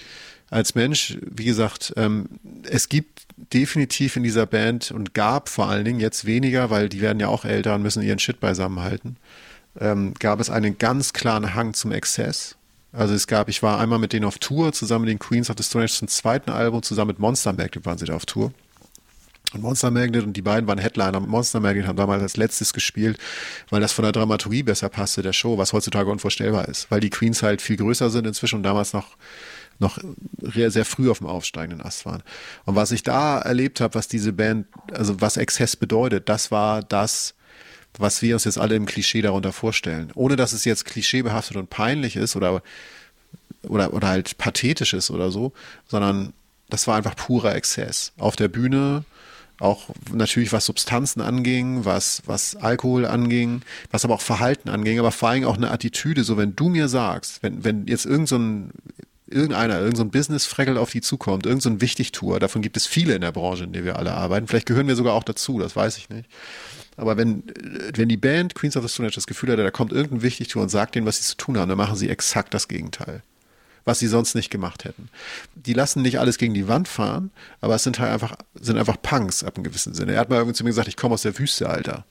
[0.50, 2.28] Als Mensch, wie gesagt, ähm,
[2.64, 3.22] es gibt
[3.52, 7.28] definitiv in dieser Band und gab vor allen Dingen jetzt weniger, weil die werden ja
[7.28, 9.16] auch älter und müssen ihren Shit beisammenhalten.
[9.78, 12.56] ähm, gab es einen ganz klaren Hang zum Exzess.
[12.92, 15.56] Also es gab, ich war einmal mit denen auf Tour, zusammen mit den Queens of
[15.56, 18.52] the Stone Age zum zweiten Album, zusammen mit Monster Magnet waren sie da auf Tour.
[19.52, 21.18] Und Monster Magnet und die beiden waren Headliner.
[21.20, 23.18] Monster Magnet haben damals als letztes gespielt,
[23.68, 26.90] weil das von der Dramaturgie besser passte, der Show, was heutzutage unvorstellbar ist.
[26.90, 29.16] Weil die Queens halt viel größer sind inzwischen und damals noch
[29.80, 29.98] noch
[30.40, 32.22] sehr, früh auf dem aufsteigenden Ast waren.
[32.64, 36.82] Und was ich da erlebt habe, was diese Band, also was Exzess bedeutet, das war
[36.82, 37.34] das,
[37.98, 40.10] was wir uns jetzt alle im Klischee darunter vorstellen.
[40.14, 42.62] Ohne dass es jetzt klischeebehaftet und peinlich ist oder,
[43.62, 45.52] oder, oder halt pathetisch ist oder so,
[45.88, 46.32] sondern
[46.68, 48.12] das war einfach purer Exzess.
[48.18, 49.04] Auf der Bühne,
[49.58, 55.10] auch natürlich was Substanzen anging, was, was Alkohol anging, was aber auch Verhalten anging, aber
[55.10, 58.36] vor allem auch eine Attitüde, so wenn du mir sagst, wenn, wenn jetzt irgend so
[58.36, 58.70] ein
[59.30, 63.20] irgendeiner, irgendein so Business-Freckel auf die zukommt, irgendein so Wichtigtour, davon gibt es viele in
[63.20, 64.46] der Branche, in der wir alle arbeiten.
[64.46, 66.28] Vielleicht gehören wir sogar auch dazu, das weiß ich nicht.
[66.96, 67.44] Aber wenn,
[67.94, 70.62] wenn die Band Queens of the Stone Age das Gefühl hat, da kommt irgendein Wichtigtour
[70.62, 73.22] und sagt denen, was sie zu tun haben, dann machen sie exakt das Gegenteil.
[73.86, 75.08] Was sie sonst nicht gemacht hätten.
[75.54, 77.30] Die lassen nicht alles gegen die Wand fahren,
[77.62, 80.12] aber es sind halt einfach, sind einfach Punks ab einem gewissen Sinne.
[80.12, 82.04] Er hat mal irgendwie zu mir gesagt, ich komme aus der Wüste, Alter.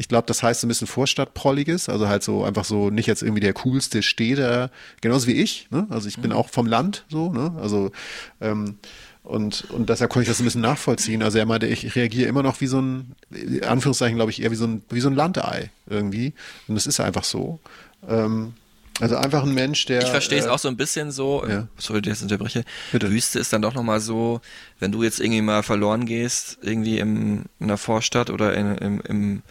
[0.00, 3.22] Ich glaube, das heißt so ein bisschen Vorstadtprolliges, also halt so einfach so nicht jetzt
[3.22, 4.70] irgendwie der coolste Städter,
[5.02, 5.68] genauso wie ich.
[5.70, 5.86] Ne?
[5.90, 7.52] Also ich bin auch vom Land so, ne?
[7.60, 7.92] Also
[8.40, 8.78] ähm,
[9.24, 11.22] und, und deshalb konnte ich das ein bisschen nachvollziehen.
[11.22, 14.50] Also er meinte, ich reagiere immer noch wie so ein, in Anführungszeichen glaube ich, eher
[14.50, 16.32] wie so ein, wie so ein Landei irgendwie.
[16.66, 17.60] Und das ist einfach so.
[18.08, 18.54] Ähm,
[19.00, 20.02] also einfach ein Mensch, der.
[20.02, 21.68] Ich verstehe es äh, auch so ein bisschen so, Ja.
[21.76, 22.64] sorry, dass ich unterbreche.
[22.90, 23.10] Bitte.
[23.10, 24.40] Wüste ist dann doch nochmal so,
[24.78, 29.00] wenn du jetzt irgendwie mal verloren gehst, irgendwie im, in einer Vorstadt oder in, im,
[29.02, 29.42] im,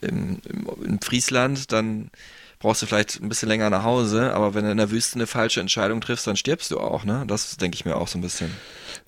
[0.00, 2.10] im, im, in Friesland, dann
[2.62, 5.26] brauchst du vielleicht ein bisschen länger nach Hause, aber wenn du in der Wüste eine
[5.26, 7.24] falsche Entscheidung triffst, dann stirbst du auch, ne?
[7.26, 8.52] Das denke ich mir auch so ein bisschen.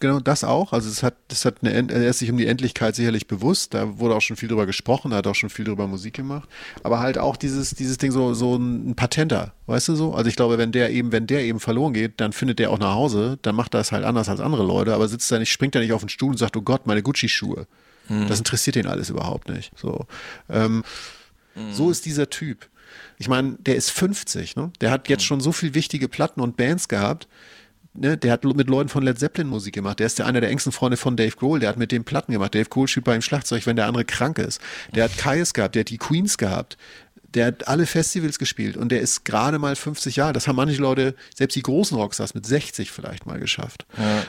[0.01, 0.73] Genau, das auch.
[0.73, 3.73] Also es hat, das hat eine, er ist sich um die Endlichkeit sicherlich bewusst.
[3.73, 6.49] Da wurde auch schon viel drüber gesprochen, er hat auch schon viel drüber Musik gemacht.
[6.83, 10.15] Aber halt auch dieses, dieses Ding so, so ein Patenter, weißt du so?
[10.15, 12.79] Also ich glaube, wenn der eben, wenn der eben verloren geht, dann findet der auch
[12.81, 15.53] nach Hause, dann macht er es halt anders als andere Leute, aber sitzt da nicht,
[15.53, 17.69] springt er nicht auf den Stuhl und sagt, oh Gott, meine Gucci-Schuhe.
[18.09, 19.73] Das interessiert ihn alles überhaupt nicht.
[19.79, 20.07] So,
[20.49, 20.85] ähm,
[21.71, 22.69] so ist dieser Typ.
[23.19, 24.73] Ich meine, der ist 50, ne?
[24.81, 27.29] Der hat jetzt schon so viel wichtige Platten und Bands gehabt.
[27.97, 30.01] Ne, der hat mit Leuten von Led Zeppelin Musik gemacht.
[30.01, 31.61] Der ist der einer der engsten Freunde von Dave Grohl.
[31.61, 32.53] Der hat mit dem Platten gemacht.
[32.53, 34.61] Dave Grohl spielt bei ihm Schlagzeug, wenn der andere krank ist.
[34.97, 36.77] Der hat Kais gehabt, der hat die Queens gehabt.
[37.35, 40.33] Der hat alle Festivals gespielt und der ist gerade mal 50 Jahre.
[40.33, 43.87] Das haben manche Leute, selbst die großen Rockstars mit 60 vielleicht mal geschafft.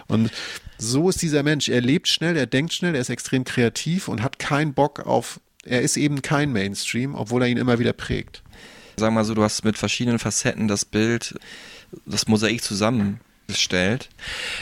[0.08, 0.32] Und
[0.78, 1.70] so ist dieser Mensch.
[1.70, 5.40] Er lebt schnell, er denkt schnell, er ist extrem kreativ und hat keinen Bock auf,
[5.64, 8.42] er ist eben kein Mainstream, obwohl er ihn immer wieder prägt.
[8.98, 11.36] Sag mal so, du hast mit verschiedenen Facetten das Bild,
[12.06, 14.10] das Mosaik zusammengestellt.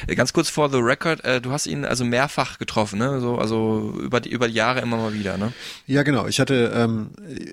[0.07, 3.19] Äh, Ganz kurz vor The Record, äh, du hast ihn also mehrfach getroffen, ne?
[3.21, 5.53] So, also über die, über die Jahre immer mal wieder, ne?
[5.85, 6.27] Ja, genau.
[6.27, 7.45] Ich hatte, ähm, äh,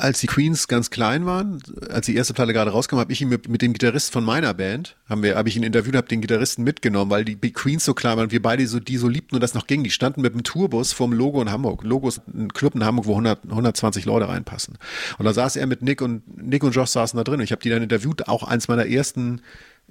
[0.00, 3.28] als die Queens ganz klein waren, als die erste Platte gerade rauskam, habe ich ihn
[3.28, 6.20] mit, mit dem Gitarristen von meiner Band, haben wir, habe ich ihn interviewt, habe den
[6.20, 9.34] Gitarristen mitgenommen, weil die Queens so klein waren und wir beide so, die so liebten
[9.34, 9.84] und das noch ging.
[9.84, 11.84] Die standen mit dem Tourbus vorm Logo in Hamburg.
[11.84, 14.78] Logo ist ein Club in Hamburg, wo 100, 120 Leute reinpassen.
[15.18, 17.40] Und da saß er mit Nick und Nick und Josh saßen da drin.
[17.40, 19.42] Und ich habe die dann interviewt, auch eins meiner ersten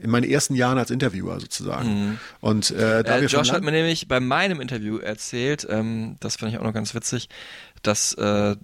[0.01, 2.19] in meinen ersten Jahren als Interviewer sozusagen.
[2.39, 6.53] Und äh, da Äh, Josh hat mir nämlich bei meinem Interview erzählt, ähm, das fand
[6.53, 7.27] ich auch noch ganz witzig,
[7.83, 8.55] dass äh,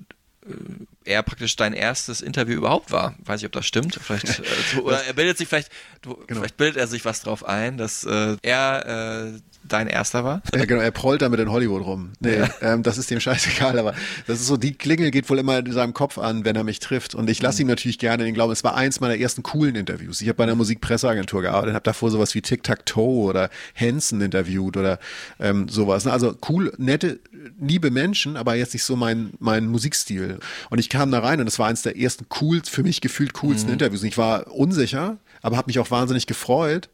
[1.05, 3.15] er praktisch dein erstes Interview überhaupt war.
[3.23, 3.97] Weiß ich, ob das stimmt.
[4.01, 4.43] Vielleicht, äh,
[4.75, 6.41] so, oder er bildet sich vielleicht, du, Genau.
[6.41, 10.41] vielleicht bildet er sich was drauf ein, dass äh, er äh, dein erster war.
[10.53, 12.11] Ja, genau, er prollt damit in Hollywood rum.
[12.19, 13.95] Nee, ähm, das ist dem scheißegal, aber
[14.27, 16.79] das ist so, die Klingel geht wohl immer in seinem Kopf an, wenn er mich
[16.79, 17.15] trifft.
[17.15, 20.21] Und ich lasse ihm natürlich gerne den Glauben, es war eins meiner ersten coolen Interviews.
[20.21, 24.99] Ich habe bei einer Musikpresseagentur gearbeitet, habe davor sowas wie Tic-Tac-Toe oder Hanson interviewt oder
[25.39, 26.05] ähm, sowas.
[26.05, 26.11] ne?
[26.11, 27.19] Also cool, nette,
[27.59, 30.37] liebe Menschen, aber jetzt nicht so mein, mein Musikstil.
[30.69, 33.33] Und ich kam da rein und es war eins der ersten cool, für mich gefühlt
[33.33, 34.01] coolsten Interviews.
[34.01, 36.89] Und ich war unsicher, aber habe mich auch wahnsinnig gefreut.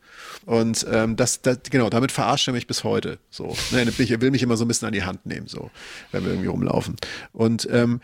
[0.45, 3.19] Und ähm, das, das, genau, damit verarscht er mich bis heute.
[3.29, 5.69] So, ne, er will mich immer so ein bisschen an die Hand nehmen, so,
[6.11, 6.95] wenn wir irgendwie rumlaufen.
[7.31, 8.01] Und ähm,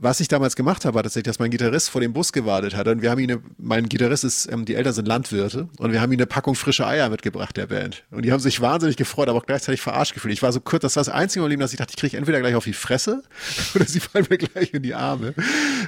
[0.00, 2.88] was ich damals gemacht habe, war tatsächlich, dass mein Gitarrist vor dem Bus gewartet hat
[2.88, 6.00] und wir haben ihn, eine, mein Gitarrist ist, ähm, die Eltern sind Landwirte und wir
[6.00, 8.04] haben ihm eine Packung frische Eier mitgebracht, der Band.
[8.10, 10.32] Und die haben sich wahnsinnig gefreut, aber auch gleichzeitig verarscht gefühlt.
[10.32, 12.00] Ich war so kurz, das war das einzige Mal im Leben, dass ich dachte, ich
[12.00, 13.22] kriege entweder gleich auf die Fresse
[13.74, 15.34] oder sie fallen mir gleich in die Arme.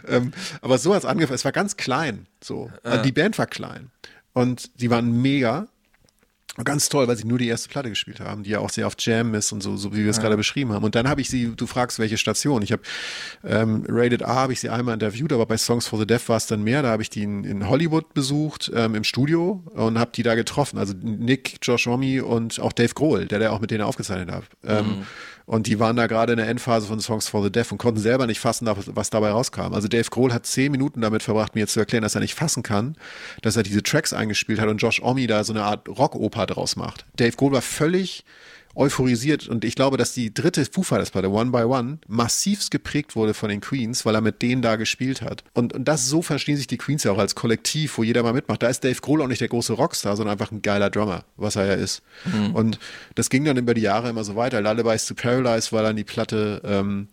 [0.09, 1.35] Ähm, aber so hat es angefangen.
[1.35, 2.71] Es war ganz klein, so.
[2.83, 3.91] Also die Band war klein
[4.33, 5.69] und die waren mega.
[6.65, 8.95] Ganz toll, weil sie nur die erste Platte gespielt haben, die ja auch sehr auf
[8.99, 10.85] Jam ist und so, so wie wir es gerade beschrieben haben.
[10.85, 12.63] Und dann habe ich sie, du fragst, welche Station.
[12.63, 12.83] Ich habe
[13.45, 16.39] ähm, Rated A habe ich sie einmal interviewt, aber bei Songs for the Deaf war
[16.39, 16.83] es dann mehr.
[16.83, 20.35] Da habe ich die in, in Hollywood besucht, ähm, im Studio und habe die da
[20.35, 20.79] getroffen.
[20.79, 24.45] Also Nick, Josh Homme und auch Dave Grohl, der der auch mit denen aufgezeichnet hat.
[24.65, 25.07] Ähm,
[25.47, 28.01] Und die waren da gerade in der Endphase von Songs for the Deaf und konnten
[28.01, 29.75] selber nicht fassen, was dabei rauskam.
[29.75, 32.65] Also Dave Grohl hat zehn Minuten damit verbracht, mir zu erklären, dass er nicht fassen
[32.65, 32.97] kann,
[33.43, 36.75] dass er diese Tracks eingespielt hat und Josh Omi da so eine Art Rockoper draus
[36.75, 37.07] macht.
[37.15, 38.25] Dave Grohl war völlig
[38.77, 43.17] euphorisiert und ich glaube, dass die dritte Foo Fighters Platte, One by One, massivst geprägt
[43.17, 45.45] wurde von den Queens, weil er mit denen da gespielt hat.
[45.55, 48.35] Und, und das, so verstehen sich die Queens ja auch als Kollektiv, wo jeder mal
[48.35, 48.63] mitmacht.
[48.63, 51.57] Da ist Dave Grohl auch nicht der große Rockstar, sondern einfach ein geiler Drummer, was
[51.57, 52.03] er ja ist.
[52.27, 52.55] Mhm.
[52.55, 52.79] Und
[53.15, 54.61] das ging dann über die Jahre immer so weiter.
[54.61, 57.09] Lullabies to Paralyze war dann die Platte, ähm,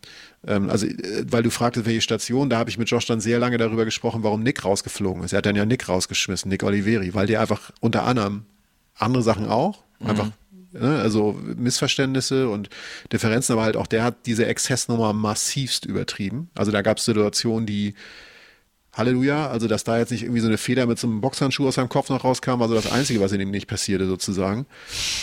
[0.45, 3.39] ähm, also äh, weil du fragtest, welche Station, da habe ich mit Josh dann sehr
[3.39, 5.31] lange darüber gesprochen, warum Nick rausgeflogen ist.
[5.31, 8.43] Er hat dann ja Nick rausgeschmissen, Nick Oliveri, weil der einfach unter anderem
[8.95, 10.29] andere Sachen auch, einfach
[10.73, 10.99] Ne?
[10.99, 12.69] Also Missverständnisse und
[13.11, 16.49] Differenzen, aber halt auch der hat diese Exzessnummer massivst übertrieben.
[16.55, 17.93] Also da gab es Situationen, die
[18.93, 21.75] Halleluja, also dass da jetzt nicht irgendwie so eine Feder mit so einem Boxhandschuh aus
[21.75, 24.67] seinem Kopf noch rauskam, war so das Einzige, was in ihm nicht passierte sozusagen.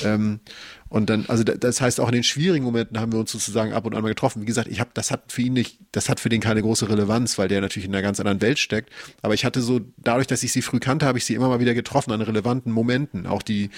[0.03, 0.41] Ähm,
[0.89, 3.87] und dann, also das heißt auch in den schwierigen Momenten haben wir uns sozusagen ab
[3.87, 4.43] und an mal getroffen.
[4.43, 6.89] Wie gesagt, ich habe, das hat für ihn nicht, das hat für den keine große
[6.89, 8.91] Relevanz, weil der natürlich in einer ganz anderen Welt steckt.
[9.23, 11.61] Aber ich hatte so, dadurch, dass ich sie früh kannte, habe ich sie immer mal
[11.61, 13.29] wieder getroffen an relevanten Momenten.
[13.29, 13.71] Auch die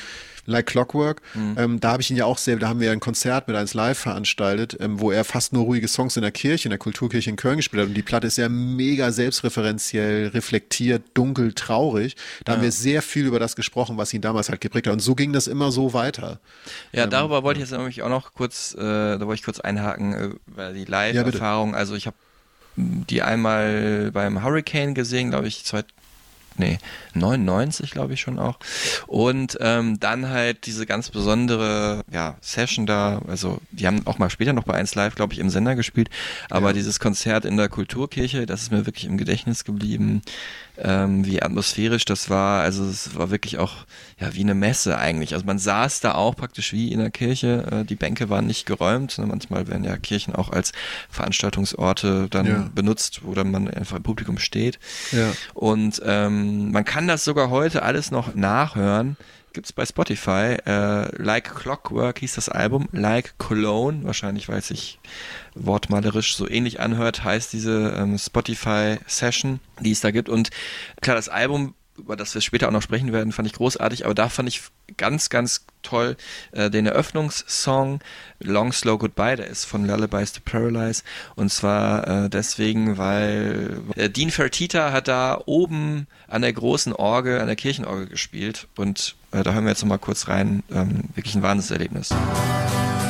[0.44, 1.54] Like Clockwork, mhm.
[1.56, 3.74] ähm, da habe ich ihn ja auch sehr, da haben wir ein Konzert mit eins
[3.74, 7.30] live veranstaltet, ähm, wo er fast nur ruhige Songs in der Kirche, in der Kulturkirche
[7.30, 7.88] in Köln gespielt hat.
[7.88, 12.16] Und die Platte ist ja mega selbstreferenziell, reflektiert, dunkel, traurig.
[12.44, 12.56] Da ja.
[12.56, 14.94] haben wir sehr viel über das gesprochen, was ihn damals halt geprägt hat.
[14.94, 16.40] Und so ging das immer so weiter.
[16.92, 19.60] Ja, darüber ähm, wollte ich jetzt nämlich auch noch kurz, äh, da wollte ich kurz
[19.60, 22.16] einhaken, äh, weil die Live-Erfahrung, ja, also ich habe
[22.76, 25.64] die einmal beim Hurricane gesehen, glaube ich,
[26.56, 26.78] nee,
[27.14, 28.58] 99 glaube ich schon auch.
[29.06, 34.30] Und ähm, dann halt diese ganz besondere ja, Session da, also die haben auch mal
[34.30, 36.10] später noch bei 1 Live, glaube ich, im Sender gespielt,
[36.50, 36.72] aber ja.
[36.72, 40.22] dieses Konzert in der Kulturkirche, das ist mir wirklich im Gedächtnis geblieben
[40.78, 42.62] ähm, wie atmosphärisch das war.
[42.62, 43.72] Also es war wirklich auch
[44.18, 45.34] ja wie eine Messe eigentlich.
[45.34, 47.66] Also man saß da auch praktisch wie in der Kirche.
[47.70, 49.16] Äh, die Bänke waren nicht geräumt.
[49.18, 50.72] Manchmal werden ja Kirchen auch als
[51.10, 52.70] Veranstaltungsorte dann ja.
[52.74, 54.78] benutzt, wo dann man einfach im Publikum steht.
[55.12, 55.32] Ja.
[55.54, 59.16] Und ähm, man kann das sogar heute alles noch nachhören
[59.52, 60.56] gibt's bei Spotify.
[60.66, 62.88] Äh, like Clockwork hieß das Album.
[62.92, 64.98] Like Cologne, wahrscheinlich weil es sich
[65.54, 70.28] wortmalerisch so ähnlich anhört, heißt diese ähm, Spotify Session, die es da gibt.
[70.28, 70.50] Und
[71.00, 74.14] klar, das Album über das wir später auch noch sprechen werden, fand ich großartig, aber
[74.14, 74.62] da fand ich
[74.96, 76.16] ganz, ganz toll.
[76.52, 78.00] Äh, den Eröffnungssong
[78.40, 81.02] Long Slow Goodbye, der ist von Lullabies to Paralyze
[81.36, 87.40] und zwar äh, deswegen, weil äh, Dean Fertita hat da oben an der großen Orgel,
[87.40, 88.66] an der Kirchenorgel gespielt.
[88.76, 92.10] Und äh, da hören wir jetzt nochmal kurz rein, ähm, wirklich ein Wahnsinnserlebnis.
[92.10, 93.01] Where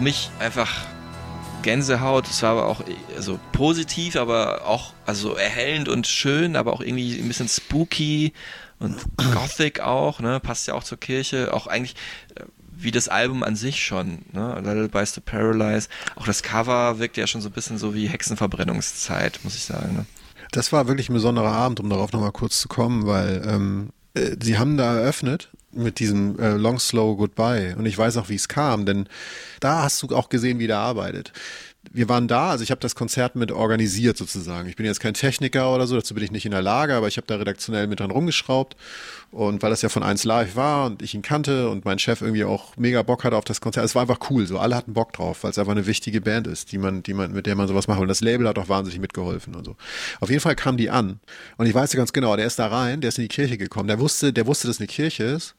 [0.00, 0.70] für mich einfach
[1.60, 2.26] Gänsehaut.
[2.26, 2.82] Es war aber auch
[3.16, 8.32] also positiv, aber auch also erhellend und schön, aber auch irgendwie ein bisschen spooky
[8.78, 8.96] und
[9.34, 10.40] gothic auch, ne?
[10.40, 11.96] Passt ja auch zur Kirche, auch eigentlich
[12.34, 14.62] äh, wie das Album an sich schon, ne?
[14.64, 15.90] Lullabies to Paralyze.
[16.16, 19.96] Auch das Cover wirkt ja schon so ein bisschen so wie Hexenverbrennungszeit, muss ich sagen.
[19.96, 20.06] Ne?
[20.50, 24.34] Das war wirklich ein besonderer Abend, um darauf nochmal kurz zu kommen, weil ähm, äh,
[24.40, 27.74] sie haben da eröffnet mit diesem äh, Long Slow Goodbye.
[27.76, 29.08] Und ich weiß auch, wie es kam, denn
[29.60, 31.32] da hast du auch gesehen, wie der arbeitet
[31.92, 34.68] wir waren da, also ich habe das Konzert mit organisiert sozusagen.
[34.68, 37.08] Ich bin jetzt kein Techniker oder so, dazu bin ich nicht in der Lage, aber
[37.08, 38.76] ich habe da redaktionell mit dran rumgeschraubt.
[39.32, 42.20] Und weil das ja von 1 Live war und ich ihn kannte und mein Chef
[42.20, 44.92] irgendwie auch mega Bock hatte auf das Konzert, es war einfach cool, so alle hatten
[44.92, 47.54] Bock drauf, weil es einfach eine wichtige Band ist, die man, die man, mit der
[47.54, 48.00] man sowas macht.
[48.00, 49.76] Und das Label hat auch wahnsinnig mitgeholfen und so.
[50.20, 51.20] Auf jeden Fall kam die an.
[51.56, 53.56] Und ich weiß ja ganz genau, der ist da rein, der ist in die Kirche
[53.56, 53.88] gekommen.
[53.88, 55.54] Der wusste, der wusste, dass eine Kirche ist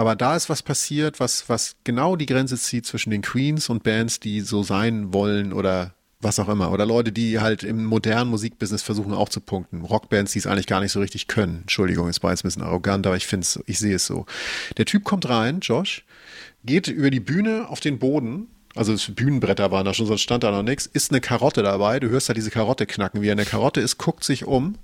[0.00, 3.82] aber da ist was passiert, was, was genau die Grenze zieht zwischen den Queens und
[3.82, 5.92] Bands, die so sein wollen oder
[6.22, 6.72] was auch immer.
[6.72, 9.82] Oder Leute, die halt im modernen Musikbusiness versuchen auch zu punkten.
[9.82, 11.58] Rockbands, die es eigentlich gar nicht so richtig können.
[11.60, 14.24] Entschuldigung, ist war jetzt ein bisschen arrogant, aber ich finde es, ich sehe es so.
[14.78, 16.06] Der Typ kommt rein, Josh,
[16.64, 18.46] geht über die Bühne auf den Boden.
[18.74, 20.86] Also Bühnenbretter waren da schon, sonst stand da noch nichts.
[20.86, 22.00] Ist eine Karotte dabei.
[22.00, 24.76] Du hörst da diese Karotte knacken, wie er eine Karotte ist, guckt sich um,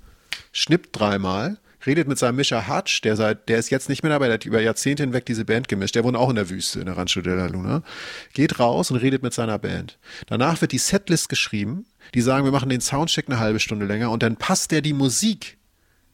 [0.51, 4.27] schnippt dreimal redet mit seinem Mischer Hutch, der seit, der ist jetzt nicht mehr dabei,
[4.27, 5.95] der hat über Jahrzehnte hinweg diese Band gemischt.
[5.95, 7.83] Der wohnt auch in der Wüste, in der Rancho de la Luna.
[8.33, 9.97] Geht raus und redet mit seiner Band.
[10.27, 11.85] Danach wird die Setlist geschrieben.
[12.13, 14.93] Die sagen, wir machen den Soundcheck eine halbe Stunde länger und dann passt der die
[14.93, 15.57] Musik,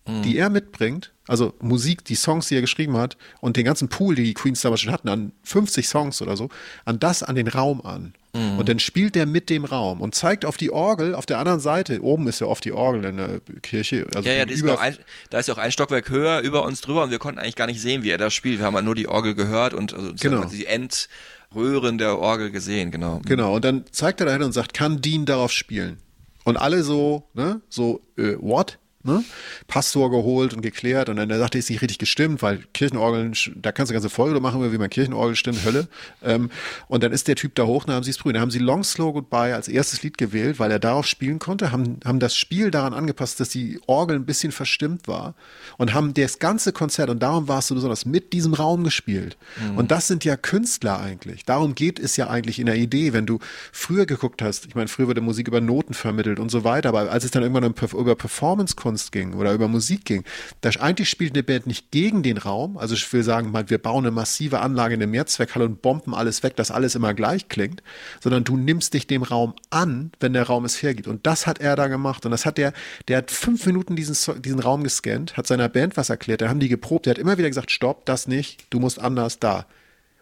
[0.08, 0.24] mhm.
[0.24, 4.16] die er mitbringt, also Musik, die Songs, die er geschrieben hat und den ganzen Pool,
[4.16, 6.50] die die Queens damals schon hatten, an 50 Songs oder so,
[6.86, 8.14] an das, an den Raum an.
[8.36, 8.58] Mhm.
[8.58, 11.60] Und dann spielt der mit dem Raum und zeigt auf die Orgel auf der anderen
[11.60, 12.02] Seite.
[12.02, 14.08] Oben ist ja oft die Orgel in der Kirche.
[14.16, 14.98] Also ja, ja, ist ein,
[15.30, 17.68] da ist ja auch ein Stockwerk höher über uns drüber und wir konnten eigentlich gar
[17.68, 18.60] nicht sehen, wie er das spielt.
[18.60, 20.46] Wir haben halt nur die Orgel gehört und also Genau.
[20.46, 23.22] die Endröhren der Orgel gesehen, genau.
[23.26, 25.98] Genau, und dann zeigt er dahin und sagt, kann Dean darauf spielen?
[26.44, 28.80] Und alle so, ne, so, äh, what?
[29.06, 29.22] Ne?
[29.68, 33.90] Pastor geholt und geklärt und dann sagte, ist nicht richtig gestimmt, weil Kirchenorgeln, da kannst
[33.90, 35.90] du eine ganze Folge machen, wie man Kirchenorgel stimmt, Hölle.
[36.24, 36.50] Ähm,
[36.88, 38.36] und dann ist der Typ da hoch, dann haben sie es prüfen.
[38.36, 41.74] Dann haben sie Long Slow Goodbye als erstes Lied gewählt, weil er darauf spielen konnte,
[41.74, 45.36] haben, haben das Spiel daran angepasst, dass die Orgel ein bisschen verstimmt war
[45.78, 49.36] und haben das ganze Konzert, und darum warst du besonders, mit diesem Raum gespielt.
[49.60, 49.80] Mhm.
[49.80, 51.44] Und das sind ja Künstler eigentlich.
[51.44, 53.40] Darum geht es ja eigentlich in der Idee, wenn du
[53.74, 57.12] früher geguckt hast, ich meine, früher wurde Musik über Noten vermittelt und so weiter, aber
[57.12, 60.24] als es dann irgendwann über Performance-Kunst ging oder über Musik ging,
[60.62, 64.06] da eigentlich spielt eine Band nicht gegen den Raum, also ich will sagen, wir bauen
[64.06, 67.84] eine massive Anlage in eine Mehrzweckhalle und bomben alles weg, dass alles immer gleich klingt,
[68.22, 71.08] sondern du nimmst dich dem Raum an, wenn der Raum es hergibt.
[71.08, 72.74] Und das hat er da gemacht und das hat der,
[73.08, 76.60] der hat fünf Minuten diesen, diesen Raum gescannt, hat seiner Band was erklärt, da haben
[76.60, 79.66] die geprobt, der hat immer wieder gesagt, stopp, das nicht, du musst anders da.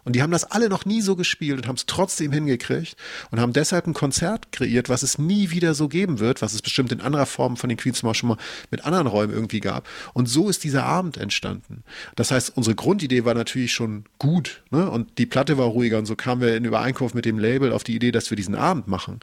[0.04, 2.96] Und die haben das alle noch nie so gespielt und haben es trotzdem hingekriegt
[3.30, 6.62] und haben deshalb ein Konzert kreiert, was es nie wieder so geben wird, was es
[6.62, 8.38] bestimmt in anderer Form von den Queens mal schon mal
[8.72, 9.88] mit anderen Räumen irgendwie gab.
[10.14, 11.84] Und so ist dieser Abend entstanden.
[12.16, 14.90] Das heißt, unsere Grundidee war natürlich schon gut ne?
[14.90, 17.84] und die Platte war ruhiger und so kamen wir in Übereinkunft mit dem Label auf
[17.84, 19.20] die Idee, dass wir diesen Abend machen.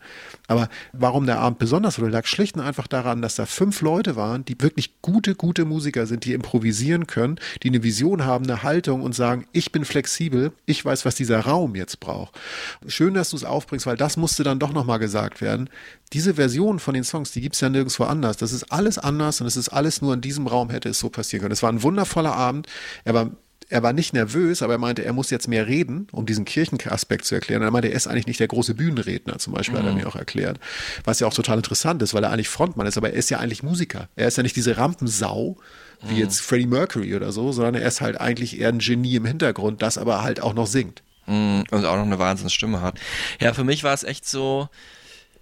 [0.47, 4.16] Aber warum der Abend besonders wurde, lag schlicht und einfach daran, dass da fünf Leute
[4.16, 8.62] waren, die wirklich gute, gute Musiker sind, die improvisieren können, die eine Vision haben, eine
[8.62, 12.38] Haltung und sagen, ich bin flexibel, ich weiß, was dieser Raum jetzt braucht.
[12.86, 15.70] Schön, dass du es aufbringst, weil das musste dann doch nochmal gesagt werden.
[16.12, 18.36] Diese Version von den Songs, die gibt es ja nirgendwo anders.
[18.36, 21.08] Das ist alles anders und es ist alles nur in diesem Raum hätte es so
[21.08, 21.52] passieren können.
[21.52, 22.66] Es war ein wundervoller Abend.
[23.04, 23.30] Er war
[23.70, 27.26] er war nicht nervös, aber er meinte, er muss jetzt mehr reden, um diesen Kirchenaspekt
[27.26, 27.60] zu erklären.
[27.60, 29.98] Er meinte, er ist eigentlich nicht der große Bühnenredner, zum Beispiel, hat er Mhm.
[29.98, 30.58] mir auch erklärt.
[31.04, 33.40] Was ja auch total interessant ist, weil er eigentlich Frontmann ist, aber er ist ja
[33.40, 34.08] eigentlich Musiker.
[34.16, 35.58] Er ist ja nicht diese Rampensau,
[36.03, 36.20] wie Mhm.
[36.20, 39.82] jetzt Freddie Mercury oder so, sondern er ist halt eigentlich eher ein Genie im Hintergrund,
[39.82, 41.03] das aber halt auch noch singt.
[41.26, 42.99] Mm, Und auch noch eine Wahnsinnsstimme hat.
[43.40, 44.68] Ja, für mich war es echt so,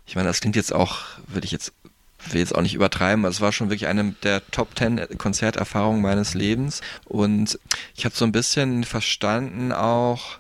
[0.07, 0.99] ich meine, das klingt jetzt auch,
[1.29, 1.73] würde ich jetzt,
[2.31, 6.03] will jetzt auch nicht übertreiben, aber es war schon wirklich eine der Top Ten Konzerterfahrungen
[6.03, 6.81] meines Lebens.
[7.05, 7.59] Und
[7.95, 10.39] ich habe so ein bisschen verstanden auch,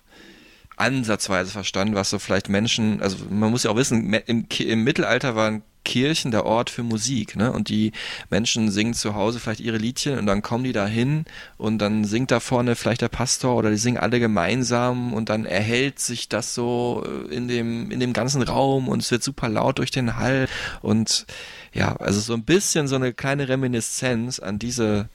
[0.76, 5.34] ansatzweise verstanden, was so vielleicht Menschen, also man muss ja auch wissen, im, im Mittelalter
[5.34, 7.52] waren Kirchen der Ort für Musik, ne?
[7.52, 7.92] Und die
[8.28, 11.24] Menschen singen zu Hause vielleicht ihre Liedchen und dann kommen die da hin
[11.56, 15.46] und dann singt da vorne vielleicht der Pastor oder die singen alle gemeinsam und dann
[15.46, 19.48] erhält sich das so äh, in dem, in dem ganzen Raum und es wird super
[19.48, 20.48] laut durch den Hall
[20.82, 21.24] und
[21.72, 25.08] ja, also so ein bisschen so eine kleine Reminiszenz an diese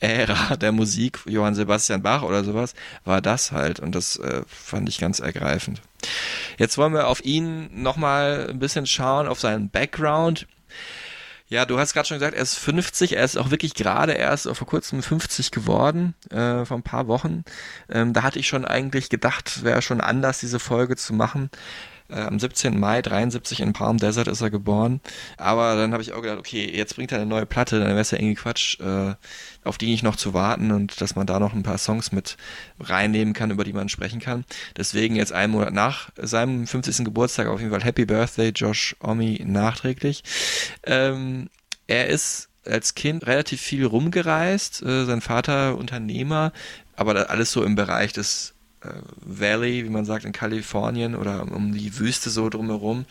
[0.00, 4.88] Ära der Musik, Johann Sebastian Bach oder sowas, war das halt und das äh, fand
[4.88, 5.82] ich ganz ergreifend.
[6.58, 10.46] Jetzt wollen wir auf ihn nochmal ein bisschen schauen, auf seinen Background.
[11.48, 14.48] Ja, du hast gerade schon gesagt, er ist 50, er ist auch wirklich gerade erst
[14.48, 17.44] vor kurzem 50 geworden, äh, vor ein paar Wochen.
[17.88, 21.50] Ähm, da hatte ich schon eigentlich gedacht, wäre schon anders, diese Folge zu machen.
[22.08, 22.78] Äh, am 17.
[22.78, 25.00] Mai 73 in Palm Desert ist er geboren.
[25.36, 28.00] Aber dann habe ich auch gedacht, okay, jetzt bringt er eine neue Platte, dann wäre
[28.00, 29.14] es ja irgendwie Quatsch, äh,
[29.64, 32.36] auf die nicht noch zu warten und dass man da noch ein paar Songs mit
[32.78, 34.44] reinnehmen kann, über die man sprechen kann.
[34.76, 37.04] Deswegen jetzt einen Monat nach seinem 50.
[37.04, 40.22] Geburtstag auf jeden Fall Happy Birthday Josh Omi nachträglich.
[40.84, 41.48] Ähm,
[41.86, 46.52] er ist als Kind relativ viel rumgereist, äh, sein Vater Unternehmer,
[46.96, 48.55] aber alles so im Bereich des
[49.20, 53.04] Valley, wie man sagt, in Kalifornien oder um die Wüste so drumherum.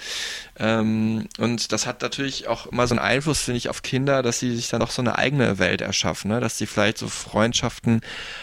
[0.58, 4.40] Ähm, und das hat natürlich auch immer so einen Einfluss, finde ich, auf Kinder, dass
[4.40, 6.40] sie sich dann auch so eine eigene Welt erschaffen, ne?
[6.40, 8.02] dass sie vielleicht so Freundschaften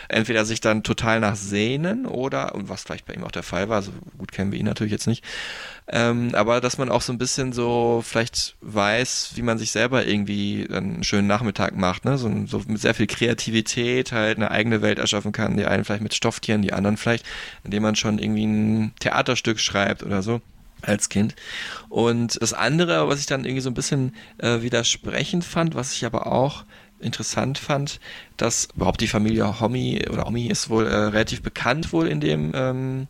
[0.09, 3.69] entweder sich dann total nach sehnen oder, und was vielleicht bei ihm auch der Fall
[3.69, 5.25] war, so gut kennen wir ihn natürlich jetzt nicht,
[5.89, 10.07] ähm, aber dass man auch so ein bisschen so vielleicht weiß, wie man sich selber
[10.07, 12.19] irgendwie dann einen schönen Nachmittag macht, ne?
[12.19, 15.57] So, so mit sehr viel Kreativität halt eine eigene Welt erschaffen kann.
[15.57, 17.12] Die einen vielleicht mit Stofftieren, die anderen vielleicht,
[17.65, 20.41] indem man schon irgendwie ein Theaterstück schreibt oder so
[20.83, 21.35] als Kind.
[21.89, 26.05] Und das andere, was ich dann irgendwie so ein bisschen äh, widersprechend fand, was ich
[26.05, 26.65] aber auch
[27.03, 28.01] interessant fand,
[28.37, 32.53] dass überhaupt die Familie Hommi oder Hommi ist wohl äh, relativ bekannt wohl in dem
[32.55, 33.09] ähm,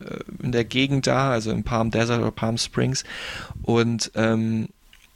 [0.00, 3.04] äh, in der Gegend da, also in Palm Desert oder Palm Springs
[3.62, 4.68] und ähm,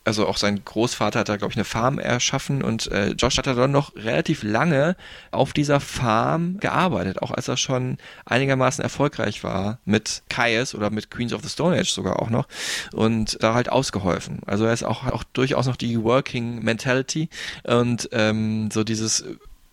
[0.09, 3.47] also auch sein Großvater hat da, glaube ich, eine Farm erschaffen und äh, Josh hat
[3.47, 4.97] da dann noch relativ lange
[5.33, 11.11] auf dieser Farm gearbeitet, auch als er schon einigermaßen erfolgreich war mit Caius oder mit
[11.11, 12.49] Queens of the Stone Age sogar auch noch
[12.95, 14.41] und da halt ausgeholfen.
[14.47, 17.29] Also er ist auch, auch durchaus noch die Working Mentality
[17.65, 19.25] und ähm, so dieses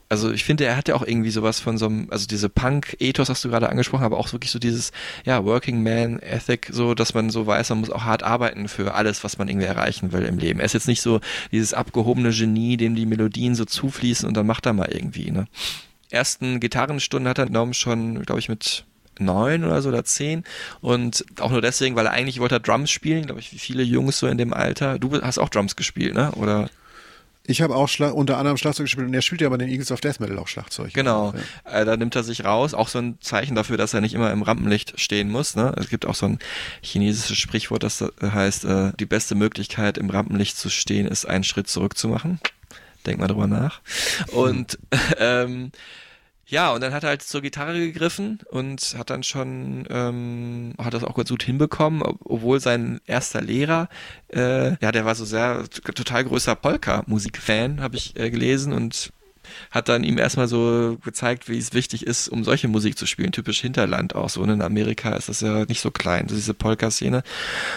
[0.08, 3.30] also ich finde, er hat ja auch irgendwie sowas von so einem, also diese Punk-Ethos
[3.30, 4.92] hast du gerade angesprochen, aber auch wirklich so dieses,
[5.26, 8.94] ja, Working Man Ethic, so, dass man so weiß, man muss auch hart arbeiten für
[8.94, 10.60] alles, was man irgendwie erreichen will im Leben.
[10.60, 14.46] Er ist jetzt nicht so dieses abgehobene Genie, dem die Melodien so zufließen und dann
[14.46, 15.48] macht er mal irgendwie, ne.
[16.12, 18.86] Ersten Gitarrenstunden hat er genommen schon, glaube ich, mit
[19.20, 20.44] neun oder so oder zehn
[20.82, 23.82] und auch nur deswegen, weil er eigentlich wollte er Drums spielen, glaube ich, wie viele
[23.82, 25.00] Jungs so in dem Alter.
[25.00, 26.32] Du hast auch Drums gespielt, ne?
[26.34, 26.70] Oder?
[27.48, 29.92] Ich habe auch Schla unter anderem Schlagzeug gespielt und er spielt ja bei den Eagles
[29.92, 30.94] of Death Metal auch Schlagzeug.
[30.94, 31.34] Genau,
[31.66, 31.82] Ja.
[31.82, 32.74] äh, da nimmt er sich raus.
[32.74, 35.56] Auch so ein Zeichen dafür, dass er nicht immer im Rampenlicht stehen muss.
[35.56, 35.74] Ne?
[35.78, 36.40] Es gibt auch so ein
[36.82, 41.68] chinesisches Sprichwort, das heißt, äh, die beste Möglichkeit im Rampenlicht zu stehen, ist einen Schritt
[41.68, 42.40] zurück zu machen.
[43.06, 43.82] Denk mal drüber nach.
[44.32, 44.80] Und
[45.20, 45.72] ähm,
[46.48, 50.94] ja, und dann hat er halt zur Gitarre gegriffen und hat dann schon, ähm, hat
[50.94, 53.90] das auch ganz gut hinbekommen, ob- obwohl sein erster Lehrer,
[54.34, 59.12] äh, ja, der war so sehr, total größer Polka-Musik-Fan, habe ich äh, gelesen und
[59.70, 63.32] hat dann ihm erstmal so gezeigt, wie es wichtig ist, um solche Musik zu spielen.
[63.32, 64.42] Typisch Hinterland auch so.
[64.42, 67.22] Und in Amerika ist das ja nicht so klein, diese Polka-Szene.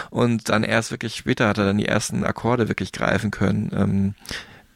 [0.09, 3.71] Und dann erst wirklich später hat er dann die ersten Akkorde wirklich greifen können.
[3.75, 4.15] Ähm,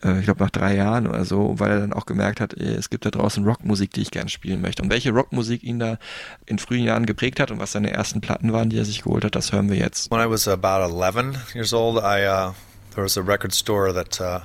[0.03, 2.73] äh, ich glaube nach drei Jahren oder so, weil er dann auch gemerkt hat, eh,
[2.73, 4.83] es gibt da draußen Rockmusik, die ich gern spielen möchte.
[4.83, 5.97] Und welche Rockmusik ihn da
[6.45, 9.23] in frühen Jahren geprägt hat und was seine ersten Platten waren, die er sich geholt
[9.23, 10.11] hat, das hören wir jetzt.
[10.11, 12.53] When I was about 11 years old, I uh,
[12.91, 14.41] there was a record store that uh,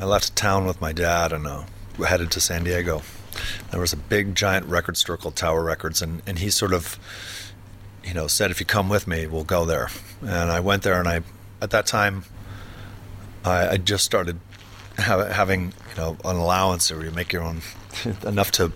[0.00, 1.62] I left town with my dad and uh,
[2.04, 3.02] headed to San Diego.
[3.70, 6.98] There was a big, giant record store called Tower Records, and, and he sort of,
[8.02, 9.88] you know, said, "If you come with me, we'll go there."
[10.22, 11.20] And I went there, and I,
[11.60, 12.24] at that time,
[13.46, 14.40] I, I just started
[14.98, 17.62] ha- having, you know, an allowance where you make your own
[18.26, 18.72] enough to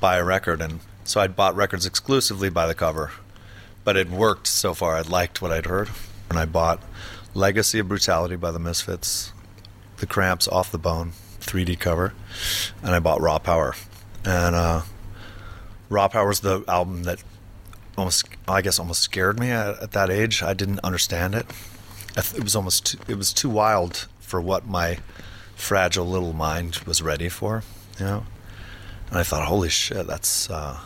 [0.00, 3.12] buy a record, and so I'd bought records exclusively by the cover
[3.88, 4.96] but it worked so far.
[4.96, 5.88] I liked what I'd heard.
[6.28, 6.82] And I bought
[7.32, 9.32] Legacy of Brutality by the Misfits,
[9.96, 12.12] The Cramps Off the Bone, 3D cover,
[12.82, 13.74] and I bought Raw Power.
[14.26, 14.82] And uh,
[15.88, 17.22] Raw Power was the album that
[17.96, 20.42] almost, I guess, almost scared me at, at that age.
[20.42, 21.46] I didn't understand it.
[22.18, 24.98] It was almost, too, it was too wild for what my
[25.56, 27.62] fragile little mind was ready for,
[27.98, 28.24] you know.
[29.10, 30.50] And I thought, holy shit, that's.
[30.50, 30.78] Uh,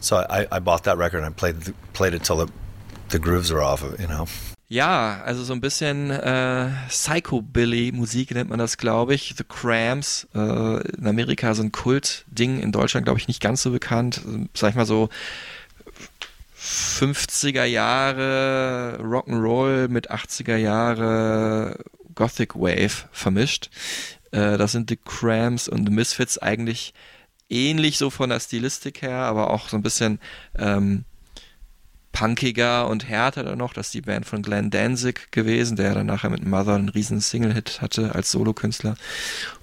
[0.00, 2.52] so I, I bought that record and I played the, played it till the
[3.08, 4.26] the grooves are off, you know.
[4.68, 9.34] Ja, also so ein bisschen äh, Psychobilly-Musik nennt man das, glaube ich.
[9.36, 13.70] The Cramps, äh, in Amerika so ein Kult-Ding, in Deutschland, glaube ich, nicht ganz so
[13.70, 14.22] bekannt.
[14.54, 15.08] Sag ich mal so
[16.66, 21.78] 50er Jahre Rock'n'Roll mit 80er Jahre
[22.14, 23.70] Gothic Wave vermischt.
[24.32, 26.92] Äh, das sind The Cramps und The Misfits eigentlich
[27.48, 30.18] ähnlich so von der Stilistik her, aber auch so ein bisschen
[30.58, 31.04] ähm,
[32.10, 33.72] punkiger und härter dann noch.
[33.72, 37.20] Das ist die Band von Glenn Danzig gewesen, der dann nachher mit Mother einen riesen
[37.20, 38.96] Single-Hit hatte als Solokünstler.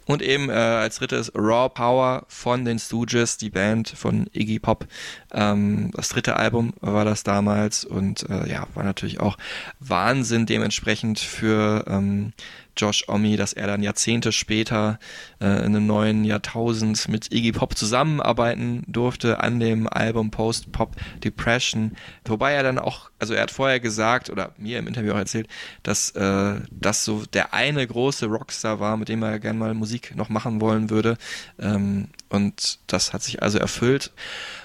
[0.06, 4.86] Und eben äh, als drittes Raw Power von den Stooges, die Band von Iggy Pop.
[5.32, 9.38] Ähm, das dritte Album war das damals und äh, ja, war natürlich auch
[9.80, 12.34] Wahnsinn dementsprechend für ähm,
[12.76, 15.00] Josh Omi, dass er dann Jahrzehnte später
[15.40, 20.96] äh, in einem neuen Jahrtausend mit Iggy Pop zusammenarbeiten durfte an dem Album Post Pop
[21.24, 21.96] Depression.
[22.26, 25.48] Wobei er dann auch, also er hat vorher gesagt oder mir im Interview auch erzählt,
[25.84, 29.93] dass äh, das so der eine große Rockstar war, mit dem er gerne mal Musik
[30.16, 31.18] noch machen wollen würde.
[31.60, 34.12] Ähm, und das hat sich also erfüllt.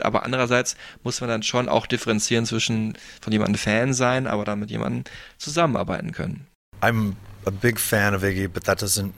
[0.01, 4.61] Aber andererseits muss man dann schon auch differenzieren zwischen von jemandem Fan sein, aber dann
[4.61, 5.05] mit jemandem
[5.39, 6.47] zusammenarbeiten können.
[6.81, 7.15] I'm
[7.47, 9.13] a big fan of Iggy, but that doesn't.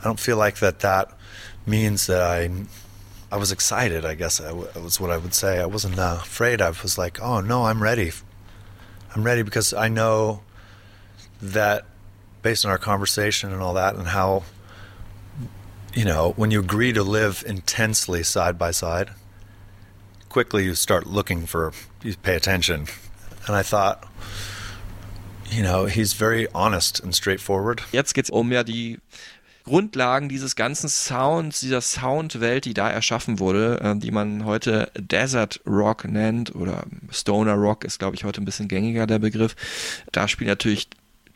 [0.00, 0.80] I don't feel like that.
[0.80, 1.16] That
[1.66, 2.50] means that I.
[3.30, 4.06] I was excited.
[4.06, 5.60] I guess I was what I would say.
[5.60, 6.62] I wasn't uh, afraid.
[6.62, 8.10] I was like, oh no, I'm ready.
[9.14, 10.40] I'm ready because I know
[11.42, 11.84] that
[12.42, 14.44] based on our conversation and all that, and how
[15.94, 19.10] you know when you agree to live intensely side by side,
[20.28, 21.72] quickly you start looking for
[22.02, 22.86] you pay attention,
[23.46, 24.08] and I thought
[25.50, 27.82] you know, he's very honest and straightforward.
[27.92, 28.98] Jetzt geht's um ja die
[29.64, 35.60] Grundlagen dieses ganzen Sounds, dieser Soundwelt, die da erschaffen wurde, äh, die man heute Desert
[35.66, 39.56] Rock nennt oder Stoner Rock ist, glaube ich, heute ein bisschen gängiger der Begriff.
[40.10, 40.88] Da spielt natürlich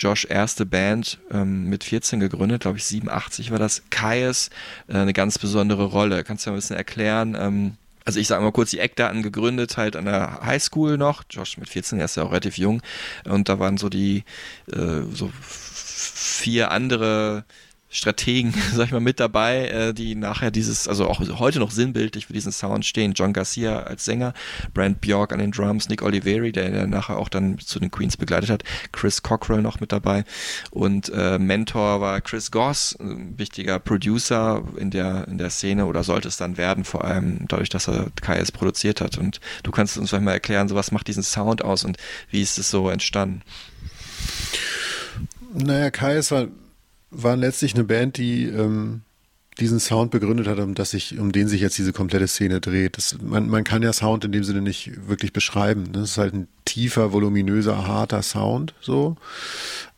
[0.02, 4.50] Josh erste Band ähm, mit 14 gegründet, glaube ich 87 war das, Kaius,
[4.88, 6.24] äh, eine ganz besondere Rolle.
[6.24, 9.76] Kannst du ja ein bisschen erklären, ähm, also ich sage mal kurz die Eckdaten gegründet,
[9.76, 11.22] halt an der Highschool noch.
[11.30, 12.82] Josh mit 14, er ist ja auch relativ jung.
[13.24, 14.24] Und da waren so die,
[14.72, 17.44] äh, so vier andere
[17.92, 22.26] Strategen, sag ich mal, mit dabei, äh, die nachher dieses, also auch heute noch sinnbildlich
[22.26, 23.12] für diesen Sound stehen.
[23.12, 24.34] John Garcia als Sänger,
[24.74, 28.16] Brent Bjork an den Drums, Nick Oliveri, der, der nachher auch dann zu den Queens
[28.16, 30.24] begleitet hat, Chris Cockrell noch mit dabei
[30.70, 36.02] und äh, Mentor war Chris Goss, ein wichtiger Producer in der in der Szene oder
[36.02, 39.18] sollte es dann werden, vor allem dadurch, dass er KS produziert hat.
[39.18, 41.98] Und du kannst uns vielleicht mal erklären, so was macht diesen Sound aus und
[42.30, 43.42] wie ist es so entstanden?
[45.54, 46.48] Naja, KS war,
[47.12, 49.02] war letztlich eine Band, die ähm,
[49.58, 52.96] diesen Sound begründet hat, um, dass sich, um den sich jetzt diese komplette Szene dreht.
[52.96, 55.92] Das, man, man kann ja Sound in dem Sinne nicht wirklich beschreiben.
[55.92, 58.74] Das ist halt ein tiefer, voluminöser, harter Sound.
[58.80, 59.16] So.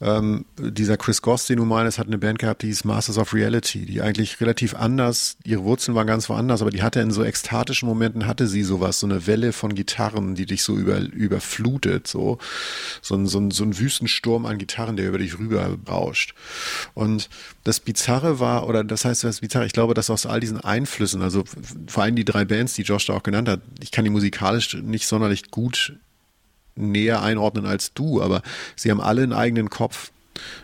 [0.05, 3.33] Ähm, dieser Chris Goss, den du meinst, hat eine Band gehabt, die hieß Masters of
[3.33, 7.25] Reality, die eigentlich relativ anders, ihre Wurzeln waren ganz woanders, aber die hatte in so
[7.25, 12.07] ekstatischen Momenten, hatte sie sowas, so eine Welle von Gitarren, die dich so über, überflutet,
[12.07, 12.37] so,
[13.01, 16.35] so ein, so, ein, so ein Wüstensturm an Gitarren, der über dich rüber rauscht.
[16.93, 17.31] Und
[17.63, 21.23] das Bizarre war, oder das heißt, das Bizarre, ich glaube, dass aus all diesen Einflüssen,
[21.23, 21.45] also
[21.87, 24.75] vor allem die drei Bands, die Josh da auch genannt hat, ich kann die musikalisch
[24.75, 25.95] nicht sonderlich gut
[26.77, 28.43] näher einordnen als du, aber
[28.77, 30.11] sie haben alle einen eigenen Kopf.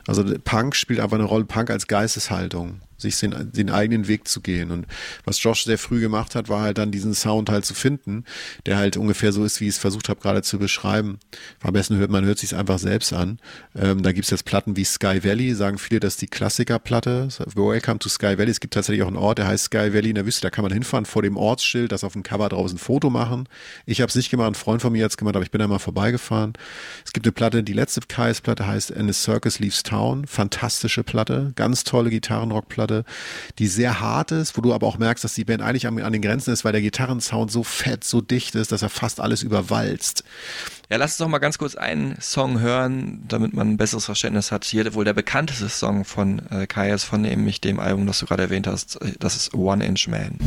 [0.06, 4.40] Also Punk spielt einfach eine Rolle, Punk als Geisteshaltung sich den, den eigenen Weg zu
[4.40, 4.70] gehen.
[4.70, 4.86] Und
[5.24, 8.24] was Josh sehr früh gemacht hat, war halt dann diesen Sound halt zu finden,
[8.66, 11.18] der halt ungefähr so ist, wie ich es versucht habe gerade zu beschreiben.
[11.62, 13.38] Am besten hört man hört sich einfach selbst an.
[13.74, 17.28] Ähm, da gibt es jetzt Platten wie Sky Valley, sagen viele, das ist die Klassikerplatte.
[17.54, 18.50] Welcome to Sky Valley.
[18.50, 20.42] Es gibt tatsächlich auch einen Ort, der heißt Sky Valley in der Wüste.
[20.42, 23.48] Da kann man hinfahren vor dem Ortsschild, das auf dem Cover draußen ein Foto machen.
[23.86, 25.58] Ich habe es nicht gemacht, ein Freund von mir hat es gemacht, aber ich bin
[25.58, 26.52] da mal vorbeigefahren.
[27.04, 30.26] Es gibt eine Platte, die letzte KS-Platte heißt And a Circus Leaves Town.
[30.26, 32.89] Fantastische Platte, ganz tolle Gitarrenrockplatte.
[32.90, 33.04] Platte,
[33.58, 36.12] die sehr hart ist, wo du aber auch merkst, dass die Band eigentlich an, an
[36.12, 39.42] den Grenzen ist, weil der Gitarrensound so fett, so dicht ist, dass er fast alles
[39.42, 40.24] überwalzt.
[40.88, 44.50] Ja, lass uns doch mal ganz kurz einen Song hören, damit man ein besseres Verständnis
[44.50, 44.64] hat.
[44.64, 48.42] Hier wohl der bekannteste Song von äh, Kaias, von nämlich dem Album, das du gerade
[48.42, 48.98] erwähnt hast.
[49.20, 50.38] Das ist One Inch Man.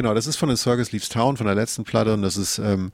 [0.00, 2.56] Genau, das ist von The Circus Leaves Town, von der letzten Platte und das ist,
[2.56, 2.90] ähm,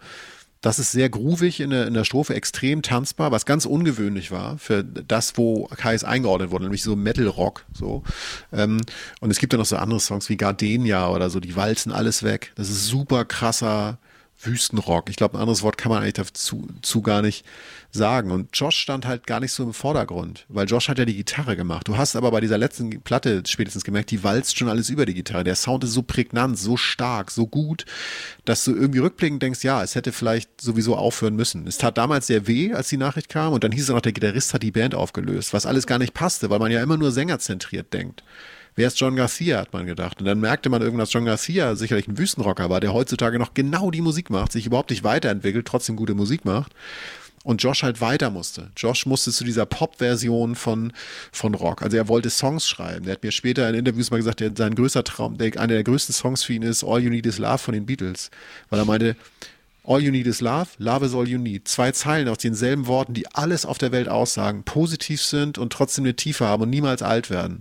[0.60, 4.58] das ist sehr groovig in der, in der Strophe, extrem tanzbar, was ganz ungewöhnlich war
[4.58, 8.02] für das, wo KS eingeordnet wurde, nämlich so Metal Rock, so.
[8.52, 8.80] Ähm,
[9.20, 12.24] und es gibt dann noch so andere Songs wie Gardenia oder so, die walzen alles
[12.24, 12.50] weg.
[12.56, 13.98] Das ist super krasser,
[14.40, 15.08] Wüstenrock.
[15.08, 17.44] Ich glaube, ein anderes Wort kann man eigentlich dazu zu gar nicht
[17.90, 18.30] sagen.
[18.30, 21.56] Und Josh stand halt gar nicht so im Vordergrund, weil Josh hat ja die Gitarre
[21.56, 21.88] gemacht.
[21.88, 25.14] Du hast aber bei dieser letzten Platte spätestens gemerkt, die walzt schon alles über die
[25.14, 25.44] Gitarre.
[25.44, 27.86] Der Sound ist so prägnant, so stark, so gut,
[28.44, 31.66] dass du irgendwie rückblickend denkst, ja, es hätte vielleicht sowieso aufhören müssen.
[31.66, 34.12] Es tat damals sehr weh, als die Nachricht kam und dann hieß es noch, der
[34.12, 37.10] Gitarrist hat die Band aufgelöst, was alles gar nicht passte, weil man ja immer nur
[37.10, 38.22] sängerzentriert denkt
[38.76, 40.20] wer ist John Garcia, hat man gedacht.
[40.20, 43.54] Und dann merkte man irgendwann, dass John Garcia sicherlich ein Wüstenrocker war, der heutzutage noch
[43.54, 46.72] genau die Musik macht, sich überhaupt nicht weiterentwickelt, trotzdem gute Musik macht.
[47.42, 48.70] Und Josh halt weiter musste.
[48.76, 50.92] Josh musste zu dieser Pop-Version von,
[51.30, 51.82] von Rock.
[51.82, 53.04] Also er wollte Songs schreiben.
[53.04, 55.84] Der hat mir später in Interviews mal gesagt, der, sein größter Traum, der, einer der
[55.84, 58.30] größten Songs für ihn ist All You Need Is Love von den Beatles.
[58.68, 59.16] Weil er meinte,
[59.84, 61.68] All you need is love, love is all you need.
[61.68, 66.02] Zwei Zeilen aus denselben Worten, die alles auf der Welt aussagen, positiv sind und trotzdem
[66.02, 67.60] eine Tiefe haben und niemals alt werden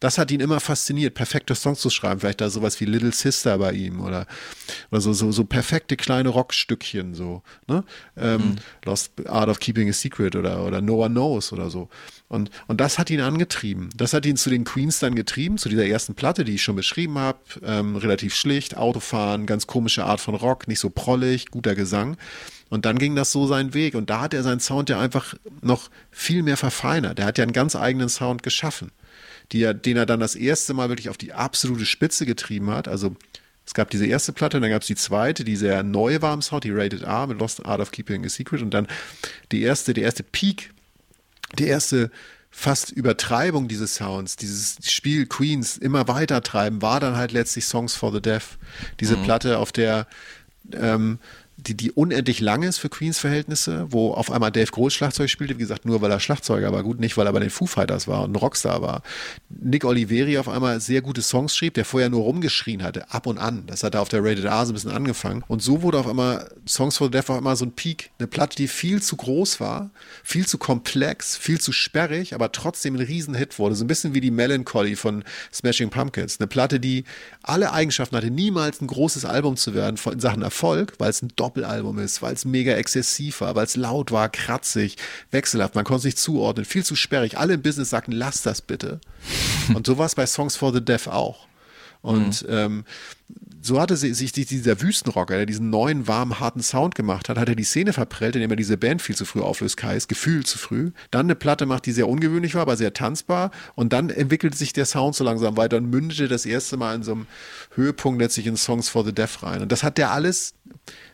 [0.00, 2.20] das hat ihn immer fasziniert, perfekte Songs zu schreiben.
[2.20, 4.26] Vielleicht da sowas wie Little Sister bei ihm oder,
[4.90, 7.84] oder so, so, so perfekte kleine Rockstückchen, so, ne?
[8.16, 8.56] Ähm, mhm.
[8.84, 11.88] Lost Art of Keeping a Secret oder, oder No One Knows oder so.
[12.28, 13.88] Und, und das hat ihn angetrieben.
[13.96, 16.76] Das hat ihn zu den Queens dann getrieben, zu dieser ersten Platte, die ich schon
[16.76, 17.38] beschrieben habe.
[17.62, 22.16] Ähm, relativ schlicht, Autofahren, ganz komische Art von Rock, nicht so prollig, guter Gesang.
[22.70, 23.94] Und dann ging das so seinen Weg.
[23.94, 27.20] Und da hat er seinen Sound ja einfach noch viel mehr verfeinert.
[27.20, 28.90] Er hat ja einen ganz eigenen Sound geschaffen
[29.54, 32.88] die er, den er dann das erste Mal wirklich auf die absolute Spitze getrieben hat.
[32.88, 33.14] Also
[33.64, 36.42] es gab diese erste Platte, dann gab es die zweite, die sehr neu war im
[36.42, 38.88] Sound, die Rated R mit Lost Art of Keeping a Secret und dann
[39.52, 40.72] die erste, der erste Peak,
[41.56, 42.10] die erste
[42.50, 47.94] fast Übertreibung dieses Sounds, dieses Spiel Queens immer weiter treiben, war dann halt letztlich Songs
[47.94, 48.58] for the Deaf.
[48.98, 49.22] Diese mhm.
[49.22, 50.08] Platte, auf der
[50.72, 51.20] ähm,
[51.56, 55.54] die, die unendlich lang ist für Queens Verhältnisse, wo auf einmal Dave Grohl Schlagzeug spielte,
[55.54, 58.08] wie gesagt, nur weil er Schlagzeuger war, gut, nicht weil er bei den Foo Fighters
[58.08, 59.02] war und ein Rockstar war.
[59.48, 63.38] Nick Oliveri auf einmal sehr gute Songs schrieb, der vorher nur rumgeschrien hatte, ab und
[63.38, 63.64] an.
[63.66, 65.44] Das hat er auf der Rated R so ein bisschen angefangen.
[65.46, 68.10] Und so wurde auf einmal Songs for the Deaf auf einmal so ein Peak.
[68.18, 69.90] Eine Platte, die viel zu groß war,
[70.24, 73.76] viel zu komplex, viel zu sperrig, aber trotzdem ein Riesenhit wurde.
[73.76, 76.40] So ein bisschen wie die Melancholy von Smashing Pumpkins.
[76.40, 77.04] Eine Platte, die
[77.42, 81.32] alle Eigenschaften hatte, niemals ein großes Album zu werden in Sachen Erfolg, weil es ein
[81.44, 84.96] Doppelalbum ist, weil es mega exzessiv war, weil es laut war, kratzig,
[85.30, 87.36] wechselhaft, man konnte es nicht zuordnen, viel zu sperrig.
[87.38, 89.00] Alle im Business sagten, lass das bitte.
[89.74, 91.46] Und so war es bei Songs for the Deaf auch.
[92.00, 92.84] Und ähm,
[93.64, 97.54] so hatte sich dieser Wüstenrocker, der diesen neuen, warmen, harten Sound gemacht hat, hat er
[97.54, 100.90] die Szene verprellt, indem er diese Band viel zu früh auflöst, Kais, gefühlt zu früh.
[101.10, 103.50] Dann eine Platte macht, die sehr ungewöhnlich war, aber sehr tanzbar.
[103.74, 107.02] Und dann entwickelte sich der Sound so langsam weiter und mündete das erste Mal in
[107.02, 107.26] so einem
[107.74, 109.62] Höhepunkt letztlich in Songs for the Deaf rein.
[109.62, 110.54] Und das hat der alles,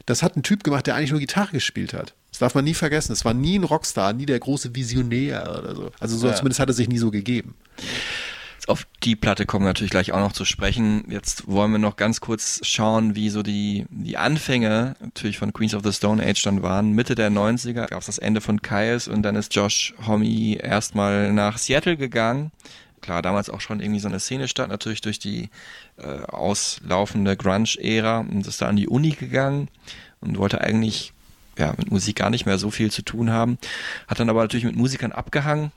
[0.07, 2.15] das hat ein Typ gemacht, der eigentlich nur Gitarre gespielt hat.
[2.31, 3.13] Das darf man nie vergessen.
[3.13, 5.93] Es war nie ein Rockstar, nie der große Visionär oder so.
[6.01, 6.35] Also so, Ja.
[6.35, 7.55] zumindest hat er sich nie so gegeben.
[8.71, 11.03] Auf die Platte kommen wir natürlich gleich auch noch zu sprechen.
[11.09, 15.75] Jetzt wollen wir noch ganz kurz schauen, wie so die, die Anfänge natürlich von Queens
[15.75, 16.93] of the Stone Age dann waren.
[16.93, 21.33] Mitte der 90er gab es das Ende von Kyles und dann ist Josh Homme erstmal
[21.33, 22.53] nach Seattle gegangen.
[23.01, 25.49] Klar, damals auch schon irgendwie so eine Szene statt, natürlich durch die
[25.97, 29.67] äh, auslaufende Grunge-Ära und ist da an die Uni gegangen
[30.21, 31.13] und wollte eigentlich
[31.59, 33.59] ja, mit Musik gar nicht mehr so viel zu tun haben.
[34.07, 35.73] Hat dann aber natürlich mit Musikern abgehangen,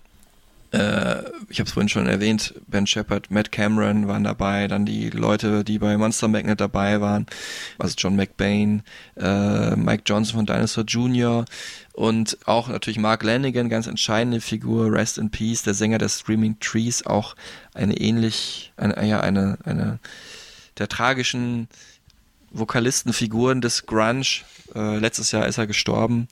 [0.73, 5.63] ich habe es vorhin schon erwähnt, Ben Shepard, Matt Cameron waren dabei, dann die Leute,
[5.63, 7.27] die bei Monster Magnet dabei waren,
[7.77, 8.81] also John McBain,
[9.15, 11.45] äh, Mike Johnson von Dinosaur Jr.
[11.93, 16.59] und auch natürlich Mark Lanigan, ganz entscheidende Figur, Rest in Peace, der Sänger der Screaming
[16.59, 17.35] Trees, auch
[17.75, 19.99] eine ähnlich, eine, ja, eine, eine
[20.79, 21.67] der tragischen
[22.53, 24.43] Vokalistenfiguren des Grunge.
[24.75, 26.27] Äh, letztes Jahr ist er gestorben.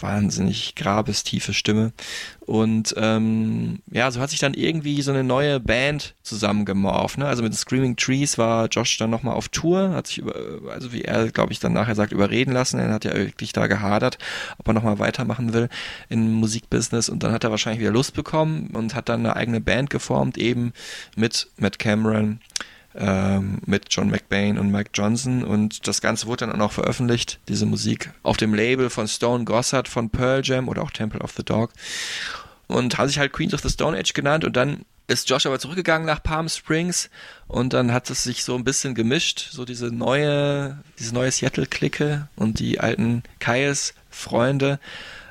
[0.00, 1.92] Wahnsinnig grabestiefe Stimme.
[2.40, 7.18] Und ähm, ja, so hat sich dann irgendwie so eine neue Band zusammengemorpht.
[7.18, 7.26] Ne?
[7.26, 10.34] Also mit Screaming Trees war Josh dann nochmal auf Tour, hat sich über,
[10.70, 12.78] also wie er, glaube ich, dann nachher sagt, überreden lassen.
[12.78, 14.18] Er hat ja wirklich da gehadert,
[14.58, 15.68] ob er nochmal weitermachen will
[16.08, 17.08] im Musikbusiness.
[17.08, 20.36] Und dann hat er wahrscheinlich wieder Lust bekommen und hat dann eine eigene Band geformt,
[20.36, 20.72] eben
[21.16, 22.40] mit Matt Cameron,
[22.96, 25.44] ähm, mit John McBain und Mike Johnson.
[25.44, 29.88] Und das Ganze wurde dann auch veröffentlicht, diese Musik, auf dem Label von Stone Gossard
[29.88, 31.72] von Pearl Jam oder auch Temple of the Dog.
[32.66, 35.58] Und haben sich halt Queens of the Stone Age genannt und dann ist Josh aber
[35.58, 37.10] zurückgegangen nach Palm Springs
[37.46, 42.28] und dann hat es sich so ein bisschen gemischt, so diese neue, diese neue Seattle-Clique
[42.36, 44.78] und die alten Kais-Freunde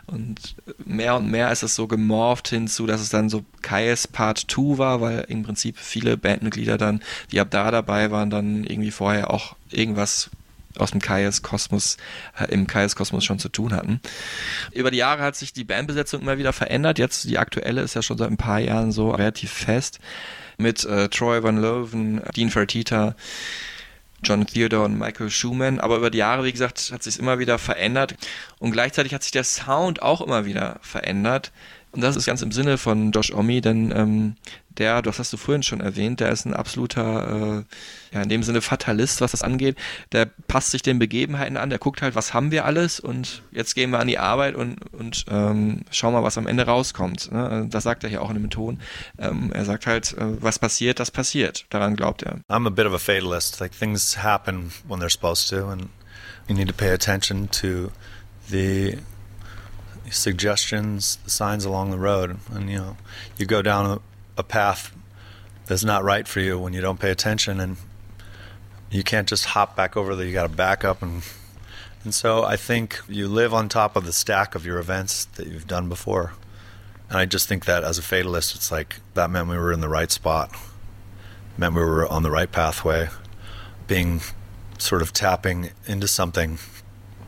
[0.07, 4.45] und mehr und mehr ist es so gemorpht hinzu, dass es dann so Kais Part
[4.49, 7.01] 2 war, weil im Prinzip viele Bandmitglieder dann,
[7.31, 10.29] die ab da dabei waren, dann irgendwie vorher auch irgendwas
[10.77, 11.97] aus dem Kais Kosmos,
[12.37, 14.01] äh, im Kais Kosmos schon zu tun hatten.
[14.71, 16.99] Über die Jahre hat sich die Bandbesetzung immer wieder verändert.
[16.99, 19.99] Jetzt die aktuelle ist ja schon seit ein paar Jahren so relativ fest
[20.57, 23.15] mit äh, Troy Van Loven, Dean Fertita,
[24.23, 25.79] John Theodore und Michael Schumann.
[25.79, 28.15] Aber über die Jahre, wie gesagt, hat sich immer wieder verändert.
[28.59, 31.51] Und gleichzeitig hat sich der Sound auch immer wieder verändert.
[31.93, 34.35] Und das ist ganz im Sinne von Josh Omi, denn ähm,
[34.79, 38.41] der, das hast du vorhin schon erwähnt, der ist ein absoluter, äh, ja, in dem
[38.41, 39.77] Sinne Fatalist, was das angeht.
[40.11, 43.75] Der passt sich den Begebenheiten an, der guckt halt, was haben wir alles und jetzt
[43.75, 47.31] gehen wir an die Arbeit und, und ähm, schauen mal, was am Ende rauskommt.
[47.31, 47.67] Ne?
[47.69, 48.79] Das sagt er hier auch in dem Ton.
[49.19, 51.67] Ähm, er sagt halt, äh, was passiert, das passiert.
[51.69, 52.39] Daran glaubt er.
[52.49, 53.59] I'm a bit of a fatalist.
[53.59, 55.89] Like things happen when they're supposed to, and
[56.47, 57.91] you need to pay attention to
[58.49, 58.97] the
[60.11, 62.37] suggestions, the signs along the road.
[62.51, 62.97] And you know,
[63.37, 64.01] you go down a,
[64.39, 64.95] a path
[65.65, 67.77] that's not right for you when you don't pay attention, and
[68.91, 70.25] you can't just hop back over there.
[70.25, 71.23] You got to back up and.
[72.05, 75.47] And so I think you live on top of the stack of your events that
[75.47, 76.33] you've done before.
[77.07, 79.79] And I just think that as a fatalist, it's like that meant we were in
[79.79, 80.53] the right spot
[81.57, 83.09] meant we were on the right pathway,
[83.87, 84.21] being
[84.77, 86.57] sort of tapping into something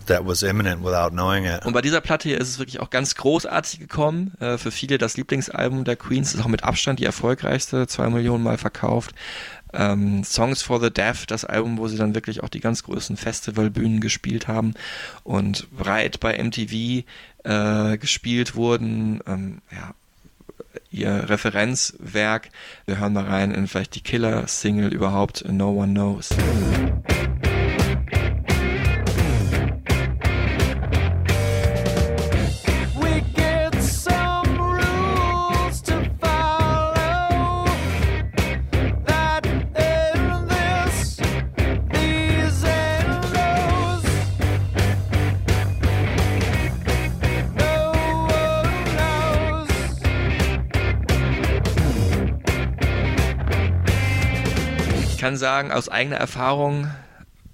[0.07, 1.65] that was imminent without knowing it.
[1.65, 4.33] Und bei dieser Platte hier ist es wirklich auch ganz großartig gekommen.
[4.39, 8.43] Äh, für viele das Lieblingsalbum der Queens ist auch mit Abstand die erfolgreichste, zwei Millionen
[8.43, 9.13] Mal verkauft.
[9.73, 13.17] Ähm, Songs for the Deaf, das Album, wo sie dann wirklich auch die ganz größten
[13.17, 14.73] Festivalbühnen gespielt haben
[15.23, 17.03] und breit bei MTV
[17.43, 19.19] äh, gespielt wurden.
[19.27, 19.93] Ähm, ja,
[20.91, 22.49] ihr Referenzwerk.
[22.85, 26.29] Wir hören mal rein in vielleicht die Killer-Single überhaupt, No One Knows.
[55.25, 56.87] Kann sagen, aus eigener Erfahrung,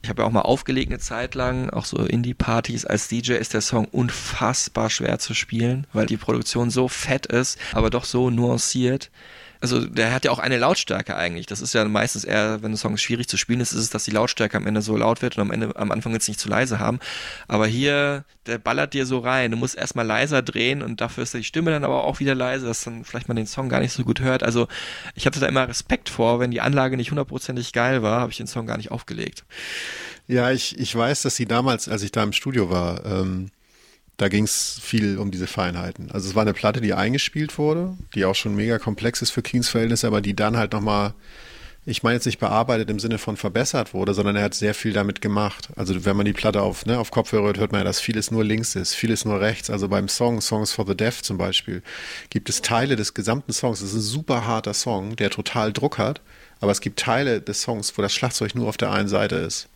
[0.01, 2.83] ich habe ja auch mal aufgelegt eine Zeit lang, auch so Indie-Partys.
[2.83, 7.57] Als DJ ist der Song unfassbar schwer zu spielen, weil die Produktion so fett ist,
[7.71, 9.09] aber doch so nuanciert.
[9.61, 11.45] Also der hat ja auch eine Lautstärke eigentlich.
[11.45, 14.03] Das ist ja meistens eher, wenn ein Song schwierig zu spielen ist, ist es, dass
[14.03, 16.49] die Lautstärke am Ende so laut wird und am Ende am Anfang jetzt nicht zu
[16.49, 16.99] leise haben.
[17.47, 19.51] Aber hier, der ballert dir so rein.
[19.51, 22.65] Du musst erstmal leiser drehen und dafür ist die Stimme dann aber auch wieder leise,
[22.65, 24.41] dass dann vielleicht man den Song gar nicht so gut hört.
[24.41, 24.67] Also
[25.13, 28.37] ich hatte da immer Respekt vor, wenn die Anlage nicht hundertprozentig geil war, habe ich
[28.37, 29.45] den Song gar nicht aufgelegt.
[30.27, 33.51] Ja, ich, ich weiß, dass sie damals, als ich da im Studio war, ähm,
[34.21, 36.11] da ging es viel um diese Feinheiten.
[36.11, 39.41] Also es war eine Platte, die eingespielt wurde, die auch schon mega komplex ist für
[39.41, 41.15] Keens Verhältnisse, aber die dann halt nochmal,
[41.87, 44.93] ich meine jetzt nicht bearbeitet im Sinne von verbessert wurde, sondern er hat sehr viel
[44.93, 45.69] damit gemacht.
[45.75, 48.29] Also wenn man die Platte auf, ne, auf Kopfhörer hört, hört man ja, dass vieles
[48.29, 49.71] nur links ist, vieles nur rechts.
[49.71, 51.81] Also beim Song Songs for the Deaf zum Beispiel
[52.29, 53.79] gibt es Teile des gesamten Songs.
[53.79, 56.21] Das ist ein super harter Song, der total Druck hat.
[56.61, 59.67] Aber es gibt Teile des Songs, wo das Schlagzeug nur auf der einen Seite ist.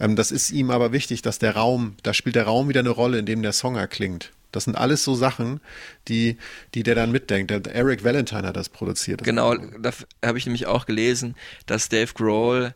[0.00, 2.90] Ähm, das ist ihm aber wichtig, dass der Raum, da spielt der Raum wieder eine
[2.90, 4.32] Rolle, in dem der Song erklingt.
[4.50, 5.60] Das sind alles so Sachen,
[6.08, 6.38] die,
[6.74, 7.50] die der dann mitdenkt.
[7.50, 9.22] Der Eric Valentine hat das produziert.
[9.22, 9.92] Genau, da
[10.24, 11.36] habe ich nämlich auch gelesen,
[11.66, 12.74] dass Dave Grohl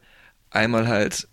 [0.50, 1.26] einmal halt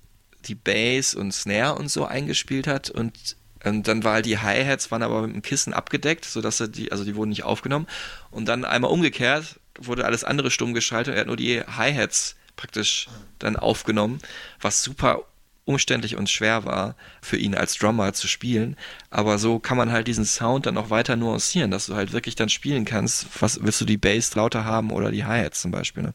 [0.45, 4.89] die Bass und Snare und so eingespielt hat und und dann war halt die Hi-Hats
[4.89, 7.85] waren aber mit dem Kissen abgedeckt, sodass er die, also die wurden nicht aufgenommen.
[8.31, 11.15] Und dann einmal umgekehrt wurde alles andere stumm geschaltet.
[11.15, 13.07] Er hat nur die Hi-Hats praktisch
[13.39, 14.19] dann aufgenommen,
[14.59, 15.25] was super
[15.65, 18.75] umständlich und schwer war für ihn als Drummer zu spielen.
[19.09, 22.35] Aber so kann man halt diesen Sound dann auch weiter nuancieren, dass du halt wirklich
[22.35, 23.27] dann spielen kannst.
[23.41, 26.03] Was willst du die Bass lauter haben oder die Hi-Hats zum Beispiel?
[26.03, 26.13] Ne?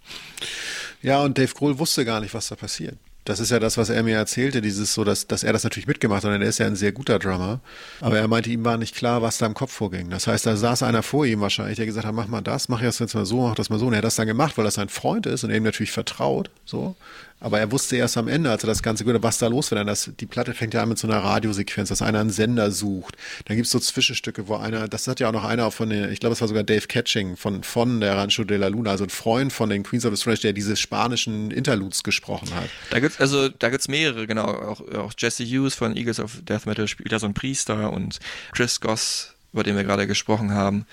[1.03, 2.97] Ja, und Dave Grohl wusste gar nicht, was da passiert.
[3.27, 5.89] Das ist ja das, was er mir erzählte, dieses so, dass, dass er das natürlich
[5.89, 7.61] mitgemacht hat, und er ist ja ein sehr guter Drummer.
[8.01, 10.11] Aber er meinte, ihm war nicht klar, was da im Kopf vorging.
[10.11, 12.81] Das heißt, da saß einer vor ihm wahrscheinlich, der gesagt hat, mach mal das, mach
[12.81, 13.87] das jetzt mal so, mach das mal so.
[13.87, 15.93] Und er hat das dann gemacht, weil das sein Freund ist und er ihm natürlich
[15.93, 16.95] vertraut, so.
[17.39, 19.71] Aber er wusste erst am Ende, als er das Ganze gehört hat, was da los
[19.71, 19.79] wird.
[19.79, 22.71] Denn das, die Platte fängt ja an mit so einer Radiosequenz, dass einer einen Sender
[22.71, 23.17] sucht.
[23.45, 26.21] Dann gibt's so Zwischenstücke, wo einer, das hat ja auch noch einer von den, ich
[26.21, 29.11] glaube, es war sogar Dave Catching von, von der Rancho de la Luna, also ein
[29.11, 32.71] Freund von den Queens of the Stone, der diese spanischen Interludes gesprochen hat.
[32.91, 34.47] Da gibt's, also, da gibt's mehrere, genau.
[34.47, 38.19] Auch, auch Jesse Hughes von Eagles of Death Metal spielt da so einen Priester und
[38.53, 40.87] Chris Goss, über den wir gerade gesprochen haben.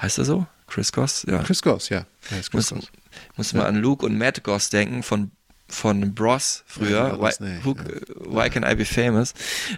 [0.00, 0.46] Heißt er so?
[0.66, 1.26] Chris Goss?
[1.28, 1.42] Ja.
[1.42, 1.98] Chris Goss, ja.
[1.98, 2.86] ja Chris muss, Goss.
[3.36, 5.30] muss man an Luke und Matt Goss denken von
[5.72, 7.74] von Bros früher, Ja, why, Brothers, nee, who,
[8.26, 9.32] why Can I Be Famous?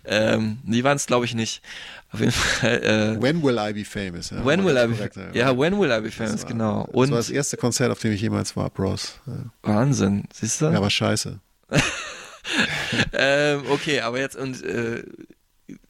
[0.04, 1.62] Ähm, die waren es, glaube ich, nicht.
[2.10, 3.16] Auf jeden Fall.
[3.16, 4.30] Äh, When Will I Be Famous?
[4.30, 6.84] Ja, when war will I be, korrekt, ja, When Will I Be Famous, war- genau.
[6.86, 9.20] das Und war das erste Konzert, auf dem ich jemals war, Bros.
[9.26, 10.66] Ja, Wahnsinn, siehst du?
[10.66, 11.38] ja aber scheiße.
[13.12, 15.02] ähm, okay, aber jetzt und äh,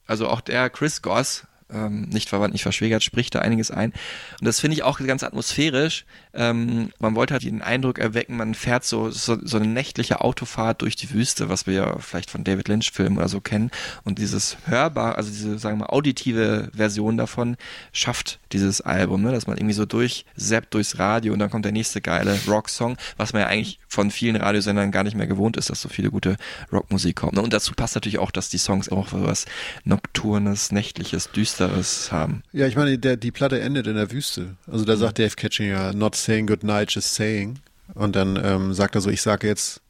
[0.07, 3.91] also auch der Chris Goss, ähm, nicht verwandt, nicht verschwägert, spricht da einiges ein.
[4.39, 6.05] Und das finde ich auch ganz atmosphärisch.
[6.33, 10.81] Ähm, man wollte halt den Eindruck erwecken, man fährt so, so, so eine nächtliche Autofahrt
[10.81, 13.71] durch die Wüste, was wir ja vielleicht von David Lynch-Filmen oder so kennen.
[14.03, 17.57] Und dieses hörbar, also diese, sagen wir mal, auditive Version davon
[17.91, 19.31] schafft dieses Album, ne?
[19.31, 23.33] dass man irgendwie so durchseppt durchs Radio und dann kommt der nächste geile Rocksong, was
[23.33, 26.35] man ja eigentlich von vielen Radiosendern gar nicht mehr gewohnt ist, dass so viele gute
[26.71, 27.39] Rockmusik kommt.
[27.39, 29.45] Und dazu passt natürlich auch, dass die Songs auch was
[29.85, 32.43] Nocturnes, Nächtliches, Düsteres haben.
[32.51, 34.55] Ja, ich meine, der, die Platte endet in der Wüste.
[34.71, 37.59] Also da sagt Dave Catching ja, not saying goodnight, just saying.
[37.93, 39.81] Und dann ähm, sagt er so, ich sage jetzt,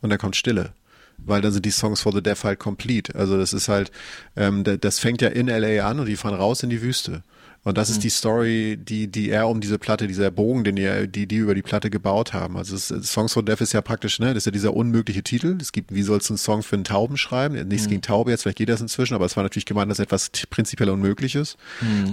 [0.00, 0.72] und dann kommt Stille.
[1.18, 3.14] Weil dann sind die Songs for the Deaf halt complete.
[3.14, 3.90] Also das ist halt,
[4.36, 7.22] ähm, da- das fängt ja in LA an und die fahren raus in die Wüste.
[7.68, 11.06] Und das ist die Story, die, die er um diese Platte, dieser Bogen, den die,
[11.06, 12.56] die, die über die Platte gebaut haben.
[12.56, 15.54] Also es, Songs for Deaf ist ja praktisch, ne, das ist ja dieser unmögliche Titel.
[15.60, 17.68] Es gibt, wie sollst du einen Song für einen Tauben schreiben?
[17.68, 20.30] Nichts gegen Taube jetzt, vielleicht geht das inzwischen, aber es war natürlich gemeint, dass etwas
[20.48, 21.58] prinzipiell Unmögliches.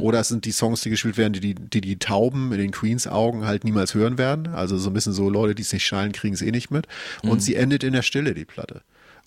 [0.02, 2.72] Oder es sind die Songs, die gespielt werden, die die, die die Tauben in den
[2.72, 4.48] Queens Augen halt niemals hören werden.
[4.48, 6.86] Also so ein bisschen so Leute, die es nicht schallen, kriegen es eh nicht mit.
[7.23, 8.82] Und sie endet in der Stille, die Platte.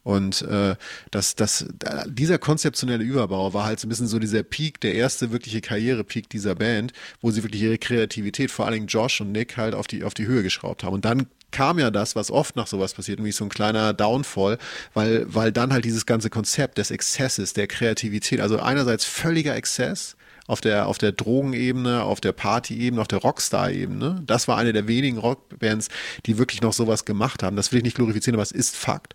[0.09, 0.75] Und äh,
[1.11, 4.95] das, das, da- dieser konzeptionelle Überbau war halt so ein bisschen so dieser Peak, der
[4.95, 9.33] erste wirkliche Karrierepeak dieser Band, wo sie wirklich ihre Kreativität, vor allen Dingen Josh und
[9.33, 10.95] Nick, halt auf die, auf die Höhe geschraubt haben.
[10.95, 14.57] Und dann kam ja das, was oft nach sowas passiert, nämlich so ein kleiner Downfall,
[14.95, 20.17] weil, weil dann halt dieses ganze Konzept des Exzesses, der Kreativität, also einerseits völliger Exzess,
[20.49, 24.23] auf der, auf der Drogenebene, auf der Party-Ebene, auf der Rockstar-Ebene.
[24.27, 25.89] Das war eine der wenigen Rockbands,
[26.27, 27.55] die wirklich noch sowas gemacht haben.
[27.55, 29.15] Das will ich nicht glorifizieren, aber es ist Fakt.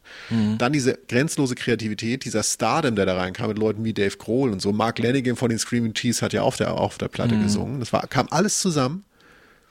[0.59, 4.61] Dann diese grenzlose Kreativität, dieser Stardom, der da reinkam mit Leuten wie Dave Grohl und
[4.61, 4.71] so.
[4.71, 7.79] Mark Lanigan von den Screaming Cheese hat ja auf der, auf der Platte gesungen.
[7.79, 9.03] Das war, kam alles zusammen.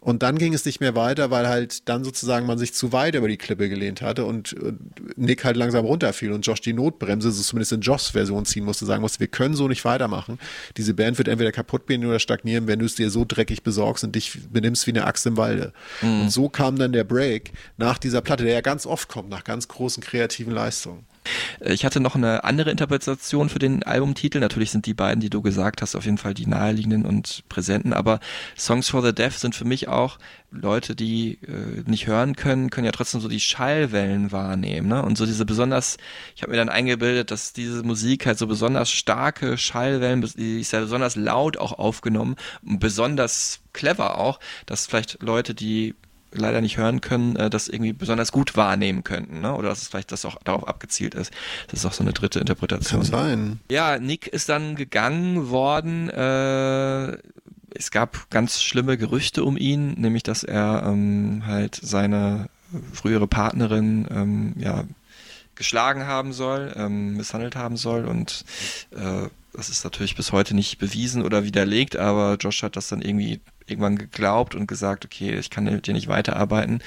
[0.02, 3.14] Und dann ging es nicht mehr weiter, weil halt dann sozusagen man sich zu weit
[3.14, 4.56] über die Klippe gelehnt hatte und
[5.14, 8.84] Nick halt langsam runterfiel und Josh die Notbremse, so zumindest in Joshs Version ziehen musste,
[8.84, 10.40] sagen musste, wir können so nicht weitermachen.
[10.76, 14.02] Diese Band wird entweder kaputt gehen oder stagnieren, wenn du es dir so dreckig besorgst
[14.02, 15.72] und dich benimmst wie eine Axt im Walde.
[16.02, 19.44] Und so kam dann der Break nach dieser Platte, der ja ganz oft kommt, nach
[19.44, 21.06] ganz großen kreativen Leistungen.
[21.60, 24.40] Äh, Ich hatte noch eine andere Interpretation für den Albumtitel.
[24.40, 27.92] Natürlich sind die beiden, die du gesagt hast, auf jeden Fall die naheliegenden und präsenten.
[27.92, 28.20] Aber
[28.56, 30.18] Songs for the Deaf sind für mich auch
[30.50, 34.88] Leute, die äh, nicht hören können, können ja trotzdem so die Schallwellen wahrnehmen.
[34.88, 35.02] Ne?
[35.02, 35.96] Und so diese besonders,
[36.36, 40.72] ich habe mir dann eingebildet, dass diese Musik halt so besonders starke Schallwellen, die ist
[40.72, 42.36] ja besonders laut auch aufgenommen
[42.66, 45.94] und besonders clever auch, dass vielleicht Leute, die
[46.32, 49.54] leider nicht hören können, äh, das irgendwie besonders gut wahrnehmen könnten, ne?
[49.54, 51.32] Oder dass es vielleicht das auch darauf abgezielt ist.
[51.68, 53.00] Das ist auch so eine dritte Interpretation.
[53.00, 53.60] Kann sein.
[53.70, 56.08] Ja, Nick ist dann gegangen worden.
[56.10, 57.18] Äh,
[57.74, 62.48] es gab ganz schlimme Gerüchte um ihn, nämlich dass er ähm, halt seine
[62.92, 64.84] frühere Partnerin ähm, ja
[65.54, 68.44] geschlagen haben soll, ähm, misshandelt haben soll und
[68.90, 73.02] äh, das ist natürlich bis heute nicht bewiesen oder widerlegt, aber Josh hat das dann
[73.02, 76.82] irgendwie irgendwann geglaubt und gesagt, okay, ich kann mit dir nicht weiterarbeiten.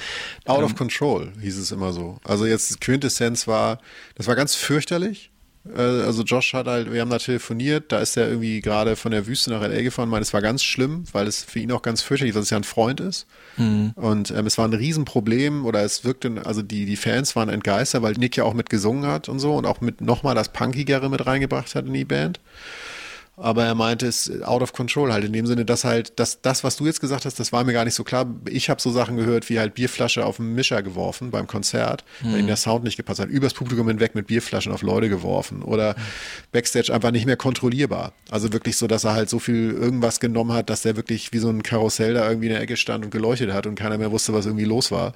[0.46, 2.18] Out Ähm, of control hieß es immer so.
[2.24, 3.80] Also jetzt Quintessenz war,
[4.16, 5.32] das war ganz fürchterlich.
[5.76, 9.12] Äh, Also Josh hat halt, wir haben da telefoniert, da ist er irgendwie gerade von
[9.12, 11.82] der Wüste nach LA gefahren, meint, es war ganz schlimm, weil es für ihn auch
[11.82, 13.26] ganz fürchterlich ist, dass es ja ein Freund ist.
[13.58, 13.94] Mhm.
[13.96, 18.04] Und ähm, es war ein Riesenproblem oder es wirkte, also die, die Fans waren entgeistert,
[18.04, 21.10] weil Nick ja auch mit gesungen hat und so und auch mit nochmal das Punkigere
[21.10, 22.40] mit reingebracht hat in die Band.
[23.38, 26.42] Aber er meinte, es ist out of control halt in dem Sinne, dass halt das,
[26.42, 28.26] das was du jetzt gesagt hast, das war mir gar nicht so klar.
[28.50, 32.40] Ich habe so Sachen gehört wie halt Bierflasche auf den Mischer geworfen beim Konzert, weil
[32.40, 33.30] ihm der Sound nicht gepasst hat.
[33.30, 35.96] Übers Publikum hinweg mit Bierflaschen auf Leute geworfen oder
[36.52, 38.14] Backstage einfach nicht mehr kontrollierbar.
[38.32, 41.40] Also wirklich so, dass er halt so viel irgendwas genommen hat, dass der wirklich wie
[41.40, 44.12] so ein Karussell da irgendwie in der Ecke stand und geleuchtet hat und keiner mehr
[44.12, 45.14] wusste, was irgendwie los war.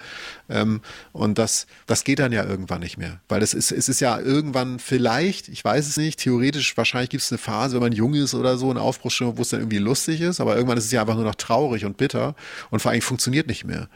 [0.49, 0.81] Ähm,
[1.13, 4.19] und das, das geht dann ja irgendwann nicht mehr, weil es ist, es ist ja
[4.19, 8.08] irgendwann vielleicht, ich weiß es nicht, theoretisch wahrscheinlich gibt es eine Phase, wenn man jung
[8.13, 10.91] ist oder so, eine Aufbruchsstimmung, wo es dann irgendwie lustig ist, aber irgendwann ist es
[10.91, 12.35] ja einfach nur noch traurig und bitter
[12.69, 13.89] und vor allem funktioniert nicht mehr.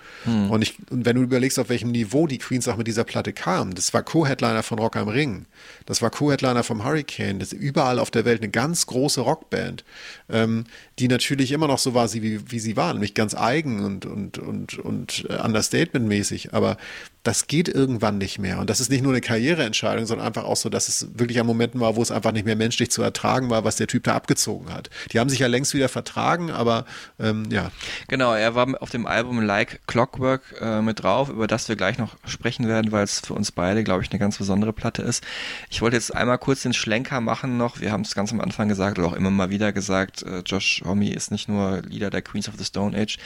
[0.49, 3.34] Und, ich, und wenn du überlegst, auf welchem Niveau die Queens auch mit dieser Platte
[3.34, 5.45] kamen, das war Co-Headliner von Rock am Ring,
[5.85, 9.84] das war Co-Headliner vom Hurricane, das ist überall auf der Welt eine ganz große Rockband,
[10.30, 10.65] ähm,
[10.99, 14.38] die natürlich immer noch so war, wie, wie sie war, nämlich ganz eigen und, und,
[14.38, 16.77] und, und äh, understatement-mäßig, aber
[17.24, 18.60] das geht irgendwann nicht mehr.
[18.60, 21.48] Und das ist nicht nur eine Karriereentscheidung, sondern einfach auch so, dass es wirklich an
[21.48, 24.14] Momenten war, wo es einfach nicht mehr menschlich zu ertragen war, was der Typ da
[24.14, 24.90] abgezogen hat.
[25.12, 26.86] Die haben sich ja längst wieder vertragen, aber
[27.20, 27.72] ähm, ja.
[28.10, 31.98] Genau, er war auf dem Album Like Clockwork äh, mit drauf, über das wir gleich
[31.98, 35.24] noch sprechen werden, weil es für uns beide, glaube ich, eine ganz besondere Platte ist.
[35.70, 37.80] Ich wollte jetzt einmal kurz den Schlenker machen noch.
[37.80, 40.82] Wir haben es ganz am Anfang gesagt oder auch immer mal wieder gesagt, äh, Josh
[40.86, 43.18] Homme ist nicht nur Leader der Queens of the Stone Age,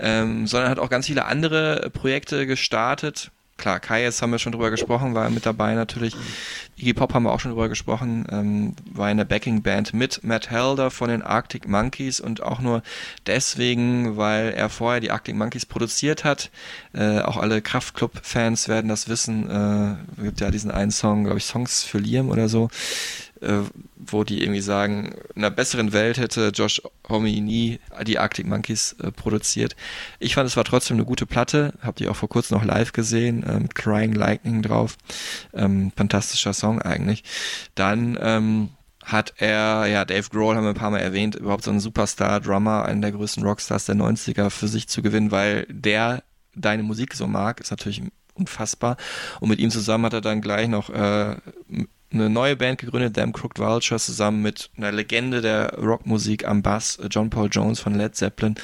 [0.00, 3.30] ähm, sondern hat auch ganz viele andere Projekte gestartet.
[3.60, 6.16] Klar, Kayes haben wir schon drüber gesprochen, war mit dabei natürlich.
[6.78, 10.50] Iggy Pop haben wir auch schon drüber gesprochen, ähm, war in der Backing-Band mit Matt
[10.50, 12.82] Helder von den Arctic Monkeys und auch nur
[13.26, 16.50] deswegen, weil er vorher die Arctic Monkeys produziert hat.
[16.94, 19.50] Äh, auch alle Kraftclub-Fans werden das wissen.
[19.50, 22.70] Äh, gibt ja diesen einen Song, glaube ich, Songs für Liam oder so
[23.42, 23.62] äh,
[24.06, 28.96] wo die irgendwie sagen, in einer besseren Welt hätte Josh Homme nie die Arctic Monkeys
[29.02, 29.76] äh, produziert.
[30.18, 32.92] Ich fand, es war trotzdem eine gute Platte, habt ihr auch vor kurzem noch live
[32.92, 34.96] gesehen, äh, mit Crying Lightning drauf.
[35.52, 37.24] Ähm, fantastischer Song eigentlich.
[37.74, 38.70] Dann ähm,
[39.04, 42.84] hat er, ja, Dave Grohl haben wir ein paar Mal erwähnt, überhaupt so einen Superstar-Drummer,
[42.84, 46.22] einen der größten Rockstars der 90er für sich zu gewinnen, weil der
[46.54, 48.02] deine Musik so mag, ist natürlich
[48.34, 48.96] unfassbar.
[49.40, 51.36] Und mit ihm zusammen hat er dann gleich noch äh,
[52.12, 56.98] eine neue Band gegründet, Damn Crooked Vultures, zusammen mit einer Legende der Rockmusik am Bass,
[57.10, 58.56] John Paul Jones von Led Zeppelin.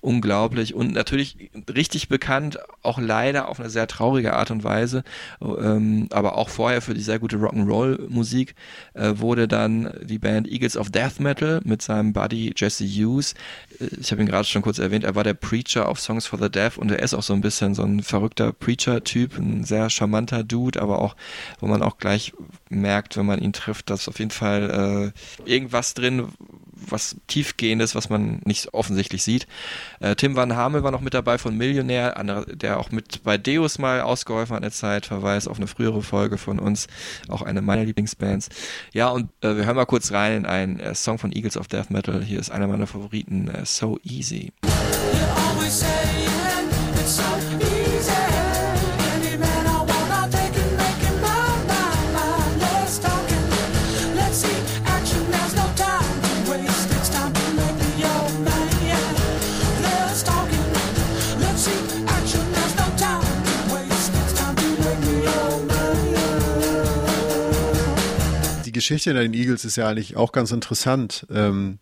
[0.00, 5.02] Unglaublich und natürlich richtig bekannt, auch leider auf eine sehr traurige Art und Weise,
[5.40, 8.54] ähm, aber auch vorher für die sehr gute Rock'n'Roll-Musik
[8.94, 13.34] äh, wurde dann die Band Eagles of Death Metal mit seinem Buddy Jesse Hughes.
[13.80, 16.38] Äh, Ich habe ihn gerade schon kurz erwähnt, er war der Preacher auf Songs for
[16.38, 19.90] the Deaf und er ist auch so ein bisschen so ein verrückter Preacher-Typ, ein sehr
[19.90, 21.16] charmanter Dude, aber auch,
[21.58, 22.32] wo man auch gleich
[22.68, 25.12] merkt, wenn man ihn trifft, dass auf jeden Fall
[25.46, 26.28] äh, irgendwas drin,
[26.72, 29.46] was tiefgehendes, was man nicht offensichtlich sieht.
[30.00, 32.14] Äh, Tim Van Hamel war noch mit dabei von Millionär,
[32.52, 36.02] der auch mit bei Deus mal ausgeholfen hat in der Zeit, Verweis auf eine frühere
[36.02, 36.86] Folge von uns,
[37.28, 38.50] auch eine meiner Lieblingsbands.
[38.92, 41.68] Ja, und äh, wir hören mal kurz rein in einen äh, Song von Eagles of
[41.68, 42.22] Death Metal.
[42.22, 44.52] Hier ist einer meiner Favoriten, äh, So Easy.
[68.76, 71.26] Geschichte in den Eagles ist ja eigentlich auch ganz interessant.
[71.30, 71.78] Ähm,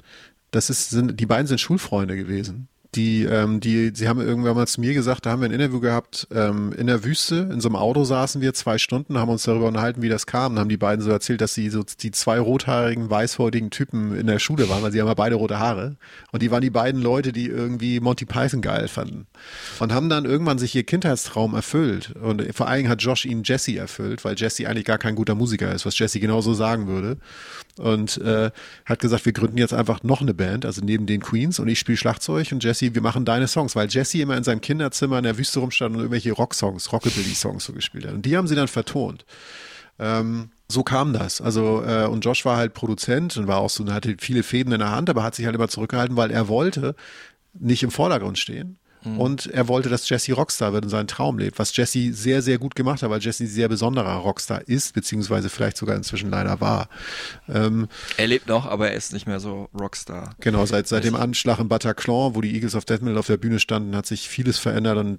[0.50, 2.68] das ist, sind, die beiden sind Schulfreunde gewesen.
[2.94, 5.80] Die, ähm, die, sie haben irgendwann mal zu mir gesagt, da haben wir ein Interview
[5.80, 9.42] gehabt, ähm, in der Wüste, in so einem Auto saßen wir zwei Stunden, haben uns
[9.42, 10.54] darüber unterhalten, wie das kam.
[10.54, 14.26] Dann haben die beiden so erzählt, dass sie so die zwei rothaarigen, weißhäutigen Typen in
[14.26, 15.96] der Schule waren, weil sie haben ja beide rote Haare.
[16.30, 19.26] Und die waren die beiden Leute, die irgendwie Monty Python geil fanden.
[19.80, 22.14] Und haben dann irgendwann sich ihr Kindheitstraum erfüllt.
[22.22, 25.34] Und vor allen Dingen hat Josh ihnen Jesse erfüllt, weil Jesse eigentlich gar kein guter
[25.34, 27.16] Musiker ist, was Jesse genauso sagen würde.
[27.76, 28.52] Und äh,
[28.84, 31.80] hat gesagt, wir gründen jetzt einfach noch eine Band, also neben den Queens und ich
[31.80, 35.24] spiele Schlagzeug und Jesse, wir machen deine Songs, weil Jesse immer in seinem Kinderzimmer in
[35.24, 38.14] der Wüste rumstand und irgendwelche Rocksongs, Rockabilly-Songs so gespielt hat.
[38.14, 39.24] Und die haben sie dann vertont.
[39.98, 41.40] Ähm, so kam das.
[41.40, 44.80] Also, äh, und Josh war halt Produzent und war auch so, hatte viele Fäden in
[44.80, 46.96] der Hand, aber hat sich halt immer zurückgehalten, weil er wollte
[47.54, 48.78] nicht im Vordergrund stehen.
[49.04, 52.58] Und er wollte, dass Jesse Rockstar wird und seinen Traum lebt, was Jesse sehr, sehr
[52.58, 56.60] gut gemacht hat, weil Jesse ein sehr besonderer Rockstar ist, beziehungsweise vielleicht sogar inzwischen leider
[56.60, 56.88] war.
[57.48, 60.34] Ähm, Er lebt noch, aber er ist nicht mehr so Rockstar.
[60.40, 63.36] Genau, seit, seit dem Anschlag in Bataclan, wo die Eagles of Death Metal auf der
[63.36, 65.18] Bühne standen, hat sich vieles verändert und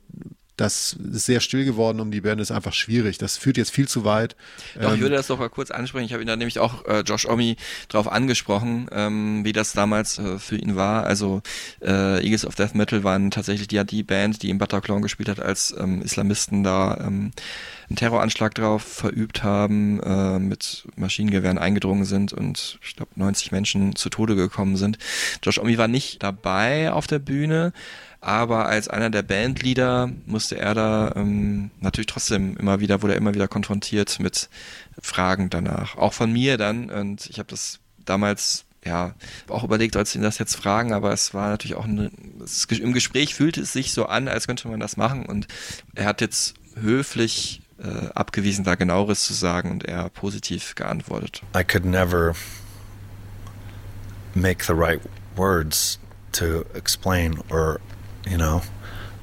[0.57, 3.17] das ist sehr still geworden um die Band, ist einfach schwierig.
[3.17, 4.35] Das führt jetzt viel zu weit.
[4.75, 6.05] Doch, ich Ähm, würde das doch mal kurz ansprechen.
[6.05, 7.57] Ich habe ihn da nämlich auch äh, Josh Omi
[7.89, 11.05] drauf angesprochen, ähm, wie das damals äh, für ihn war.
[11.05, 11.41] Also
[11.81, 15.39] äh, Eagles of Death Metal waren tatsächlich die, die Band, die im Bataclan gespielt hat,
[15.39, 17.31] als ähm, Islamisten da ähm,
[17.89, 23.95] einen Terroranschlag drauf verübt haben, äh, mit Maschinengewehren eingedrungen sind und ich glaube 90 Menschen
[23.95, 24.97] zu Tode gekommen sind.
[25.43, 27.73] Josh Omi war nicht dabei auf der Bühne,
[28.25, 33.19] aber als einer der Bandleader musste er da ähm, natürlich trotzdem immer wieder, wurde er
[33.19, 34.49] immer wieder konfrontiert mit
[34.99, 35.95] Fragen danach.
[35.95, 36.89] Auch von mir dann.
[36.89, 39.13] Und ich habe das damals ja
[39.47, 42.09] auch überlegt, ich ihn das jetzt fragen, aber es war natürlich auch ein,
[42.43, 45.27] es, im Gespräch fühlte es sich so an, als könnte man das machen.
[45.27, 45.45] Und
[45.93, 51.43] er hat jetzt höflich äh, abgewiesen, da genaueres zu sagen und eher positiv geantwortet.
[51.55, 52.33] I could never
[54.33, 55.01] make the right
[55.35, 55.99] words
[56.31, 57.79] to explain or
[58.29, 58.61] you know?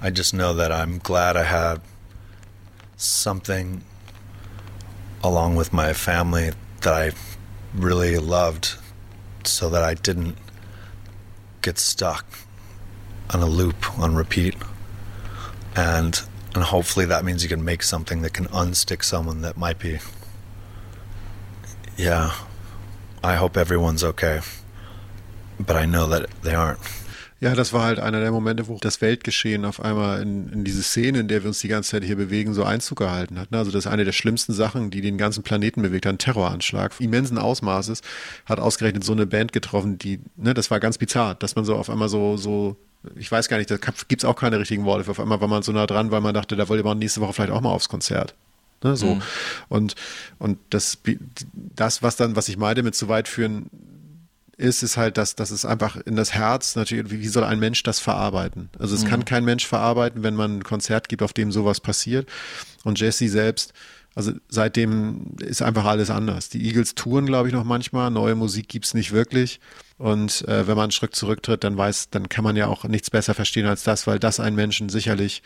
[0.00, 1.80] I just know that i'm glad i had
[2.96, 3.82] something
[5.22, 6.50] along with my family
[6.80, 7.12] that i
[7.74, 8.74] really loved
[9.44, 10.36] so that i didn't
[11.62, 12.26] get stuck
[13.32, 14.54] on a loop on repeat.
[15.74, 16.20] And
[16.54, 20.00] and hopefully that means you can make something that can unstick someone that might be
[21.96, 22.34] yeah
[23.24, 24.40] i hope everyone's okay.
[25.58, 26.80] But i know that they aren't
[27.42, 30.84] Ja, das war halt einer der Momente, wo das Weltgeschehen auf einmal in, in diese
[30.84, 33.50] Szene, in der wir uns die ganze Zeit hier bewegen, so Einzug gehalten hat.
[33.50, 33.58] ne?
[33.58, 36.12] Also das ist eine der schlimmsten Sachen, die den ganzen Planeten bewegt hat.
[36.12, 38.02] Ein Terroranschlag immensen Ausmaßes
[38.46, 41.74] hat ausgerechnet so eine Band getroffen, die, ne, das war ganz bizarr, dass man so
[41.74, 42.76] auf einmal so, so
[43.16, 45.10] ich weiß gar nicht, da gibt's auch keine richtigen Worte.
[45.10, 47.32] Auf einmal war man so nah dran, weil man dachte, da wollte man nächste Woche
[47.32, 48.36] vielleicht auch mal aufs Konzert.
[48.84, 49.16] Ne, so.
[49.16, 49.22] Mhm.
[49.68, 49.94] Und,
[50.38, 50.96] und das,
[51.74, 53.68] das, was dann, was ich meinte mit zu weit führen,
[54.62, 57.82] ist, ist halt, dass, dass es einfach in das Herz natürlich, wie soll ein Mensch
[57.82, 58.70] das verarbeiten?
[58.78, 59.08] Also es Mhm.
[59.08, 62.28] kann kein Mensch verarbeiten, wenn man ein Konzert gibt, auf dem sowas passiert.
[62.84, 63.72] Und Jesse selbst,
[64.14, 66.48] also seitdem ist einfach alles anders.
[66.48, 68.10] Die Eagles touren, glaube ich, noch manchmal.
[68.10, 69.60] Neue Musik gibt's nicht wirklich.
[69.98, 73.10] Und äh, wenn man einen Schritt zurücktritt, dann weiß, dann kann man ja auch nichts
[73.10, 75.42] besser verstehen als das, weil das einen Menschen sicherlich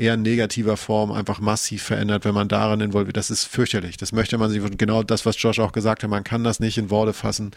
[0.00, 3.16] eher in negativer Form einfach massiv verändert, wenn man darin involviert.
[3.16, 3.98] Das ist fürchterlich.
[3.98, 6.78] Das möchte man sich, genau das, was Josh auch gesagt hat, man kann das nicht
[6.78, 7.50] in Worte fassen.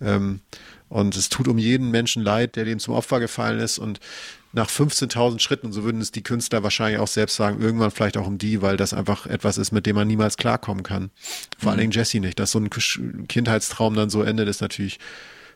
[0.00, 0.40] Ähm,
[0.88, 3.78] und es tut um jeden Menschen leid, der dem zum Opfer gefallen ist.
[3.78, 3.98] Und
[4.52, 8.16] nach 15.000 Schritten, und so würden es die Künstler wahrscheinlich auch selbst sagen, irgendwann vielleicht
[8.16, 11.10] auch um die, weil das einfach etwas ist, mit dem man niemals klarkommen kann.
[11.58, 11.80] Vor allen Mhm.
[11.80, 12.38] Dingen Jesse nicht.
[12.38, 12.70] Dass so ein
[13.26, 14.98] Kindheitstraum dann so endet, ist natürlich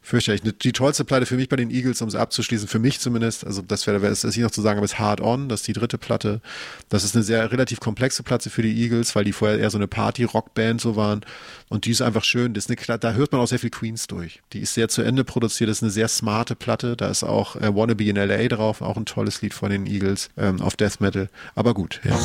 [0.03, 0.43] fürchterlich.
[0.59, 3.63] Die tollste Platte für mich bei den Eagles, um es abzuschließen, für mich zumindest, also
[3.63, 5.73] das wäre, es ist hier noch zu sagen, aber ist Hard On, das ist die
[5.73, 6.41] dritte Platte.
[6.89, 9.79] Das ist eine sehr relativ komplexe Platte für die Eagles, weil die vorher eher so
[9.79, 11.21] eine Party-Rock-Band so waren.
[11.69, 12.55] Und die ist einfach schön.
[12.55, 14.41] Das ist eine, da hört man auch sehr viel Queens durch.
[14.53, 16.97] Die ist sehr zu Ende produziert, das ist eine sehr smarte Platte.
[16.97, 18.49] Da ist auch äh, Wanna Be in L.A.
[18.49, 21.29] drauf, auch ein tolles Lied von den Eagles ähm, auf Death Metal.
[21.55, 22.17] Aber gut, ja.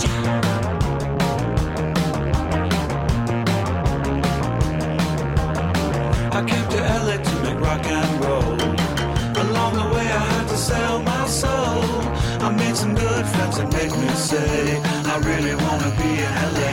[6.35, 7.14] I came to LA
[7.75, 8.57] rock and roll.
[9.35, 11.83] Along the way, I had to sell my soul.
[12.41, 16.69] I made some good friends that make me say, I really wanna be in LA.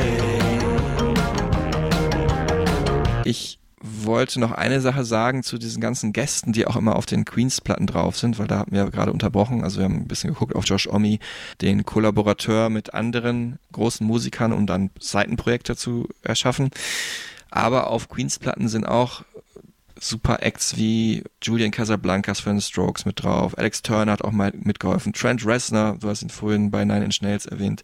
[3.24, 7.24] Ich wollte noch eine Sache sagen zu diesen ganzen Gästen, die auch immer auf den
[7.24, 9.64] Queens-Platten drauf sind, weil da haben wir gerade unterbrochen.
[9.64, 11.18] Also wir haben ein bisschen geguckt auf Josh Omi,
[11.60, 16.70] den Kollaborateur mit anderen großen Musikern, um dann Seitenprojekte zu erschaffen.
[17.50, 19.24] Aber auf Queens-Platten sind auch
[20.02, 23.56] super Acts wie Julian Casablancas von den Strokes mit drauf.
[23.56, 25.12] Alex Turner hat auch mal mitgeholfen.
[25.12, 27.82] Trent Reznor, du hast ihn vorhin bei Nine Inch Nails erwähnt.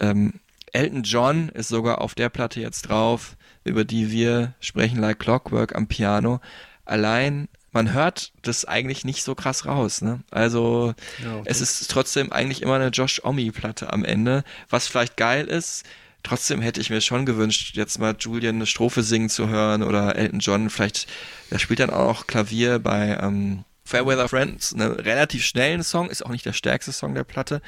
[0.00, 0.40] Ähm,
[0.72, 3.36] Elton John ist sogar auf der Platte jetzt drauf.
[3.64, 6.40] über die wir sprechen, like Clockwork am Piano,
[6.84, 10.00] allein man hört das eigentlich nicht so krass raus.
[10.00, 10.20] Ne?
[10.30, 15.46] Also Ja, es ist trotzdem eigentlich immer eine Josh Omi-Platte am Ende, was vielleicht geil
[15.46, 15.84] ist.
[16.26, 20.16] Trotzdem hätte ich mir schon gewünscht, jetzt mal Julian eine Strophe singen zu hören oder
[20.16, 20.70] Elton John.
[20.70, 21.06] Vielleicht,
[21.52, 26.30] der spielt dann auch Klavier bei ähm, Fairweather Friends, einen relativ schnellen Song, ist auch
[26.30, 27.62] nicht der stärkste Song der Platte.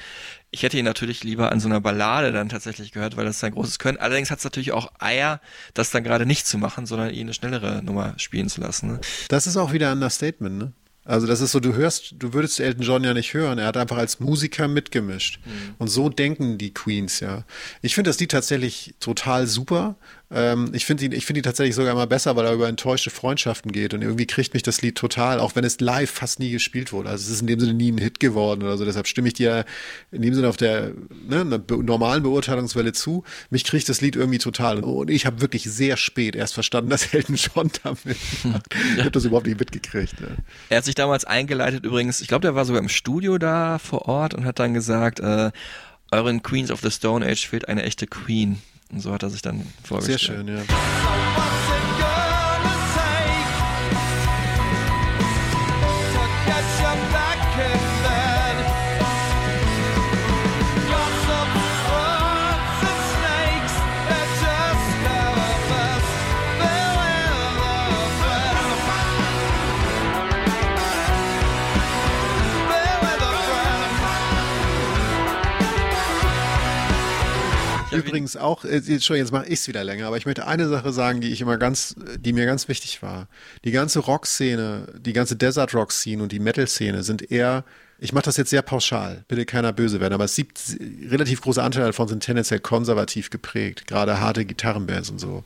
[0.50, 3.52] Ich hätte ihn natürlich lieber an so einer Ballade dann tatsächlich gehört, weil das sein
[3.52, 3.98] großes Können.
[3.98, 5.40] Allerdings hat es natürlich auch Eier,
[5.74, 8.88] das dann gerade nicht zu machen, sondern ihn eine schnellere Nummer spielen zu lassen.
[8.88, 9.00] Ne?
[9.28, 10.72] Das ist auch wieder ein Understatement, ne?
[11.08, 13.58] Also das ist so, du hörst, du würdest Elton John ja nicht hören.
[13.58, 15.40] Er hat einfach als Musiker mitgemischt.
[15.78, 17.44] Und so denken die Queens ja.
[17.80, 19.96] Ich finde das Lied tatsächlich total super.
[20.30, 23.10] Ähm, ich finde ihn, ich finde ihn tatsächlich sogar immer besser, weil er über enttäuschte
[23.10, 23.94] Freundschaften geht.
[23.94, 27.08] Und irgendwie kriegt mich das Lied total, auch wenn es live fast nie gespielt wurde.
[27.08, 28.84] Also es ist in dem Sinne nie ein Hit geworden oder so.
[28.84, 29.64] Deshalb stimme ich dir
[30.10, 30.92] in dem Sinne auf der
[31.26, 33.24] ne, normalen Beurteilungswelle zu.
[33.50, 34.80] Mich kriegt das Lied irgendwie total.
[34.84, 38.66] Und ich habe wirklich sehr spät erst verstanden, dass Elton John damit macht.
[38.96, 40.20] Ich habe das überhaupt nicht mitgekriegt.
[40.20, 40.36] Ne?
[40.68, 44.08] Er hat sich damals eingeleitet übrigens, ich glaube, der war sogar im Studio da vor
[44.08, 45.50] Ort und hat dann gesagt, äh,
[46.10, 48.60] euren Queens of the Stone Age fehlt eine echte Queen.
[48.90, 50.20] Und so hat er sich dann vorgestellt.
[50.20, 51.37] Sehr schön, ja.
[78.06, 81.20] Übrigens auch, äh, jetzt mache ich es wieder länger, aber ich möchte eine Sache sagen,
[81.20, 83.28] die ich immer ganz, die mir ganz wichtig war.
[83.64, 87.64] Die ganze Rock-Szene, die ganze Desert-Rock-Szene und die Metal-Szene sind eher,
[87.98, 90.60] ich mache das jetzt sehr pauschal, bitte keiner böse werden, aber es gibt
[91.10, 95.44] relativ große Anteile davon sind tendenziell konservativ geprägt, gerade harte Gitarrenbands und so.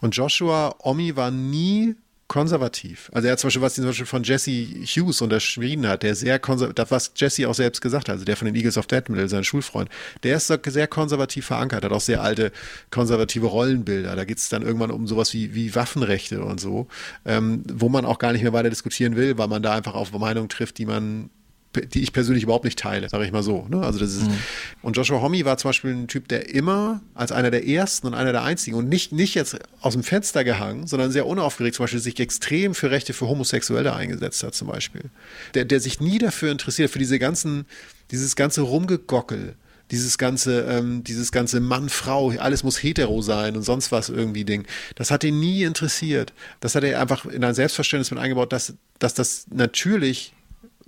[0.00, 1.96] Und Joshua Omi war nie
[2.28, 3.10] konservativ.
[3.12, 6.38] Also er hat zum Beispiel, was zum Beispiel von Jesse Hughes unterschrieben hat, der sehr
[6.38, 9.28] konservativ, was Jesse auch selbst gesagt hat, also der von den Eagles of Death Metal,
[9.28, 9.88] sein Schulfreund,
[10.22, 12.52] der ist sehr konservativ verankert, hat auch sehr alte
[12.90, 14.16] konservative Rollenbilder.
[14.16, 16.88] Da geht es dann irgendwann um sowas wie, wie Waffenrechte und so,
[17.24, 20.12] ähm, wo man auch gar nicht mehr weiter diskutieren will, weil man da einfach auf
[20.12, 21.30] Meinungen trifft, die man
[21.80, 23.66] die ich persönlich überhaupt nicht teile, sage ich mal so.
[23.68, 23.82] Ne?
[23.82, 24.38] Also das ist Mhm.
[24.82, 28.14] und Joshua Homme war zum Beispiel ein Typ, der immer als einer der ersten und
[28.14, 31.84] einer der einzigen und nicht nicht jetzt aus dem Fenster gehangen, sondern sehr unaufgeregt zum
[31.84, 35.02] Beispiel sich extrem für Rechte für Homosexuelle eingesetzt hat zum Beispiel.
[35.54, 37.66] Der der sich nie dafür interessiert für diese ganzen
[38.10, 39.54] dieses ganze Rumgegockel.
[39.92, 44.44] Dieses ganze, ähm, dieses ganze Mann, Frau, alles muss hetero sein und sonst was irgendwie
[44.44, 44.66] Ding.
[44.96, 46.32] Das hat ihn nie interessiert.
[46.58, 50.32] Das hat er einfach in ein Selbstverständnis mit eingebaut, dass, dass das natürlich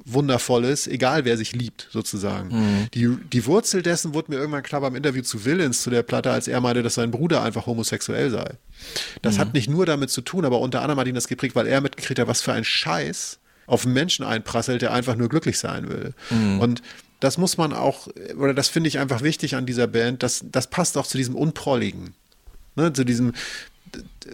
[0.05, 2.49] wundervoll ist, egal wer sich liebt, sozusagen.
[2.49, 2.87] Mhm.
[2.95, 6.31] Die, die Wurzel dessen wurde mir irgendwann klar beim Interview zu Villains, zu der Platte,
[6.31, 8.55] als er meinte, dass sein Bruder einfach homosexuell sei.
[9.23, 9.41] Das Mhm.
[9.41, 11.81] hat nicht nur damit zu tun, aber unter anderem hat ihn das geprägt, weil er
[11.81, 15.89] mitgekriegt hat, was für ein Scheiß auf einen Menschen einprasselt, der einfach nur glücklich sein
[15.91, 16.15] will.
[16.31, 16.61] Mhm.
[16.61, 16.83] Und
[17.21, 18.09] das muss man auch,
[18.39, 21.35] oder das finde ich einfach wichtig an dieser Band, das, das passt auch zu diesem
[21.35, 22.15] Unprolligen.
[22.77, 23.33] Ne, zu diesem,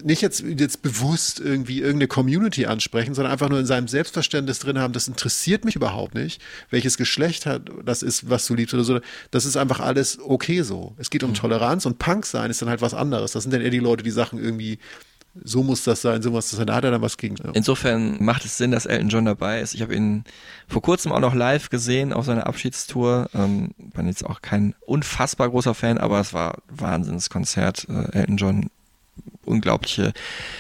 [0.03, 4.79] nicht jetzt, jetzt bewusst irgendwie irgendeine Community ansprechen, sondern einfach nur in seinem Selbstverständnis drin
[4.79, 6.41] haben, das interessiert mich überhaupt nicht,
[6.71, 9.01] welches Geschlecht hat, das ist, was du liebst oder so.
[9.31, 10.95] Das ist einfach alles okay so.
[10.99, 13.33] Es geht um Toleranz und Punk sein ist dann halt was anderes.
[13.33, 14.79] Das sind dann eher die Leute, die Sachen irgendwie,
[15.43, 16.67] so muss das sein, so muss das sein.
[16.67, 17.37] Da hat er dann was gegen.
[17.37, 17.51] Ja.
[17.53, 19.75] Insofern macht es Sinn, dass Elton John dabei ist.
[19.75, 20.25] Ich habe ihn
[20.69, 23.29] vor kurzem auch noch live gesehen auf seiner Abschiedstour.
[23.35, 27.89] Ähm, bin jetzt auch kein unfassbar großer Fan, aber es war ein Wahnsinnskonzert.
[27.89, 28.71] Äh, Elton John,
[29.45, 30.13] unglaubliche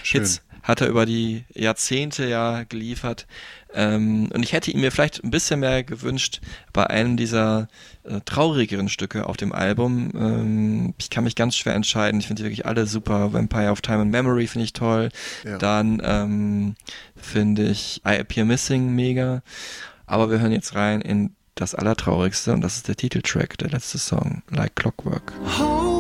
[0.02, 0.23] Schön.
[0.23, 3.27] Hits hat er über die Jahrzehnte ja geliefert.
[3.74, 6.40] Ähm, und ich hätte ihn mir vielleicht ein bisschen mehr gewünscht
[6.73, 7.69] bei einem dieser
[8.05, 10.11] äh, traurigeren Stücke auf dem Album.
[10.16, 12.19] Ähm, ich kann mich ganz schwer entscheiden.
[12.19, 13.35] Ich finde die wirklich alle super.
[13.35, 15.11] Vampire of Time and Memory finde ich toll.
[15.44, 15.59] Ja.
[15.59, 16.77] Dann ähm,
[17.15, 19.43] finde ich I Appear Missing mega.
[20.06, 23.98] Aber wir hören jetzt rein in das Allertraurigste und das ist der Titeltrack, der letzte
[23.98, 25.32] Song, Like Clockwork.
[25.59, 25.94] Holding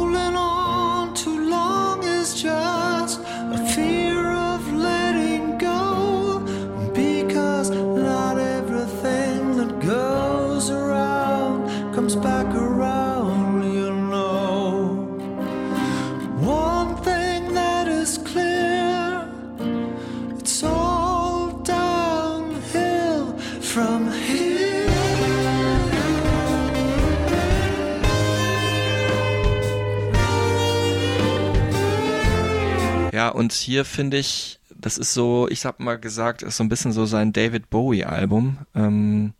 [33.28, 36.92] Und hier finde ich, das ist so, ich hab mal gesagt, ist so ein bisschen
[36.92, 39.34] so sein David Bowie-Album, ähm,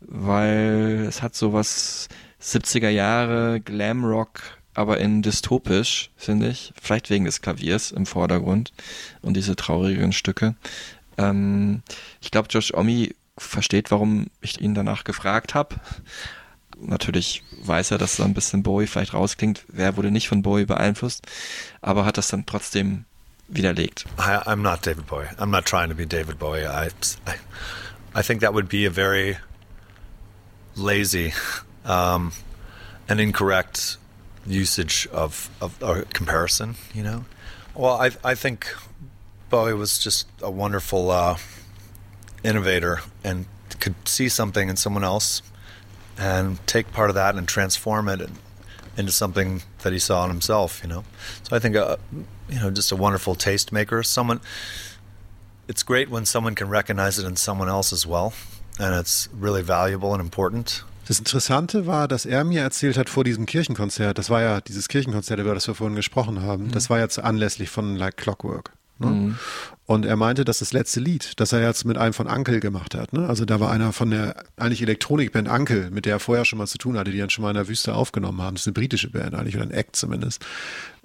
[0.00, 2.08] weil es hat so was
[2.40, 6.72] 70er Jahre Glamrock aber in dystopisch, finde ich.
[6.80, 8.72] Vielleicht wegen des Klaviers im Vordergrund
[9.22, 10.54] und diese traurigen Stücke.
[11.16, 11.82] Ähm,
[12.20, 15.74] ich glaube, Josh Omi versteht, warum ich ihn danach gefragt habe.
[16.80, 19.64] Natürlich weiß er, dass da ein bisschen Bowie vielleicht rausklingt.
[19.66, 21.26] Wer wurde nicht von Bowie beeinflusst,
[21.80, 23.04] aber hat das dann trotzdem
[23.52, 24.04] widerlegt.
[24.18, 25.28] I, I'm not David Bowie.
[25.38, 26.66] I'm not trying to be David Bowie.
[26.66, 26.90] I,
[28.14, 29.38] I, think that would be a very
[30.76, 31.32] lazy
[31.84, 32.32] um,
[33.08, 33.96] and incorrect
[34.46, 37.24] usage of, of or comparison, you know?
[37.74, 38.74] Well, I, I think
[39.50, 41.38] Bowie was just a wonderful uh,
[42.42, 43.46] innovator and
[43.80, 45.42] could see something in someone else
[46.18, 48.28] and take part of that and transform it
[48.96, 51.04] into something that he saw in himself, you know?
[51.44, 51.96] So I think, uh,
[52.48, 54.04] you know, just a wonderful tastemaker.
[54.04, 54.40] Someone,
[55.68, 58.32] it's great when someone can recognize it in someone else as well.
[58.78, 60.84] And it's really valuable and important.
[61.08, 64.88] Das Interessante war, dass er mir erzählt hat vor diesem Kirchenkonzert, das war ja dieses
[64.88, 68.72] Kirchenkonzert, über das wir vorhin gesprochen haben, das war jetzt anlässlich von Like Clockwork.
[69.00, 69.06] Ne?
[69.06, 69.38] Mhm.
[69.86, 72.94] Und er meinte, dass das letzte Lied, das er jetzt mit einem von Ankel gemacht
[72.94, 73.26] hat, ne?
[73.26, 76.66] also da war einer von der eigentlich Elektronikband Ankel, mit der er vorher schon mal
[76.66, 78.54] zu tun hatte, die dann schon mal in der Wüste aufgenommen haben.
[78.54, 80.44] Das ist eine britische Band eigentlich oder ein Act zumindest.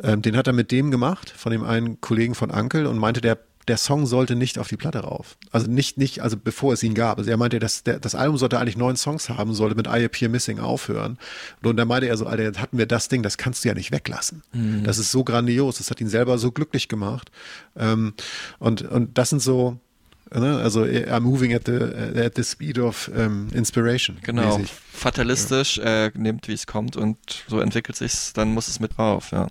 [0.01, 3.21] Ähm, den hat er mit dem gemacht, von dem einen Kollegen von Ankel und meinte,
[3.21, 3.37] der
[3.67, 5.37] der Song sollte nicht auf die Platte rauf.
[5.51, 7.17] Also nicht, nicht, also bevor es ihn gab.
[7.17, 10.05] Also er meinte, dass der, das Album sollte eigentlich neun Songs haben, sollte mit I
[10.05, 11.17] Appear Missing aufhören.
[11.63, 13.75] Und dann meinte er so, Alter, jetzt hatten wir das Ding, das kannst du ja
[13.75, 14.43] nicht weglassen.
[14.53, 14.83] Mhm.
[14.83, 17.31] Das ist so grandios, das hat ihn selber so glücklich gemacht.
[17.75, 18.13] Ähm,
[18.59, 19.79] und, und das sind so,
[20.31, 21.79] ne, also I'm moving at the,
[22.19, 24.17] at the speed of um, inspiration.
[24.23, 24.57] Genau.
[24.57, 24.73] mäßig.
[24.91, 27.17] Fatalistisch, äh, nimmt, wie es kommt und
[27.47, 29.47] so entwickelt sich's, dann muss es mit drauf, ja.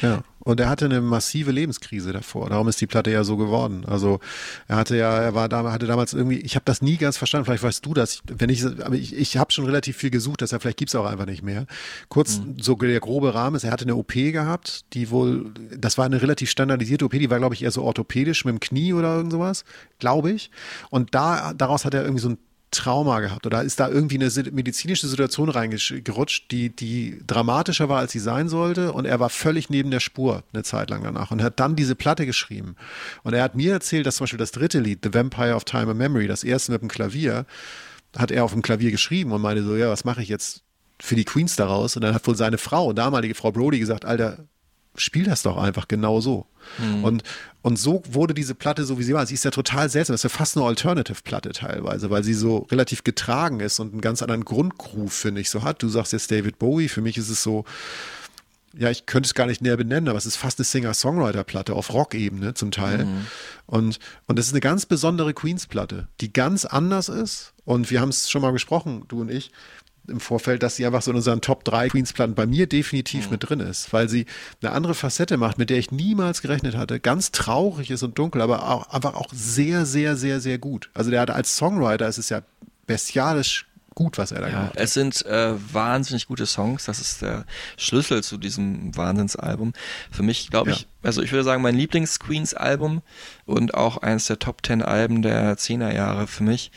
[0.00, 0.22] Ja.
[0.44, 2.50] Und er hatte eine massive Lebenskrise davor.
[2.50, 3.84] Darum ist die Platte ja so geworden.
[3.86, 4.20] Also
[4.68, 7.44] er hatte ja, er war da, hatte damals irgendwie, ich habe das nie ganz verstanden.
[7.46, 8.22] Vielleicht weißt du das.
[8.26, 11.26] Wenn ich, aber ich, ich habe schon relativ viel gesucht, deshalb vielleicht gibt's auch einfach
[11.26, 11.66] nicht mehr.
[12.08, 16.04] Kurz so der grobe Rahmen ist, er hatte eine OP gehabt, die wohl, das war
[16.04, 19.16] eine relativ standardisierte OP, die war glaube ich eher so orthopädisch mit dem Knie oder
[19.16, 19.64] irgend sowas,
[19.98, 20.50] glaube ich.
[20.90, 22.38] Und da daraus hat er irgendwie so ein
[22.72, 28.12] Trauma gehabt oder ist da irgendwie eine medizinische Situation reingerutscht, die, die dramatischer war, als
[28.12, 31.42] sie sein sollte und er war völlig neben der Spur eine Zeit lang danach und
[31.42, 32.76] hat dann diese Platte geschrieben.
[33.22, 35.90] Und er hat mir erzählt, dass zum Beispiel das dritte Lied, The Vampire of Time
[35.90, 37.46] and Memory, das erste mit dem Klavier,
[38.16, 40.62] hat er auf dem Klavier geschrieben und meinte so, ja, was mache ich jetzt
[41.00, 41.96] für die Queens daraus?
[41.96, 44.46] Und dann hat wohl seine Frau, damalige Frau Brody, gesagt, Alter,
[44.96, 46.46] spiel das doch einfach genau so.
[47.02, 47.22] Und,
[47.62, 49.26] und so wurde diese Platte so, wie sie war.
[49.26, 50.14] Sie ist ja total seltsam.
[50.14, 54.00] Das ist ja fast eine Alternative-Platte teilweise, weil sie so relativ getragen ist und einen
[54.00, 55.82] ganz anderen Grundgroove, finde ich, so hat.
[55.82, 56.88] Du sagst jetzt David Bowie.
[56.88, 57.64] Für mich ist es so,
[58.74, 61.92] ja, ich könnte es gar nicht näher benennen, aber es ist fast eine Singer-Songwriter-Platte auf
[61.92, 63.06] Rock-Ebene zum Teil.
[63.66, 67.52] Und, und das ist eine ganz besondere Queens-Platte, die ganz anders ist.
[67.64, 69.50] Und wir haben es schon mal gesprochen, du und ich,
[70.08, 73.48] im Vorfeld, dass sie einfach so in unseren Top 3 Queens-Platten bei mir definitiv mit
[73.48, 74.26] drin ist, weil sie
[74.60, 77.00] eine andere Facette macht, mit der ich niemals gerechnet hatte.
[77.00, 80.90] Ganz traurig ist und dunkel, aber auch, einfach auch sehr, sehr, sehr, sehr gut.
[80.94, 82.42] Also der hat als Songwriter, es ist ja
[82.86, 84.78] bestialisch gut, was er da Ja, gemacht hat.
[84.82, 86.84] es sind äh, wahnsinnig gute Songs.
[86.86, 87.44] Das ist der
[87.76, 89.72] Schlüssel zu diesem Wahnsinnsalbum.
[90.10, 93.02] Für mich, glaube ich, also ich würde sagen, mein Lieblings-Queens-Album
[93.46, 96.70] und auch eines der Top Ten Alben der 10er Jahre für mich.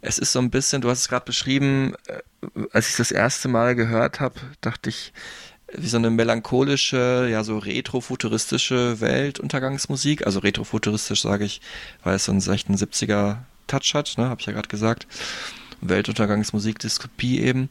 [0.00, 2.18] Es ist so ein bisschen, du hast es gerade beschrieben, äh,
[2.72, 5.12] als ich das erste Mal gehört habe, dachte ich,
[5.74, 10.26] wie so eine melancholische, ja so retrofuturistische Weltuntergangsmusik.
[10.26, 11.60] Also retrofuturistisch sage ich,
[12.04, 13.38] weil es so einen 16 70er
[13.68, 15.06] Touch hat, ne, habe ich ja gerade gesagt.
[15.82, 17.68] Weltuntergangsmusik, Dystopie eben.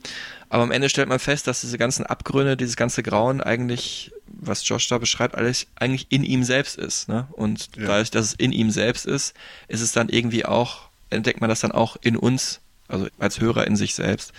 [0.49, 4.67] Aber am Ende stellt man fest, dass diese ganzen Abgründe, dieses ganze Grauen eigentlich, was
[4.67, 7.07] Josh da beschreibt, alles eigentlich in ihm selbst ist.
[7.07, 7.27] Ne?
[7.31, 7.87] Und Ja.
[7.87, 9.33] dadurch, dass es in ihm selbst ist,
[9.69, 12.59] ist es dann irgendwie auch, entdeckt man das dann auch in uns,
[12.89, 14.33] also als Hörer in sich selbst.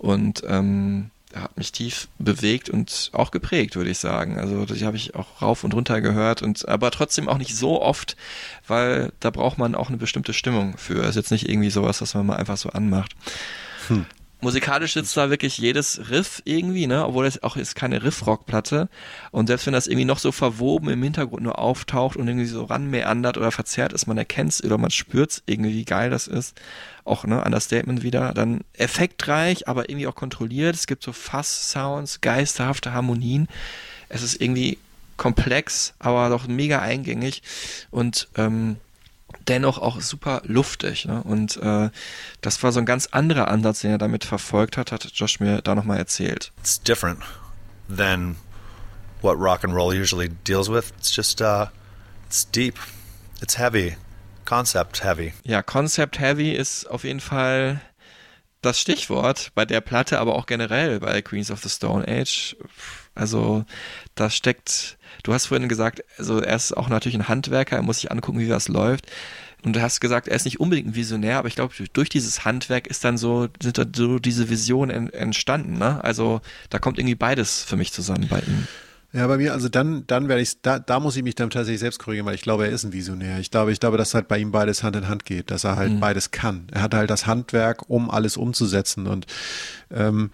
[0.00, 4.38] Und ähm, hat mich tief bewegt und auch geprägt, würde ich sagen.
[4.38, 7.80] Also die habe ich auch rauf und runter gehört und aber trotzdem auch nicht so
[7.82, 8.16] oft,
[8.66, 11.02] weil da braucht man auch eine bestimmte Stimmung für.
[11.02, 13.14] Es ist jetzt nicht irgendwie sowas, was man mal einfach so anmacht.
[14.42, 18.88] Musikalisch sitzt da wirklich jedes Riff irgendwie, ne, obwohl es auch ist keine Riff-Rock-Platte.
[19.30, 22.64] Und selbst wenn das irgendwie noch so verwoben im Hintergrund nur auftaucht und irgendwie so
[22.64, 26.60] ranmeandert oder verzerrt ist, man erkennt es oder man spürt irgendwie, wie geil das ist.
[27.04, 28.34] Auch, ne, Understatement wieder.
[28.34, 30.74] Dann effektreich, aber irgendwie auch kontrolliert.
[30.74, 33.46] Es gibt so Fass-Sounds, geisterhafte Harmonien.
[34.08, 34.76] Es ist irgendwie
[35.16, 37.42] komplex, aber doch mega eingängig
[37.92, 38.78] und ähm,
[39.48, 41.04] dennoch auch super luftig.
[41.04, 41.22] Ne?
[41.22, 41.90] Und äh,
[42.40, 45.62] das war so ein ganz anderer Ansatz, den er damit verfolgt hat, hat Josh mir
[45.62, 46.52] da nochmal erzählt.
[46.60, 47.20] It's different
[47.88, 48.36] than
[49.20, 50.92] what rock and roll usually deals with.
[50.98, 51.66] It's just uh,
[52.26, 52.78] it's deep,
[53.40, 53.96] it's heavy,
[54.44, 55.32] concept heavy.
[55.44, 57.80] Ja, Concept Heavy ist auf jeden Fall
[58.62, 62.56] das Stichwort bei der Platte, aber auch generell bei Queens of the Stone Age.
[63.14, 63.64] Also
[64.14, 68.00] da steckt, du hast vorhin gesagt, also er ist auch natürlich ein Handwerker, er muss
[68.00, 69.06] sich angucken, wie das läuft.
[69.64, 72.44] Und du hast gesagt, er ist nicht unbedingt ein Visionär, aber ich glaube, durch dieses
[72.44, 75.78] Handwerk ist dann so, sind da so diese Visionen entstanden.
[75.78, 76.02] Ne?
[76.02, 78.66] Also da kommt irgendwie beides für mich zusammen bei ihm.
[79.12, 81.80] Ja, bei mir, also dann, dann werde ich, da, da muss ich mich dann tatsächlich
[81.80, 83.38] selbst korrigieren, weil ich glaube, er ist ein Visionär.
[83.40, 85.76] Ich glaube, ich glaube, dass halt bei ihm beides Hand in Hand geht, dass er
[85.76, 86.00] halt Mhm.
[86.00, 86.66] beides kann.
[86.72, 89.06] Er hat halt das Handwerk, um alles umzusetzen.
[89.06, 89.26] Und
[89.92, 90.30] ähm,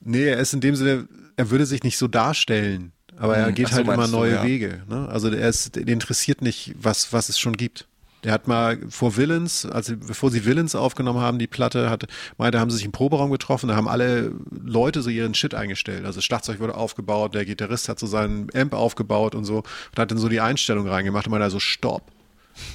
[0.00, 1.06] nee, er ist in dem Sinne,
[1.36, 2.92] er würde sich nicht so darstellen,
[3.22, 3.54] aber er Mhm.
[3.54, 4.42] geht Ach so, halt immer meinst du, neue ja.
[4.44, 4.82] Wege.
[4.88, 5.08] Ne?
[5.08, 7.86] Also er ist, interessiert nicht, was, was es schon gibt.
[8.24, 12.06] Der hat mal vor Villains, also bevor sie Villains aufgenommen haben, die Platte, hat,
[12.38, 14.32] meinte, haben sie sich im Proberaum getroffen, da haben alle
[14.64, 16.04] Leute so ihren Shit eingestellt.
[16.04, 19.98] Also das Schlagzeug wurde aufgebaut, der Gitarrist hat so seinen Amp aufgebaut und so und
[19.98, 22.12] hat dann so die Einstellung reingemacht und meinte also Stopp.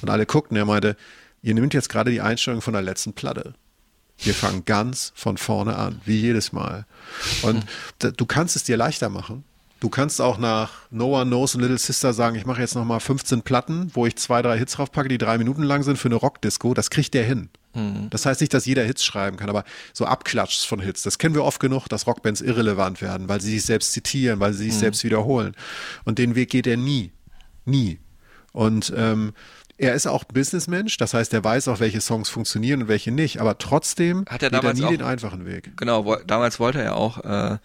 [0.02, 0.96] Und alle guckten, er meinte,
[1.40, 3.54] ihr nehmt jetzt gerade die Einstellung von der letzten Platte.
[4.18, 6.84] Wir fangen ganz von vorne an, wie jedes Mal.
[7.42, 7.64] Und
[8.00, 9.44] da- du kannst es dir leichter machen.
[9.80, 12.98] Du kannst auch nach No One Knows und Little Sister sagen, ich mache jetzt nochmal
[12.98, 16.16] 15 Platten, wo ich zwei, drei Hits draufpacke, die drei Minuten lang sind für eine
[16.16, 16.74] Rockdisco.
[16.74, 17.48] Das kriegt der hin.
[18.10, 21.36] Das heißt nicht, dass jeder Hits schreiben kann, aber so Abklatschs von Hits, das kennen
[21.36, 24.74] wir oft genug, dass Rockbands irrelevant werden, weil sie sich selbst zitieren, weil sie sich
[24.74, 24.78] Mhm.
[24.80, 25.54] selbst wiederholen.
[26.04, 27.12] Und den Weg geht er nie.
[27.66, 28.00] Nie.
[28.52, 29.32] Und ähm,
[29.76, 33.40] er ist auch Businessmensch, das heißt, er weiß auch, welche Songs funktionieren und welche nicht,
[33.40, 35.76] aber trotzdem Hat er geht er damals nie auch- den einfachen Weg.
[35.76, 37.58] Genau, wo, damals wollte er auch, äh,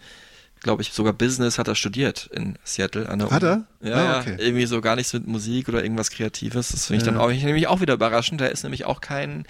[0.64, 3.08] glaube ich, sogar Business hat er studiert in Seattle.
[3.08, 3.52] An der Hat Uni.
[3.52, 3.64] er?
[3.84, 4.36] Ja, Ah, ja, okay.
[4.38, 6.68] irgendwie so gar nichts mit Musik oder irgendwas Kreatives.
[6.70, 7.12] Das finde ich Ja.
[7.12, 8.40] dann auch, ich nämlich auch wieder überraschend.
[8.40, 9.44] Der ist nämlich auch kein,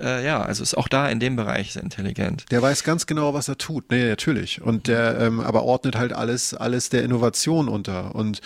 [0.00, 2.44] äh, ja, also ist auch da in dem Bereich sehr intelligent.
[2.52, 3.90] Der weiß ganz genau, was er tut.
[3.90, 4.62] Nee, natürlich.
[4.62, 8.14] Und der ähm, aber ordnet halt alles, alles der Innovation unter.
[8.14, 8.40] Und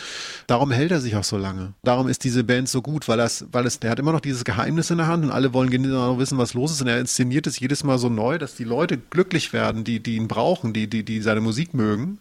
[0.46, 1.74] darum hält er sich auch so lange.
[1.82, 4.44] Darum ist diese Band so gut, weil das, weil es, der hat immer noch dieses
[4.44, 6.80] Geheimnis in der Hand und alle wollen genau wissen, was los ist.
[6.80, 10.16] Und er inszeniert es jedes Mal so neu, dass die Leute glücklich werden, die, die
[10.16, 12.18] ihn brauchen, die, die, die seine Musik mögen.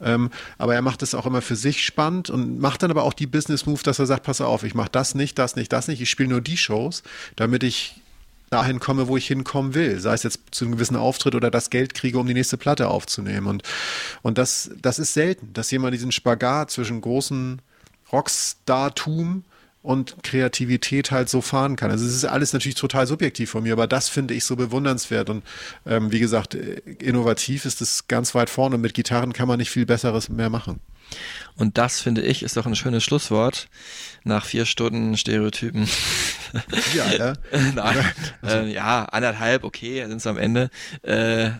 [0.00, 3.12] Ähm, aber er macht es auch immer für sich spannend und macht dann aber auch
[3.12, 5.88] die Business Move, dass er sagt, pass auf, ich mache das nicht, das nicht, das
[5.88, 7.02] nicht, ich spiele nur die Shows,
[7.36, 8.00] damit ich
[8.50, 9.98] dahin komme, wo ich hinkommen will.
[9.98, 12.88] Sei es jetzt zu einem gewissen Auftritt oder das Geld kriege, um die nächste Platte
[12.88, 13.46] aufzunehmen.
[13.46, 13.62] Und,
[14.22, 17.60] und das, das ist selten, dass jemand diesen Spagat zwischen großen
[18.12, 19.44] Rockstar-Tum
[19.84, 21.90] und Kreativität halt so fahren kann.
[21.90, 25.28] Also es ist alles natürlich total subjektiv von mir, aber das finde ich so bewundernswert.
[25.28, 25.44] Und
[25.84, 28.78] ähm, wie gesagt, äh, innovativ ist es ganz weit vorne.
[28.78, 30.80] Mit Gitarren kann man nicht viel Besseres mehr machen.
[31.56, 33.68] Und das, finde ich, ist doch ein schönes Schlusswort
[34.24, 35.86] nach vier Stunden Stereotypen.
[36.94, 37.32] Ja, ja.
[37.74, 38.12] Nein,
[38.42, 40.70] äh, ja, anderthalb, okay, sind es am Ende.
[41.02, 41.50] Äh,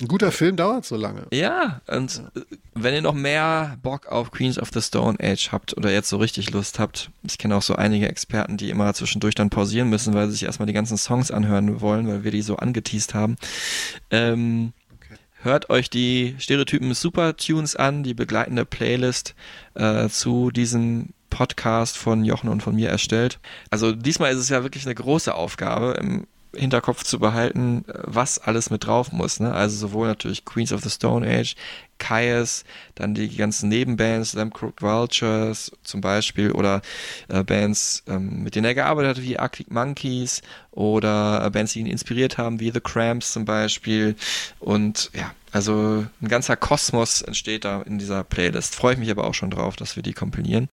[0.00, 1.26] Ein guter Film dauert so lange.
[1.32, 2.40] Ja, und äh,
[2.74, 6.18] wenn ihr noch mehr Bock auf Queens of the Stone Age habt oder jetzt so
[6.18, 10.14] richtig Lust habt, ich kenne auch so einige Experten, die immer zwischendurch dann pausieren müssen,
[10.14, 13.36] weil sie sich erstmal die ganzen Songs anhören wollen, weil wir die so angeteased haben.
[14.10, 14.72] Ähm,
[15.40, 19.36] Hört euch die Stereotypen Super Tunes an, die begleitende Playlist
[19.74, 23.38] äh, zu diesem Podcast von Jochen und von mir erstellt.
[23.70, 28.70] Also diesmal ist es ja wirklich eine große Aufgabe, im Hinterkopf zu behalten, was alles
[28.70, 29.40] mit drauf muss.
[29.40, 29.52] Ne?
[29.52, 31.54] Also sowohl natürlich Queens of the Stone Age,
[31.98, 32.64] Caius,
[32.94, 36.80] dann die ganzen Nebenbands, Lamb Crooked Vultures zum Beispiel oder
[37.28, 41.80] äh, Bands, ähm, mit denen er gearbeitet hat, wie Arctic Monkeys oder äh, Bands, die
[41.80, 44.14] ihn inspiriert haben, wie The Cramps zum Beispiel.
[44.60, 48.74] Und ja, also ein ganzer Kosmos entsteht da in dieser Playlist.
[48.74, 50.68] Freue ich mich aber auch schon drauf, dass wir die kompilieren.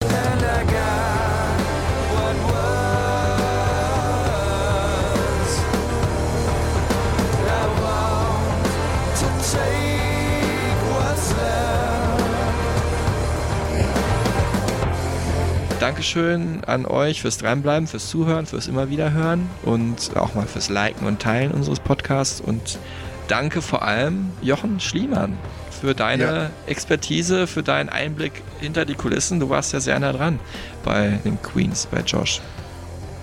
[16.06, 20.70] Dankeschön an euch fürs Dranbleiben, fürs Zuhören, fürs immer wieder hören und auch mal fürs
[20.70, 22.40] Liken und Teilen unseres Podcasts.
[22.40, 22.78] Und
[23.28, 25.36] danke vor allem Jochen Schliemann
[25.82, 26.50] für deine Ja.
[26.68, 29.40] Expertise, für deinen Einblick hinter die Kulissen.
[29.40, 30.40] Du warst ja sehr nah dran
[30.84, 32.40] bei den Queens, bei Josh.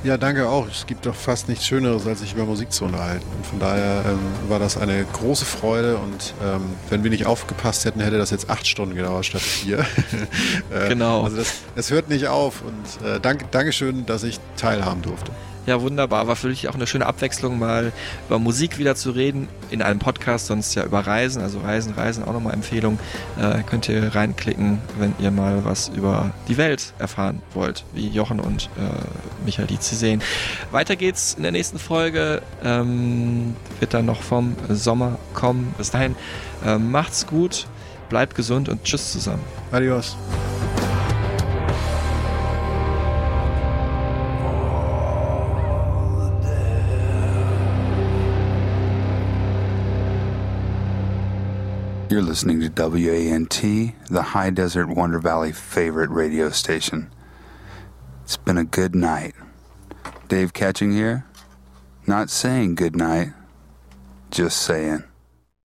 [0.05, 0.67] Ja, danke auch.
[0.67, 3.25] Es gibt doch fast nichts Schöneres, als sich über Musik zu unterhalten.
[3.37, 4.19] Und von daher ähm,
[4.49, 5.97] war das eine große Freude.
[5.97, 9.79] Und ähm, wenn wir nicht aufgepasst hätten, hätte das jetzt acht Stunden gedauert statt vier.
[10.71, 11.23] äh, Genau.
[11.23, 12.63] Also das, das hört nicht auf.
[12.63, 15.31] Und äh, danke, Dankeschön, dass ich teilhaben durfte.
[15.65, 16.27] Ja, wunderbar.
[16.27, 17.93] War für dich auch eine schöne Abwechslung, mal
[18.27, 19.49] über Musik wieder zu reden.
[19.71, 21.41] In einem Podcast, sonst ja über Reisen.
[21.41, 22.99] Also Reisen, Reisen, auch nochmal Empfehlung.
[23.39, 28.41] Äh, könnt ihr reinklicken, wenn ihr mal was über die Welt erfahren wollt, wie Jochen
[28.41, 30.21] und äh, Michael Dietze sehen.
[30.73, 32.43] Weiter geht's in der nächsten Folge.
[32.65, 35.75] Ähm, wird dann noch vom Sommer kommen.
[35.79, 36.17] Bis dahin,
[36.67, 37.69] äh, macht's gut,
[38.09, 39.43] bleibt gesund und tschüss zusammen.
[39.71, 40.17] Adios.
[52.13, 53.63] You're listening to WANT,
[54.11, 57.11] the High Desert Wonder Valley favorite radio station.
[58.23, 59.35] It's been a good night.
[60.29, 61.25] Dave Catching here.
[62.07, 63.33] Not saying good night,
[64.31, 65.05] just saying.